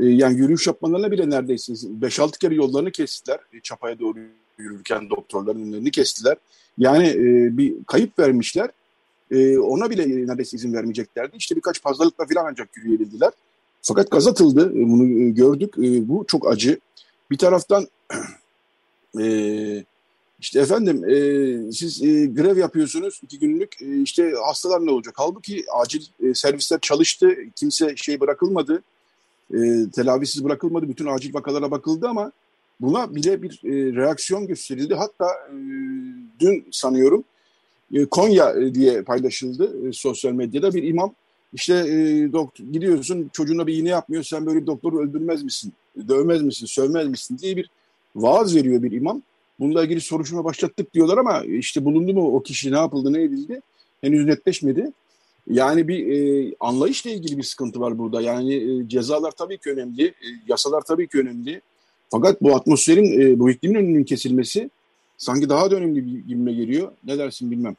E, 0.00 0.04
yani 0.04 0.38
yürüyüş 0.38 0.66
yapmalarına 0.66 1.10
bile 1.10 1.30
neredeyse 1.30 1.72
5-6 1.72 2.38
kere 2.38 2.54
yollarını 2.54 2.90
kestiler. 2.90 3.38
E, 3.52 3.60
çapaya 3.60 3.98
doğru 3.98 4.18
yürürken 4.58 5.10
doktorların 5.10 5.62
önlerini 5.62 5.90
kestiler. 5.90 6.36
Yani 6.78 7.08
e, 7.08 7.58
bir 7.58 7.74
kayıp 7.86 8.18
vermişler. 8.18 8.70
E, 9.30 9.58
ona 9.58 9.90
bile 9.90 10.26
neredeyse 10.26 10.56
izin 10.56 10.72
vermeyeceklerdi. 10.72 11.36
İşte 11.36 11.56
birkaç 11.56 11.82
fazlalıkla 11.82 12.26
falan 12.26 12.46
ancak 12.50 12.76
yürüyebildiler. 12.76 13.30
Fakat 13.82 14.10
gaz 14.10 14.26
atıldı. 14.26 14.70
E, 14.70 14.88
bunu 14.88 15.22
e, 15.22 15.30
gördük. 15.30 15.74
E, 15.78 16.08
bu 16.08 16.24
çok 16.28 16.48
acı. 16.48 16.78
Bir 17.30 17.38
taraftan 17.38 17.88
e, 19.20 19.84
işte 20.40 20.60
efendim 20.60 21.04
e, 21.04 21.72
siz 21.72 22.02
e, 22.02 22.26
grev 22.26 22.56
yapıyorsunuz 22.56 23.20
iki 23.22 23.38
günlük 23.38 23.82
e, 23.82 24.02
işte 24.02 24.32
hastalar 24.46 24.86
ne 24.86 24.90
olacak? 24.90 25.14
Halbuki 25.16 25.64
acil 25.80 26.02
e, 26.22 26.34
servisler 26.34 26.80
çalıştı. 26.80 27.36
Kimse 27.56 27.96
şey 27.96 28.20
bırakılmadı. 28.20 28.82
E, 29.54 29.58
telafisiz 29.94 30.44
bırakılmadı. 30.44 30.88
Bütün 30.88 31.06
acil 31.06 31.34
vakalara 31.34 31.70
bakıldı 31.70 32.08
ama 32.08 32.32
buna 32.80 33.14
bile 33.14 33.42
bir 33.42 33.60
e, 33.64 33.96
reaksiyon 33.96 34.46
gösterildi. 34.46 34.94
Hatta 34.94 35.26
e, 35.30 35.54
dün 36.40 36.66
sanıyorum 36.70 37.24
e, 37.94 38.04
Konya 38.04 38.50
e, 38.50 38.74
diye 38.74 39.02
paylaşıldı 39.02 39.88
e, 39.88 39.92
sosyal 39.92 40.32
medyada 40.32 40.74
bir 40.74 40.82
imam 40.82 41.14
işte 41.52 41.74
e, 41.74 42.32
doktor, 42.32 42.64
gidiyorsun 42.64 43.30
çocuğuna 43.32 43.66
bir 43.66 43.74
iğne 43.74 43.88
yapmıyor 43.88 44.22
sen 44.22 44.46
böyle 44.46 44.62
bir 44.62 44.66
doktoru 44.66 45.00
öldürmez 45.00 45.42
misin, 45.42 45.72
dövmez 46.08 46.42
misin, 46.42 46.66
sövmez 46.66 47.08
misin 47.08 47.38
diye 47.38 47.56
bir 47.56 47.70
vaaz 48.16 48.56
veriyor 48.56 48.82
bir 48.82 48.92
imam. 48.92 49.22
Bununla 49.60 49.84
ilgili 49.84 50.00
soruşturma 50.00 50.44
başlattık 50.44 50.94
diyorlar 50.94 51.18
ama 51.18 51.42
işte 51.44 51.84
bulundu 51.84 52.14
mu 52.14 52.36
o 52.36 52.42
kişi 52.42 52.72
ne 52.72 52.76
yapıldı 52.76 53.12
ne 53.12 53.22
edildi 53.22 53.60
henüz 54.00 54.26
netleşmedi. 54.26 54.92
Yani 55.50 55.88
bir 55.88 56.06
e, 56.06 56.52
anlayışla 56.60 57.10
ilgili 57.10 57.38
bir 57.38 57.42
sıkıntı 57.42 57.80
var 57.80 57.98
burada. 57.98 58.20
Yani 58.20 58.54
e, 58.54 58.88
cezalar 58.88 59.30
tabii 59.30 59.58
ki 59.58 59.70
önemli, 59.70 60.06
e, 60.06 60.28
yasalar 60.48 60.80
tabii 60.80 61.08
ki 61.08 61.18
önemli. 61.18 61.60
Fakat 62.10 62.42
bu 62.42 62.56
atmosferin, 62.56 63.20
e, 63.20 63.38
bu 63.38 63.50
iklimin 63.50 63.78
önünün 63.78 64.04
kesilmesi 64.04 64.70
sanki 65.16 65.48
daha 65.48 65.70
da 65.70 65.76
önemli 65.76 66.06
bir 66.06 66.28
gibime 66.28 66.52
geliyor. 66.52 66.92
Ne 67.04 67.18
dersin 67.18 67.50
bilmem. 67.50 67.76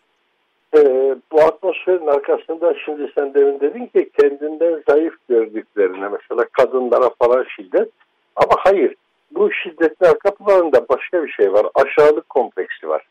Ee, 0.76 1.16
bu 1.32 1.41
atmosferin 1.41 2.07
arkasında 2.07 2.74
şimdi 2.86 3.11
sen 3.16 3.34
demin 3.34 3.59
dedin 3.59 3.86
ki 3.86 4.09
kendinden 4.20 4.84
zayıf 4.89 5.13
gördüklerine 5.30 6.09
mesela 6.09 6.45
kadınlara 6.51 7.09
falan 7.20 7.45
şiddet. 7.55 7.89
Ama 8.36 8.55
hayır 8.57 8.95
bu 9.31 9.51
şiddetin 9.51 10.05
arka 10.05 10.31
planında 10.36 10.89
başka 10.89 11.23
bir 11.23 11.31
şey 11.31 11.53
var. 11.53 11.65
Aşağılık 11.75 12.29
kompleksi 12.29 12.89
var. 12.89 13.07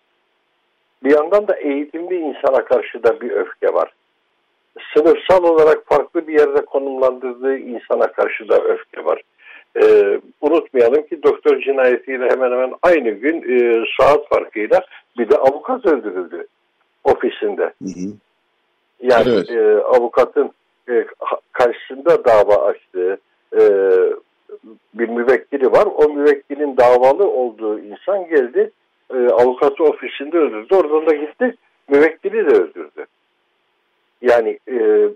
Bir 1.05 1.11
yandan 1.11 1.49
da 1.49 1.57
eğitimli 1.57 2.16
insana 2.16 2.64
karşı 2.64 3.03
da 3.03 3.20
bir 3.20 3.31
öfke 3.31 3.75
var. 3.75 3.93
Sınıfsal 4.95 5.45
olarak 5.45 5.87
farklı 5.87 6.29
bir 6.29 6.39
yerde 6.39 6.64
konumlandırdığı 6.64 7.57
insana 7.57 8.12
karşı 8.12 8.49
da 8.49 8.59
öfke 8.59 9.05
var. 9.05 9.22
Ee, 9.83 10.20
unutmayalım 10.41 11.07
ki 11.07 11.22
doktor 11.22 11.61
cinayetiyle 11.61 12.31
hemen 12.31 12.51
hemen 12.51 12.75
aynı 12.83 13.11
gün 13.11 13.43
e, 13.43 13.85
saat 14.01 14.29
farkıyla 14.29 14.81
bir 15.18 15.29
de 15.29 15.37
avukat 15.37 15.87
öldürüldü 15.87 16.47
ofisinde. 17.05 17.62
Hı 17.62 17.85
hı. 17.85 18.12
Yani 19.03 19.33
evet. 19.33 19.51
e, 19.51 19.85
avukatın 19.85 20.51
e, 20.89 21.07
karşısında 21.53 22.25
dava 22.25 22.55
açtığı 22.55 23.18
e, 23.57 23.62
bir 24.95 25.09
müvekkili 25.09 25.73
var. 25.73 25.87
O 25.97 26.09
müvekkilin 26.09 26.77
davalı 26.77 27.31
olduğu 27.31 27.79
insan 27.79 28.29
geldi 28.29 28.71
e, 29.11 29.17
avukatı 29.17 29.85
ofisinde 29.85 30.39
öldürdü. 30.39 30.75
Oradan 30.75 31.07
da 31.07 31.15
gitti 31.15 31.57
müvekkili 31.89 32.47
de 32.51 32.55
öldürdü. 32.55 33.07
Yani 34.23 34.59
e, 34.71 35.09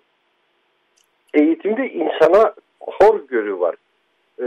eğitimde 1.35 1.91
insana 1.91 2.55
horgörü 2.81 3.61
var. 3.61 3.75
E, 4.41 4.47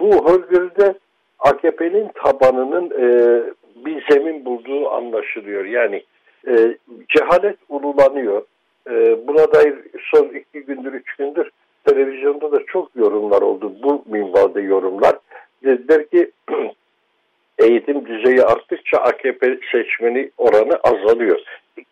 bu 0.00 0.24
horgörüde 0.24 0.94
AKP'nin 1.38 2.08
tabanının 2.14 2.90
e, 2.90 3.42
bir 3.86 4.06
zemin 4.10 4.44
bulduğu 4.44 4.90
anlaşılıyor. 4.90 5.64
Yani 5.64 6.04
e, 6.48 6.76
cehalet 7.08 7.56
ululanıyor. 7.68 8.42
E, 8.90 9.26
buna 9.26 9.52
dair 9.52 9.74
son 10.12 10.24
iki 10.24 10.60
gündür, 10.60 10.92
üç 10.92 11.16
gündür 11.16 11.50
televizyonda 11.88 12.52
da 12.52 12.58
çok 12.66 12.96
yorumlar 12.96 13.42
oldu. 13.42 13.72
Bu 13.82 14.04
minvalde 14.06 14.60
yorumlar. 14.60 15.18
Dediler 15.64 16.08
ki 16.08 16.30
eğitim 17.58 18.06
düzeyi 18.06 18.42
arttıkça 18.42 18.98
AKP 18.98 19.58
seçmeni 19.72 20.30
oranı 20.38 20.80
azalıyor. 20.84 21.40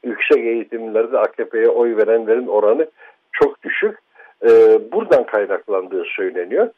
Yüksek 0.05 0.38
eğitimlerde 0.38 1.18
AKP'ye 1.18 1.68
oy 1.68 1.97
verenlerin 1.97 2.47
oranı 2.47 2.86
çok 3.32 3.62
düşük. 3.62 3.99
E, 4.42 4.49
buradan 4.92 5.26
kaynaklandığı 5.26 6.05
söyleniyor. 6.05 6.70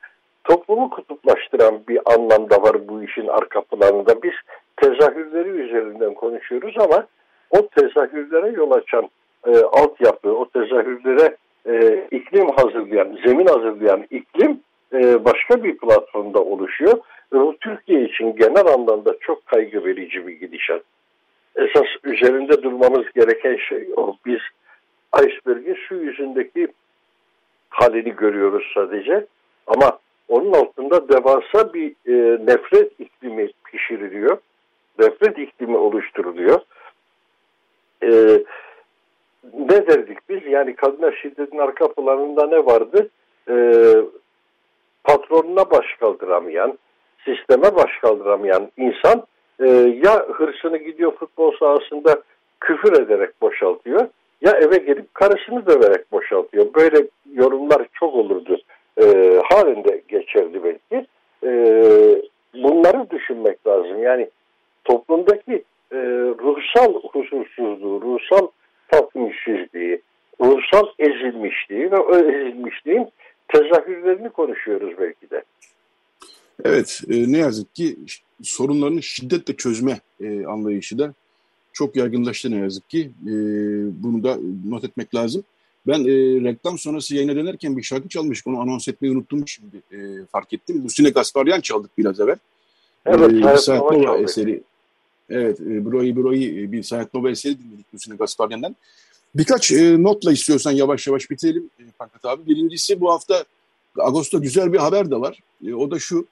Toplumu 0.44 0.90
kutuplaştıran 0.90 1.80
bir 1.88 2.00
anlamda 2.14 2.62
var 2.62 2.88
bu 2.88 3.02
işin 3.02 3.26
arka 3.26 3.60
planında. 3.60 4.22
Biz 4.22 4.32
tezahürleri 4.76 5.48
üzerinden 5.48 6.14
konuşuyoruz 6.14 6.74
ama 6.78 7.06
o 7.50 7.68
tezahürlere 7.68 8.48
yol 8.48 8.70
açan 8.70 9.08
e, 9.46 9.50
altyapı, 9.58 10.30
o 10.30 10.48
tezahürlere 10.48 11.36
e, 11.68 12.06
iklim 12.10 12.48
hazırlayan, 12.48 13.18
zemin 13.24 13.46
hazırlayan 13.46 14.06
iklim 14.10 14.60
e, 14.92 15.24
başka 15.24 15.64
bir 15.64 15.78
platformda 15.78 16.42
oluşuyor. 16.42 16.98
Ve 17.32 17.38
bu 17.38 17.56
Türkiye 17.60 18.04
için 18.04 18.36
genel 18.36 18.66
anlamda 18.66 19.16
çok 19.20 19.46
kaygı 19.46 19.84
verici 19.84 20.26
bir 20.26 20.32
gidişat. 20.32 20.82
Esas 21.56 21.86
üzerinde 22.04 22.62
durmamız 22.62 23.12
gereken 23.14 23.56
şey 23.56 23.88
o. 23.96 24.16
Biz 24.26 24.40
iceberg'in 25.18 25.78
su 25.88 25.94
yüzündeki 25.94 26.68
halini 27.68 28.16
görüyoruz 28.16 28.72
sadece. 28.74 29.26
Ama 29.66 29.98
onun 30.28 30.52
altında 30.52 31.08
devasa 31.08 31.74
bir 31.74 31.90
e, 31.90 32.46
nefret 32.46 33.00
iklimi 33.00 33.48
pişiriliyor 33.64 34.38
nefret 34.98 35.38
iklimi 35.38 35.76
oluşturuluyor. 35.76 36.60
Ee, 38.02 38.44
ne 39.58 39.86
derdik 39.86 40.18
biz? 40.28 40.46
Yani 40.46 40.76
kadına 40.76 41.12
şiddetin 41.12 41.58
arka 41.58 41.92
planında 41.92 42.46
ne 42.46 42.66
vardı? 42.66 43.08
Ee, 43.50 43.94
patronuna 45.04 45.70
baş 45.70 45.86
kaldıramayan, 46.00 46.78
sisteme 47.24 47.76
baş 47.76 47.90
kaldıramayan 48.00 48.70
insan 48.76 49.26
e, 49.60 49.68
ya 50.04 50.26
hırsını 50.32 50.76
gidiyor 50.76 51.12
futbol 51.12 51.56
sahasında 51.56 52.22
küfür 52.60 53.02
ederek 53.02 53.40
boşaltıyor 53.42 54.08
ya 54.40 54.52
eve 54.52 54.76
gelip 54.76 55.14
karısını 55.14 55.66
döverek 55.66 56.12
boşaltıyor. 56.12 56.74
Böyle 56.74 57.06
yorumlar 57.32 57.86
çok 57.92 58.14
olurdu. 58.14 58.60
E, 59.00 59.04
halinde 59.44 60.02
geçerli 60.08 60.64
belki. 60.64 61.06
E, 61.44 61.52
bunları 62.54 63.10
düşünmek 63.10 63.66
lazım. 63.66 64.02
Yani 64.02 64.30
toplumdaki 64.84 65.64
e, 65.92 65.96
ruhsal 66.42 66.94
huzursuzluğu, 66.94 68.00
ruhsal 68.02 68.48
tatminsizliği, 68.90 70.02
ruhsal 70.40 70.86
ezilmişliği 70.98 71.90
ve 71.90 71.96
o 71.96 72.18
ezilmişliğin 72.18 73.08
tezahürlerini 73.48 74.30
konuşuyoruz 74.30 74.94
belki 75.00 75.30
de. 75.30 75.42
Evet, 76.64 77.00
e, 77.10 77.32
ne 77.32 77.38
yazık 77.38 77.74
ki 77.74 77.96
sorunlarını 78.42 79.02
şiddetle 79.02 79.56
çözme 79.56 80.00
e, 80.20 80.46
anlayışı 80.46 80.98
da 80.98 81.14
çok 81.72 81.96
yaygınlaştı 81.96 82.50
ne 82.50 82.56
yazık 82.56 82.90
ki. 82.90 83.10
E, 83.26 83.32
bunu 84.02 84.24
da 84.24 84.38
not 84.68 84.84
etmek 84.84 85.14
lazım. 85.14 85.44
Ben 85.86 86.00
e, 86.00 86.44
reklam 86.44 86.78
sonrası 86.78 87.14
yayına 87.14 87.36
dönerken 87.36 87.76
bir 87.76 87.82
şarkı 87.82 88.08
çalmıştık. 88.08 88.46
Onu 88.46 88.60
anons 88.60 88.88
etmeyi 88.88 89.14
unuttum 89.14 89.48
şimdi 89.48 89.76
e, 89.92 89.96
fark 90.32 90.52
ettim. 90.52 90.84
Lucine 90.84 91.10
Gasparyan 91.10 91.60
çaldık 91.60 91.90
biraz 91.98 92.20
evvel. 92.20 92.36
Evet, 93.06 93.32
e, 93.44 93.56
Saat 93.56 93.92
Nova 93.92 94.18
eseri. 94.18 94.62
Evet, 95.30 95.60
e, 95.60 95.84
Bro'yu 95.84 96.16
Bro'yu 96.16 96.62
e, 96.62 96.72
bir 96.72 96.82
Saat 96.82 97.14
Nova 97.14 97.30
eseri 97.30 97.58
dinledik 97.58 97.94
Lucine 97.94 98.16
Gasparyan'dan. 98.16 98.76
Birkaç 99.34 99.72
e, 99.72 100.02
notla 100.02 100.32
istiyorsan 100.32 100.72
yavaş 100.72 101.06
yavaş 101.06 101.30
bitirelim 101.30 101.70
e, 101.80 101.82
Fakat 101.98 102.24
abi. 102.24 102.46
Birincisi 102.46 103.00
bu 103.00 103.10
hafta 103.10 103.44
Ağustos'ta 103.98 104.38
güzel 104.38 104.72
bir 104.72 104.78
haber 104.78 105.10
de 105.10 105.16
var. 105.16 105.40
E, 105.66 105.74
o 105.74 105.90
da 105.90 105.98
şu. 105.98 106.26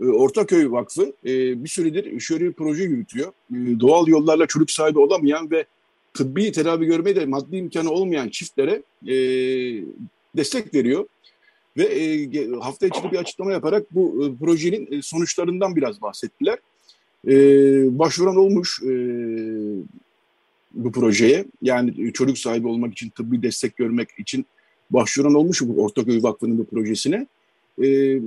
E, 0.00 0.04
Ortaköy 0.04 0.70
Vakfı 0.70 1.12
e, 1.24 1.64
bir 1.64 1.68
süredir 1.68 2.20
şöyle 2.20 2.44
bir 2.44 2.52
proje 2.52 2.82
yürütüyor. 2.82 3.32
E, 3.52 3.80
doğal 3.80 4.08
yollarla 4.08 4.46
çocuk 4.46 4.70
sahibi 4.70 4.98
olamayan 4.98 5.50
ve 5.50 5.64
tıbbi 6.14 6.52
tedavi 6.52 6.86
görmeye 6.86 7.16
de 7.16 7.26
maddi 7.26 7.56
imkanı 7.56 7.90
olmayan 7.90 8.28
çiftlere 8.28 8.82
e, 9.06 9.14
destek 10.36 10.74
veriyor. 10.74 11.06
Ve 11.76 11.84
e, 11.84 12.50
hafta 12.60 12.86
içinde 12.86 13.10
bir 13.12 13.18
açıklama 13.18 13.52
yaparak 13.52 13.94
bu 13.94 14.24
e, 14.26 14.44
projenin 14.44 14.92
e, 14.92 15.02
sonuçlarından 15.02 15.76
biraz 15.76 16.02
bahsettiler. 16.02 16.58
E, 17.26 17.34
başvuran 17.98 18.36
olmuş 18.36 18.82
e, 18.82 18.92
bu 20.74 20.92
projeye. 20.92 21.44
Yani 21.62 22.12
çocuk 22.12 22.38
sahibi 22.38 22.68
olmak 22.68 22.92
için, 22.92 23.08
tıbbi 23.10 23.42
destek 23.42 23.76
görmek 23.76 24.08
için 24.18 24.46
başvuran 24.90 25.34
olmuş 25.34 25.62
bu 25.62 25.82
Ortaköy 25.84 26.22
Vakfı'nın 26.22 26.58
bu 26.58 26.64
projesine. 26.64 27.26
E, 27.82 28.18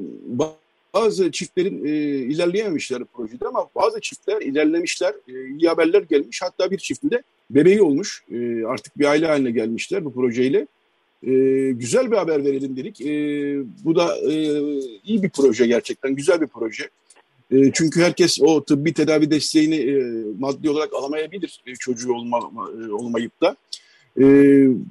bazı 0.93 1.31
çiftlerin 1.31 1.85
e, 1.85 1.89
ilerleyememişler 2.17 3.03
projede 3.13 3.47
ama 3.47 3.67
bazı 3.75 4.01
çiftler 4.01 4.41
ilerlemişler. 4.41 5.13
E, 5.27 5.47
iyi 5.59 5.69
haberler 5.69 6.01
gelmiş. 6.01 6.41
Hatta 6.41 6.71
bir 6.71 6.77
çiftinde 6.77 7.23
bebeği 7.49 7.81
olmuş. 7.81 8.23
E, 8.31 8.65
artık 8.65 8.99
bir 8.99 9.05
aile 9.05 9.27
haline 9.27 9.51
gelmişler 9.51 10.05
bu 10.05 10.13
projeyle. 10.13 10.67
E, 11.27 11.31
güzel 11.71 12.11
bir 12.11 12.17
haber 12.17 12.45
verelim 12.45 12.75
dedik. 12.75 13.01
E, 13.01 13.07
bu 13.85 13.95
da 13.95 14.17
e, 14.17 14.33
iyi 15.03 15.23
bir 15.23 15.29
proje 15.29 15.67
gerçekten. 15.67 16.15
Güzel 16.15 16.41
bir 16.41 16.47
proje. 16.47 16.89
E, 17.51 17.71
çünkü 17.73 18.01
herkes 18.01 18.41
o 18.41 18.63
tıbbi 18.63 18.93
tedavi 18.93 19.31
desteğini 19.31 19.75
e, 19.75 19.93
maddi 20.39 20.69
olarak 20.69 20.93
alamayabilir 20.93 21.63
e, 21.67 21.75
çocuğu 21.75 22.13
olma, 22.13 22.37
e, 22.37 22.91
olmayıp 22.91 23.41
da. 23.41 23.55
E, 24.17 24.25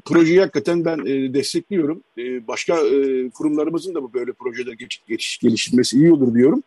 projeyi 0.06 0.40
hakikaten 0.40 0.84
ben 0.84 0.98
e, 0.98 1.34
destekliyorum. 1.34 2.02
E, 2.18 2.48
başka 2.48 2.74
e, 2.74 3.30
kurumlarımızın 3.30 3.94
da 3.94 4.02
bu 4.02 4.14
böyle 4.14 4.32
projeler 4.32 4.72
geç, 4.72 5.02
geç, 5.08 5.38
geliştirmesi 5.42 5.96
iyi 5.96 6.12
olur 6.12 6.34
diyorum. 6.34 6.62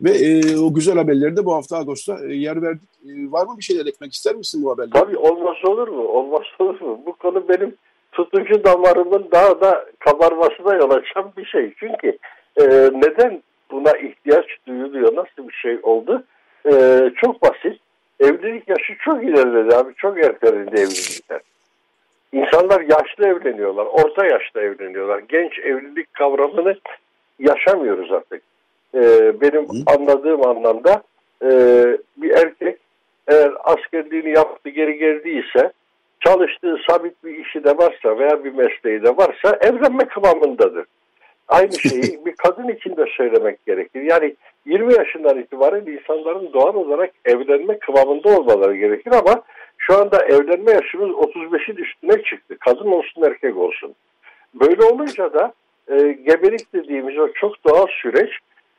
Ve 0.00 0.10
e, 0.10 0.56
o 0.58 0.74
güzel 0.74 0.96
haberleri 0.96 1.36
de 1.36 1.44
bu 1.44 1.54
hafta 1.54 1.76
Ağustos'ta 1.76 2.26
e, 2.26 2.34
yer 2.34 2.62
verdik. 2.62 2.88
E, 3.06 3.32
var 3.32 3.46
mı 3.46 3.54
bir 3.58 3.64
şeyler 3.64 3.86
ekmek 3.86 4.12
ister 4.12 4.34
misin 4.34 4.64
bu 4.64 4.70
haberlere? 4.70 4.92
Tabii 4.92 5.16
olmaz 5.16 5.56
olur 5.64 5.88
mu? 5.88 6.02
Olmaz 6.02 6.46
olur 6.58 6.80
mu? 6.80 7.00
Bu 7.06 7.12
konu 7.12 7.48
benim 7.48 7.74
tutucu 8.12 8.64
damarımın 8.64 9.28
daha 9.32 9.60
da 9.60 9.86
kabarmasına 9.98 10.74
yol 10.74 10.90
açan 10.90 11.32
bir 11.36 11.44
şey. 11.44 11.74
Çünkü 11.78 12.18
e, 12.56 12.64
neden 12.94 13.42
buna 13.70 13.92
ihtiyaç 13.92 14.46
duyuluyor? 14.66 15.16
Nasıl 15.16 15.48
bir 15.48 15.54
şey 15.54 15.78
oldu? 15.82 16.24
E, 16.72 17.00
çok 17.16 17.42
basit. 17.42 17.80
Evlilik 18.20 18.68
yaşı 18.68 18.96
çok 19.04 19.24
ilerledi 19.24 19.76
abi. 19.76 19.94
Çok 19.94 20.18
ertelendi 20.18 20.80
evlilikler. 20.80 21.40
İnsanlar 22.32 22.80
yaşlı 22.80 23.26
evleniyorlar, 23.26 23.86
orta 23.86 24.26
yaşta 24.26 24.60
evleniyorlar. 24.60 25.18
Genç 25.28 25.58
evlilik 25.58 26.14
kavramını 26.14 26.76
yaşamıyoruz 27.38 28.12
artık. 28.12 28.42
Ee, 28.94 29.40
benim 29.40 29.66
anladığım 29.86 30.46
anlamda 30.46 31.02
e, 31.42 31.48
bir 32.16 32.30
erkek 32.30 32.78
eğer 33.28 33.52
askerliğini 33.64 34.30
yaptı 34.30 34.68
geri 34.68 34.98
geldiyse 34.98 35.72
çalıştığı 36.20 36.76
sabit 36.90 37.24
bir 37.24 37.38
işi 37.38 37.64
de 37.64 37.78
varsa 37.78 38.18
veya 38.18 38.44
bir 38.44 38.54
mesleği 38.54 39.02
de 39.02 39.16
varsa 39.16 39.58
evlenme 39.60 40.04
kıvamındadır. 40.04 40.86
Aynı 41.48 41.72
şeyi 41.78 42.26
bir 42.26 42.32
kadın 42.36 42.68
için 42.68 42.96
de 42.96 43.04
söylemek 43.16 43.66
gerekir. 43.66 44.02
Yani 44.02 44.36
20 44.66 44.94
yaşından 44.94 45.38
itibaren 45.38 45.86
insanların 45.86 46.52
doğal 46.52 46.74
olarak 46.74 47.10
evlenme 47.24 47.78
kıvamında 47.78 48.28
olmaları 48.38 48.76
gerekir 48.76 49.12
ama 49.12 49.42
şu 49.78 49.98
anda 49.98 50.24
evlenme 50.24 50.72
yaşımız 50.72 51.10
35'in 51.10 51.76
üstüne 51.76 52.22
çıktı. 52.22 52.56
Kadın 52.60 52.90
olsun 52.90 53.22
erkek 53.22 53.56
olsun. 53.56 53.94
Böyle 54.54 54.82
olunca 54.82 55.32
da 55.32 55.52
e, 55.88 55.96
gebelik 56.12 56.72
dediğimiz 56.74 57.18
o 57.18 57.32
çok 57.32 57.64
doğal 57.64 57.86
süreç 58.02 58.30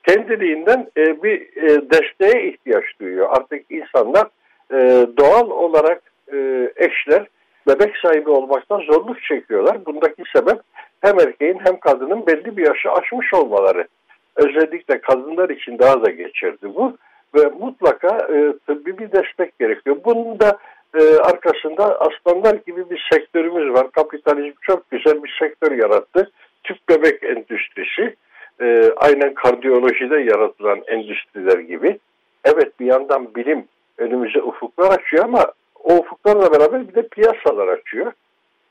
kendiliğinden 0.08 0.88
e, 0.98 1.24
bir 1.24 1.42
e, 1.42 1.90
desteğe 1.92 2.50
ihtiyaç 2.50 2.84
duyuyor. 3.02 3.28
Artık 3.32 3.66
insanlar 3.70 4.28
e, 4.74 5.08
doğal 5.18 5.50
olarak 5.50 6.02
e, 6.34 6.70
eşler 6.76 7.28
bebek 7.68 7.98
sahibi 7.98 8.30
olmaktan 8.30 8.80
zorluk 8.80 9.24
çekiyorlar. 9.24 9.86
Bundaki 9.86 10.24
sebep 10.36 10.60
hem 11.02 11.20
erkeğin 11.20 11.60
hem 11.66 11.80
kadının 11.80 12.28
belli 12.28 12.58
bir 12.58 12.68
yaşı 12.68 12.92
aşmış 12.92 13.34
olmaları. 13.34 13.88
Özellikle 14.36 15.02
kadınlar 15.02 15.50
için 15.50 15.80
daha 15.80 16.06
da 16.06 16.10
geçerli 16.10 16.76
bu 16.76 16.98
ve 17.36 17.50
mutlaka 17.60 18.18
e, 18.18 18.54
tıbbi 18.68 18.98
bir 18.98 19.12
destek 19.12 19.60
gerekiyor. 19.60 19.98
Bunun 20.06 20.40
da 20.40 20.58
e, 20.96 21.02
arkasında 21.18 22.00
aslanlar 22.00 22.54
gibi 22.68 22.90
bir 22.90 23.08
sektörümüz 23.12 23.74
var. 23.74 23.92
Kapitalizm 23.92 24.56
çok 24.62 24.92
güzel 24.92 25.24
bir 25.24 25.36
sektör 25.40 25.72
yarattı. 25.72 26.32
Tüp 26.64 26.90
bebek 26.90 27.24
endüstrisi. 27.24 28.16
E, 28.62 28.92
aynen 28.98 29.34
kardiyolojide 29.34 30.20
yaratılan 30.20 30.82
endüstriler 30.88 31.60
gibi. 31.60 32.00
Evet 32.46 32.80
bir 32.80 32.86
yandan 32.86 33.36
bilim 33.36 33.66
önümüze 33.98 34.42
ufuklar 34.42 34.92
açıyor 34.92 35.26
ama 35.26 35.46
o 35.84 35.94
ufuklarla 35.94 36.52
beraber 36.52 36.88
bir 36.88 36.96
de 36.96 37.08
piyasalar 37.08 37.68
açıyor. 37.68 38.12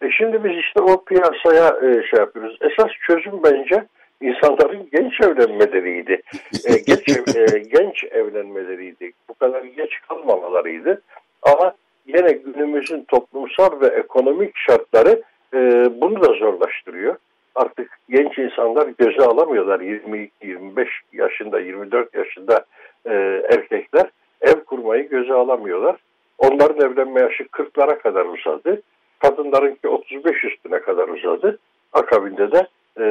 E 0.02 0.10
şimdi 0.10 0.44
biz 0.44 0.58
işte 0.58 0.80
o 0.80 1.04
piyasaya 1.04 1.68
e, 1.68 2.02
şey 2.10 2.20
yapıyoruz. 2.20 2.58
Esas 2.60 2.90
çözüm 3.06 3.42
bence 3.42 3.84
insanların 4.20 4.88
genç 4.92 5.20
evlenmeleriydi. 5.20 6.22
E, 6.64 6.72
geç, 6.72 7.08
e, 7.36 7.58
genç 7.72 8.04
evlenmeleriydi. 8.04 9.12
Bu 9.28 9.34
kadar 9.34 9.64
geç 9.64 10.00
kalmamalarıydı. 10.08 11.02
Ama 11.42 11.74
yine 12.06 12.32
günümüzün 12.32 13.04
toplumsal 13.08 13.80
ve 13.80 13.86
ekonomik 13.86 14.56
şartları 14.56 15.22
e, 15.54 15.58
bunu 16.00 16.22
da 16.22 16.32
zorlaştırıyor. 16.32 17.16
Artık 17.54 17.98
genç 18.10 18.38
insanlar 18.38 18.88
göze 18.98 19.22
alamıyorlar 19.22 19.80
22-25 19.80 20.86
yaşında, 21.12 21.60
24 21.60 22.14
yaşında 22.14 22.64
e, 23.06 23.12
erkekler 23.50 24.10
ev 24.40 24.60
kurmayı 24.64 25.08
göze 25.08 25.34
alamıyorlar. 25.34 25.96
Onların 26.38 26.90
evlenme 26.90 27.20
yaşı 27.20 27.42
40'lara 27.42 27.98
kadar 27.98 28.24
uzadı. 28.24 28.82
Kadınlarınki 29.18 29.88
35 29.88 30.44
üstüne 30.44 30.80
kadar 30.80 31.08
uzadı. 31.08 31.58
Akabinde 31.92 32.52
de 32.52 32.66
e, 32.98 33.04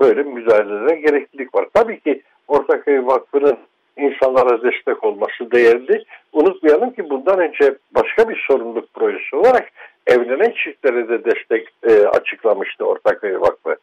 böyle 0.00 0.22
müdahalelere 0.22 1.00
gereklilik 1.00 1.54
var. 1.54 1.66
Tabii 1.74 2.00
ki 2.00 2.22
Ortaköy 2.48 3.06
Vakfı'nın 3.06 3.58
insanlara 3.96 4.62
destek 4.62 5.04
olması 5.04 5.50
değerli. 5.50 6.04
Unutmayalım 6.32 6.90
ki 6.90 7.10
bundan 7.10 7.38
önce 7.38 7.74
başka 7.94 8.28
bir 8.28 8.44
sorumluluk 8.48 8.94
projesi 8.94 9.36
olarak 9.36 9.68
evlenen 10.06 10.52
çiftlere 10.64 11.08
de 11.08 11.24
destek 11.24 11.68
e, 11.82 12.06
açıklamıştı 12.06 12.84
Ortaköy 12.84 13.40
Vakfı. 13.40 13.76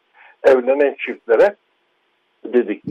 Evlenen 0.44 0.94
çiftlere 0.98 1.54
dedik 2.44 2.82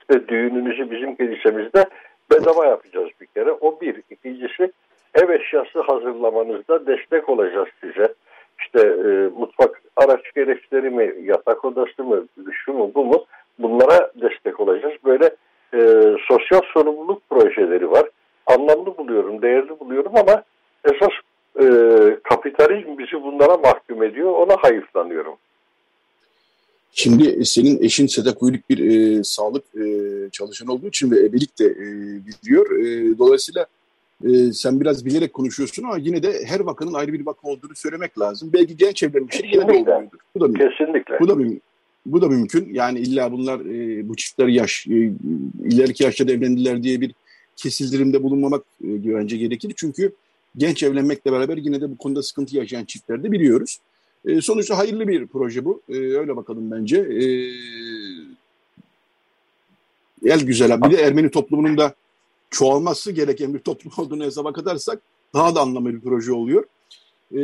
işte 0.00 0.28
düğününüzü 0.28 0.90
bizim 0.90 1.16
kilisemizde 1.16 1.84
bedava 2.32 2.66
yapacağız 2.66 3.08
bir 3.20 3.26
kere. 3.26 3.52
O 3.52 3.80
bir. 3.80 4.02
İkincisi 4.10 4.72
ev 5.14 5.30
eşyası 5.30 5.80
hazırlamanızda 5.80 6.86
destek 6.86 7.28
olacağız 7.28 7.68
size. 7.80 8.14
İşte 8.60 8.80
e, 8.80 9.10
mutfak 9.38 9.82
araç 9.96 10.20
gereçleri 10.34 10.90
mi, 10.90 11.14
yatak 11.22 11.64
odası 11.64 12.04
mı, 12.04 12.26
şu 12.52 12.72
mu 12.72 12.92
bu 12.94 13.04
mu 13.04 13.24
bunlara 13.58 14.10
destek 14.22 14.60
olacağız. 14.60 14.94
Böyle 15.04 15.30
e, 15.74 15.80
sosyal 16.28 16.60
sorumluluk 16.74 17.30
projeleri 17.30 17.90
var. 17.90 18.10
Anlamlı 18.46 18.98
buluyorum, 18.98 19.42
değerli 19.42 19.80
buluyorum 19.80 20.12
ama 20.16 20.42
esas 20.84 21.12
e, 21.60 21.66
kapitalizm 22.22 22.98
bizi 22.98 23.22
bunlara 23.22 23.56
mahkum 23.56 24.02
ediyor. 24.02 24.32
Ona 24.32 24.56
hayıflanıyorum. 24.56 25.36
Şimdi 26.92 27.44
senin 27.44 27.82
eşin 27.82 28.06
Sedak 28.06 28.42
Uyuluk 28.42 28.70
bir 28.70 28.78
e, 28.78 29.24
sağlık 29.24 29.64
e, 29.74 29.84
çalışanı 30.32 30.72
olduğu 30.72 30.86
için 30.86 31.10
ve 31.10 31.16
ebelik 31.20 31.58
de 31.58 31.64
e, 31.64 31.86
biliyor. 32.26 32.78
E, 32.78 33.18
dolayısıyla 33.18 33.66
e, 34.24 34.52
sen 34.52 34.80
biraz 34.80 35.04
bilerek 35.04 35.32
konuşuyorsun 35.32 35.82
ama 35.82 35.96
yine 35.96 36.22
de 36.22 36.44
her 36.46 36.60
vakanın 36.60 36.94
ayrı 36.94 37.12
bir 37.12 37.26
vaka 37.26 37.48
olduğunu 37.48 37.74
söylemek 37.74 38.18
lazım. 38.18 38.50
Belki 38.52 38.76
genç 38.76 39.02
evlenmişler 39.02 39.48
yine 39.52 39.68
de 39.68 39.72
olmuyordur. 39.72 40.18
Bu 40.34 40.40
da 40.40 40.58
Kesinlikle. 40.58 41.20
Bu 41.20 41.28
da 41.28 41.34
mümkün. 41.34 41.62
Bu 42.06 42.22
da 42.22 42.28
mümkün. 42.28 42.74
Yani 42.74 42.98
illa 42.98 43.32
bunlar 43.32 43.60
e, 43.60 44.08
bu 44.08 44.16
çiftler 44.16 44.48
yaş, 44.48 44.86
e, 44.86 45.12
ileriki 45.64 46.04
yaşta 46.04 46.24
evlendiler 46.24 46.82
diye 46.82 47.00
bir 47.00 47.14
kesildirimde 47.56 48.22
bulunmamak 48.22 48.64
e, 48.84 49.14
bence 49.14 49.36
gerekir. 49.36 49.72
Çünkü 49.76 50.12
genç 50.56 50.82
evlenmekle 50.82 51.32
beraber 51.32 51.56
yine 51.56 51.80
de 51.80 51.90
bu 51.90 51.96
konuda 51.96 52.22
sıkıntı 52.22 52.56
yaşayan 52.56 52.84
çiftler 52.84 53.22
de 53.22 53.32
biliyoruz. 53.32 53.78
E, 54.24 54.40
sonuçta 54.40 54.78
hayırlı 54.78 55.08
bir 55.08 55.26
proje 55.26 55.64
bu. 55.64 55.80
E, 55.88 55.96
öyle 55.96 56.36
bakalım 56.36 56.70
bence. 56.70 56.96
E, 56.98 57.24
el 60.24 60.40
güzel. 60.40 60.82
Bir 60.82 60.90
de 60.90 61.02
Ermeni 61.02 61.30
toplumunun 61.30 61.78
da 61.78 61.94
çoğalması 62.50 63.12
gereken 63.12 63.54
bir 63.54 63.58
toplum 63.58 63.92
olduğunu 63.98 64.24
hesaba 64.24 64.52
katarsak 64.52 65.02
daha 65.34 65.54
da 65.54 65.60
anlamlı 65.60 65.94
bir 65.94 66.00
proje 66.00 66.32
oluyor. 66.32 66.64
E, 67.36 67.40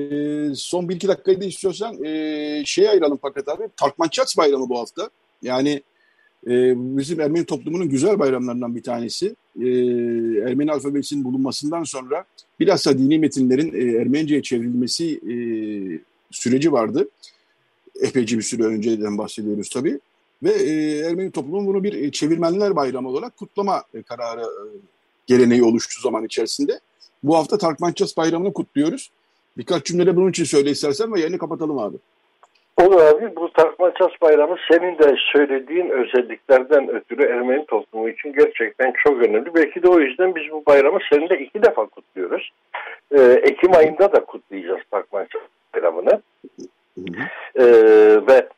son 0.55 0.89
bir 0.89 0.97
iki 0.97 1.09
dakikayı 1.09 1.41
da 1.41 1.45
istiyorsan 1.45 2.05
e, 2.05 2.63
şeye 2.67 2.91
ayıralım 2.91 3.19
Fakat 3.23 3.49
abi. 3.49 3.69
Tarkmançats 3.77 4.37
bayramı 4.37 4.69
bu 4.69 4.79
hafta. 4.79 5.11
Yani 5.43 5.83
e, 6.47 6.75
bizim 6.77 7.21
Ermeni 7.21 7.45
toplumunun 7.45 7.89
güzel 7.89 8.19
bayramlarından 8.19 8.77
bir 8.77 8.83
tanesi. 8.83 9.27
E, 9.61 9.69
Ermeni 10.49 10.73
alfabesinin 10.73 11.25
bulunmasından 11.25 11.85
sonra 11.85 12.25
bilhassa 12.61 12.99
dini 12.99 13.19
metinlerin 13.19 13.75
e, 13.75 14.01
Ermenice'ye 14.01 14.43
çevrilmesi 14.43 15.17
e, 15.17 15.35
süreci 16.31 16.73
vardı. 16.73 17.09
Epeyce 18.01 18.39
bir 18.39 18.43
süre 18.43 18.63
önceden 18.63 19.19
bahsediyoruz 19.19 19.69
tabii. 19.69 19.99
Ve 20.43 20.51
e, 20.51 20.99
Ermeni 20.99 21.31
toplumun 21.31 21.67
bunu 21.67 21.85
bir 21.85 21.93
e, 21.93 22.11
çevirmenler 22.11 22.77
bayramı 22.77 23.09
olarak 23.09 23.37
kutlama 23.37 23.85
e, 23.95 24.03
kararı 24.03 24.41
e, 24.41 24.65
geleneği 25.27 25.63
oluştu 25.63 26.01
zaman 26.01 26.25
içerisinde. 26.25 26.81
Bu 27.23 27.37
hafta 27.37 27.59
Tarkmanças 27.59 28.17
bayramını 28.17 28.53
kutluyoruz. 28.53 29.11
Birkaç 29.59 29.85
cümlede 29.85 30.17
bunun 30.17 30.31
için 30.31 30.45
söyle 30.45 30.71
istersen 30.71 31.15
ve 31.15 31.21
yayını 31.21 31.39
kapatalım 31.39 31.79
abi. 31.79 31.97
Olur 32.77 33.01
abi. 33.01 33.37
Bu 33.37 33.53
Tarkmanças 33.53 34.11
bayramı 34.23 34.57
senin 34.71 34.99
de 34.99 35.17
söylediğin 35.33 35.89
özelliklerden 35.91 36.89
ötürü 36.89 37.23
Ermeni 37.23 37.67
toplumu 37.67 38.09
için 38.09 38.33
gerçekten 38.33 38.93
çok 39.05 39.23
önemli. 39.23 39.55
Belki 39.55 39.83
de 39.83 39.89
o 39.89 40.01
yüzden 40.01 40.35
biz 40.35 40.53
bu 40.53 40.63
bayramı 40.67 40.99
seninle 41.13 41.39
iki 41.39 41.63
defa 41.63 41.87
kutluyoruz. 41.87 42.51
Ee, 43.15 43.21
Ekim 43.21 43.75
ayında 43.77 44.13
da 44.13 44.25
kutlayacağız 44.25 44.81
Tarkmanças 44.91 45.43
bayramını. 45.75 46.23
Ee, 47.55 47.65
ve 48.29 48.49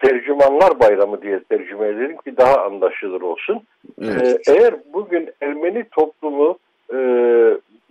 Tercümanlar 0.00 0.80
Bayramı 0.80 1.22
diye 1.22 1.40
tercüme 1.42 1.88
edelim 1.88 2.16
ki 2.16 2.36
daha 2.36 2.64
anlaşılır 2.64 3.20
olsun. 3.20 3.62
Evet. 4.02 4.48
Ee, 4.48 4.52
eğer 4.52 4.74
bugün 4.92 5.30
Ermeni 5.40 5.84
toplumu 5.84 6.58
e, 6.92 6.96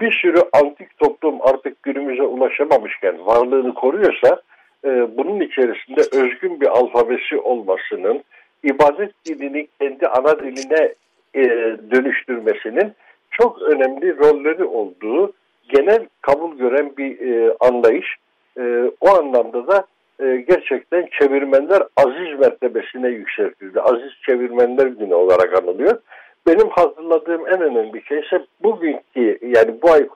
bir 0.02 0.12
sürü 0.12 0.40
antik 0.54 0.98
toplum 0.98 1.36
artık 1.42 1.84
günümüze 1.84 2.24
ulaşamamışken 2.24 3.26
varlığını 3.26 3.74
koruyorsa 3.74 4.42
e, 4.86 5.18
bunun 5.18 5.40
içerisinde 5.40 6.02
özgün 6.12 6.62
bir 6.62 6.68
alfabesi 6.68 7.38
olmasının, 7.38 8.24
ibadet 8.64 9.26
dilini 9.26 9.68
kendi 9.80 10.08
ana 10.08 10.40
diline 10.40 10.94
e, 11.36 11.44
dönüştürmesinin 11.92 12.94
çok 13.32 13.62
önemli 13.62 14.18
rolleri 14.18 14.64
olduğu 14.64 15.34
genel 15.70 16.08
kabul 16.22 16.58
gören 16.58 16.92
bir 16.98 17.20
e, 17.20 17.56
anlayış. 17.60 18.16
E, 18.60 18.92
o 19.02 19.10
anlamda 19.10 19.68
da 19.68 19.86
e, 20.20 20.36
gerçekten 20.36 21.10
çevirmenler 21.20 21.84
aziz 21.98 22.40
mertebesine 22.40 23.08
yükseltildi. 23.08 23.82
Aziz 23.82 24.12
çevirmenler 24.26 24.88
günü 24.88 25.14
olarak 25.14 25.64
anılıyor. 25.64 26.00
Benim 26.48 26.70
hazırladığım 26.70 27.48
en 27.48 27.62
önemli 27.62 28.04
şey 28.04 28.20
ise 28.20 28.46
bugünkü 28.64 29.40
yani 29.42 29.82
bu 29.82 29.92
ay 29.92 30.08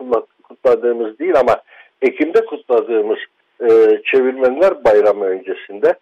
kutladığımız 0.43 1.19
değil 1.19 1.35
ama 1.39 1.61
Ekim'de 2.01 2.45
kutladığımız 2.45 3.17
e, 3.61 4.01
çevirmenler 4.05 4.83
bayramı 4.83 5.25
öncesinde 5.25 5.93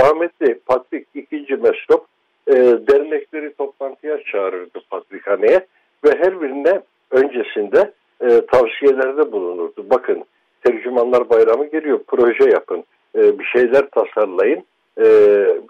rahmetli 0.00 0.58
Patrik 0.66 1.06
II. 1.14 1.56
Mesrop 1.56 2.06
e, 2.48 2.54
dernekleri 2.88 3.54
toplantıya 3.54 4.22
çağırırdı 4.24 4.80
Patrikhane'ye 4.90 5.66
ve 6.04 6.10
her 6.18 6.40
birine 6.40 6.80
öncesinde 7.10 7.92
e, 8.20 8.46
tavsiyelerde 8.46 9.32
bulunurdu. 9.32 9.86
Bakın 9.90 10.24
tercümanlar 10.64 11.30
bayramı 11.30 11.66
geliyor 11.66 12.00
proje 12.06 12.50
yapın 12.50 12.84
e, 13.18 13.38
bir 13.38 13.44
şeyler 13.44 13.90
tasarlayın. 13.90 14.64
E, 15.00 15.06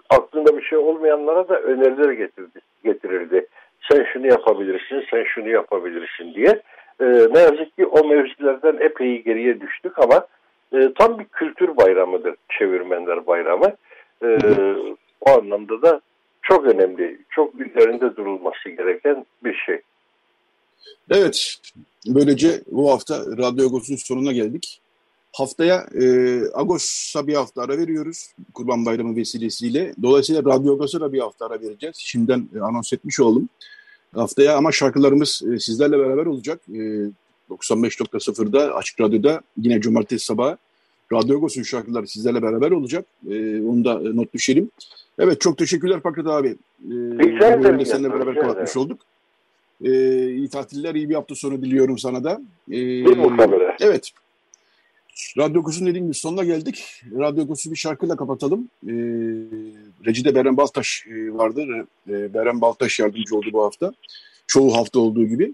aklında 0.09 0.57
bir 0.57 0.63
şey 0.63 0.77
olmayanlara 0.77 1.49
da 1.49 1.59
öneriler 1.59 2.11
getirdi, 2.11 2.59
getirirdi. 2.83 3.47
Sen 3.91 4.05
şunu 4.13 4.27
yapabilirsin, 4.27 5.05
sen 5.11 5.23
şunu 5.23 5.49
yapabilirsin 5.49 6.33
diye. 6.33 6.61
E, 7.01 7.05
ne 7.05 7.39
yazık 7.39 7.77
ki 7.77 7.85
o 7.85 8.07
mevzilerden 8.07 8.77
epey 8.79 9.23
geriye 9.23 9.61
düştük 9.61 9.99
ama 9.99 10.27
e, 10.73 10.93
tam 10.97 11.19
bir 11.19 11.25
kültür 11.25 11.77
bayramıdır 11.77 12.35
çevirmenler 12.59 13.27
bayramı. 13.27 13.71
E, 14.23 14.37
o 15.21 15.29
anlamda 15.29 15.81
da 15.81 16.01
çok 16.41 16.65
önemli, 16.65 17.17
çok 17.29 17.55
üzerinde 17.61 18.15
durulması 18.15 18.69
gereken 18.69 19.25
bir 19.43 19.53
şey. 19.53 19.81
Evet, 21.11 21.55
böylece 22.07 22.47
bu 22.67 22.91
hafta 22.91 23.15
Radyo 23.15 23.65
Agos'un 23.65 23.95
sonuna 23.95 24.31
geldik. 24.31 24.78
Haftaya 25.31 25.87
e, 26.01 26.41
Agos'a 26.53 27.27
bir 27.27 27.33
hafta 27.33 27.61
ara 27.61 27.77
veriyoruz 27.77 28.33
Kurban 28.53 28.85
Bayramı 28.85 29.15
vesilesiyle. 29.15 29.93
Dolayısıyla 30.01 30.45
Radyo 30.45 30.73
Agos'a 30.73 31.13
bir 31.13 31.19
hafta 31.19 31.45
ara 31.45 31.61
vereceğiz. 31.61 31.95
Şimdiden 31.99 32.49
e, 32.55 32.59
anons 32.59 32.93
etmiş 32.93 33.19
olalım. 33.19 33.49
Haftaya 34.15 34.57
ama 34.57 34.71
şarkılarımız 34.71 35.41
e, 35.53 35.59
sizlerle 35.59 35.99
beraber 35.99 36.25
olacak. 36.25 36.61
E, 36.69 36.79
95.0'da 37.49 38.75
Açık 38.75 39.01
Radyo'da 39.01 39.41
yine 39.57 39.81
cumartesi 39.81 40.25
sabahı 40.25 40.57
Radyo 41.13 41.37
Agos'un 41.37 41.63
şarkıları 41.63 42.07
sizlerle 42.07 42.41
beraber 42.41 42.71
olacak. 42.71 43.05
E, 43.29 43.61
onu 43.61 43.85
da 43.85 43.93
e, 43.93 44.15
not 44.15 44.33
düşelim. 44.33 44.71
Evet 45.19 45.41
çok 45.41 45.57
teşekkürler 45.57 45.99
Fakret 45.99 46.27
abi. 46.27 46.47
E, 46.47 46.55
Rica 46.91 47.53
ederim. 47.53 47.85
Seninle 47.85 48.13
beraber 48.13 48.35
kapatmış 48.35 48.77
olduk. 48.77 49.01
E, 49.83 49.91
iyi 50.29 50.49
tatiller, 50.49 50.95
iyi 50.95 51.09
bir 51.09 51.15
hafta 51.15 51.35
sonu 51.35 51.61
diliyorum 51.61 51.97
sana 51.97 52.23
da. 52.23 52.41
E, 52.71 52.79
evet. 53.79 54.11
Radyo 55.37 55.63
Kuş'un 55.63 55.85
dediğim 55.85 56.05
gibi 56.05 56.13
sonuna 56.13 56.43
geldik. 56.43 57.03
Radyo 57.19 57.47
Kuş'u 57.47 57.71
bir 57.71 57.75
şarkıyla 57.75 58.15
kapatalım. 58.15 58.69
Ee, 58.87 58.91
Recide 60.05 60.35
Beren 60.35 60.57
Baltaş 60.57 61.05
e, 61.07 61.33
vardı. 61.33 61.65
Ee, 62.09 62.33
Beren 62.33 62.61
Baltaş 62.61 62.99
yardımcı 62.99 63.35
oldu 63.35 63.47
bu 63.53 63.63
hafta. 63.63 63.93
Çoğu 64.47 64.75
hafta 64.75 64.99
olduğu 64.99 65.25
gibi. 65.25 65.53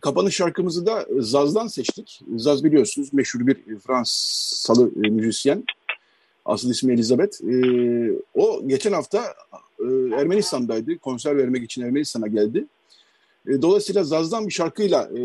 Kapanış 0.00 0.36
şarkımızı 0.36 0.86
da 0.86 1.06
Zaz'dan 1.18 1.66
seçtik. 1.66 2.20
Zaz 2.36 2.64
biliyorsunuz 2.64 3.12
meşhur 3.12 3.46
bir 3.46 3.78
Fransalı 3.78 4.90
e, 5.04 5.10
müzisyen. 5.10 5.64
Asıl 6.44 6.70
ismi 6.70 6.92
Elizabeth. 6.92 7.44
Ee, 7.44 8.12
o 8.34 8.68
geçen 8.68 8.92
hafta 8.92 9.34
e, 9.78 9.84
Ermenistan'daydı. 10.16 10.98
Konser 10.98 11.36
vermek 11.36 11.64
için 11.64 11.82
Ermenistan'a 11.82 12.26
geldi. 12.26 12.64
E, 13.48 13.62
dolayısıyla 13.62 14.04
Zaz'dan 14.04 14.46
bir 14.46 14.52
şarkıyla 14.52 15.10
e, 15.16 15.20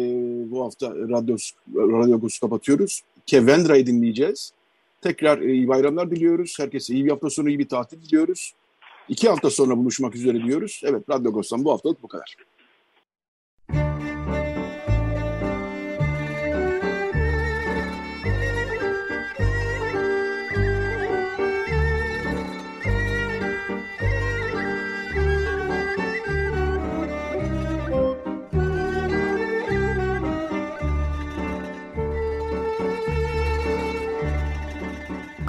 bu 0.52 0.64
hafta 0.64 0.90
radyo, 0.96 1.38
radyo 1.76 2.20
kapatıyoruz. 2.42 3.02
Kevendra'yı 3.30 3.86
dinleyeceğiz. 3.86 4.54
Tekrar 5.02 5.42
e, 5.42 5.54
iyi 5.54 5.68
bayramlar 5.68 6.12
diliyoruz. 6.12 6.56
Herkese 6.60 6.94
iyi 6.94 7.06
bir 7.06 7.10
hafta 7.10 7.30
sonu, 7.30 7.50
iyi 7.50 7.60
bir 7.60 7.68
tatil 7.68 8.02
diliyoruz. 8.02 8.54
İki 9.10 9.30
hafta 9.30 9.50
sonra 9.50 9.78
buluşmak 9.78 10.16
üzere 10.16 10.44
diyoruz. 10.44 10.82
Evet, 10.84 11.04
Radyo 11.10 11.32
Agos'tan 11.32 11.66
bu 11.66 11.72
haftalık 11.72 12.04
bu 12.04 12.08
kadar. 12.08 12.36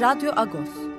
Radyo 0.00 0.32
Agos. 0.34 0.89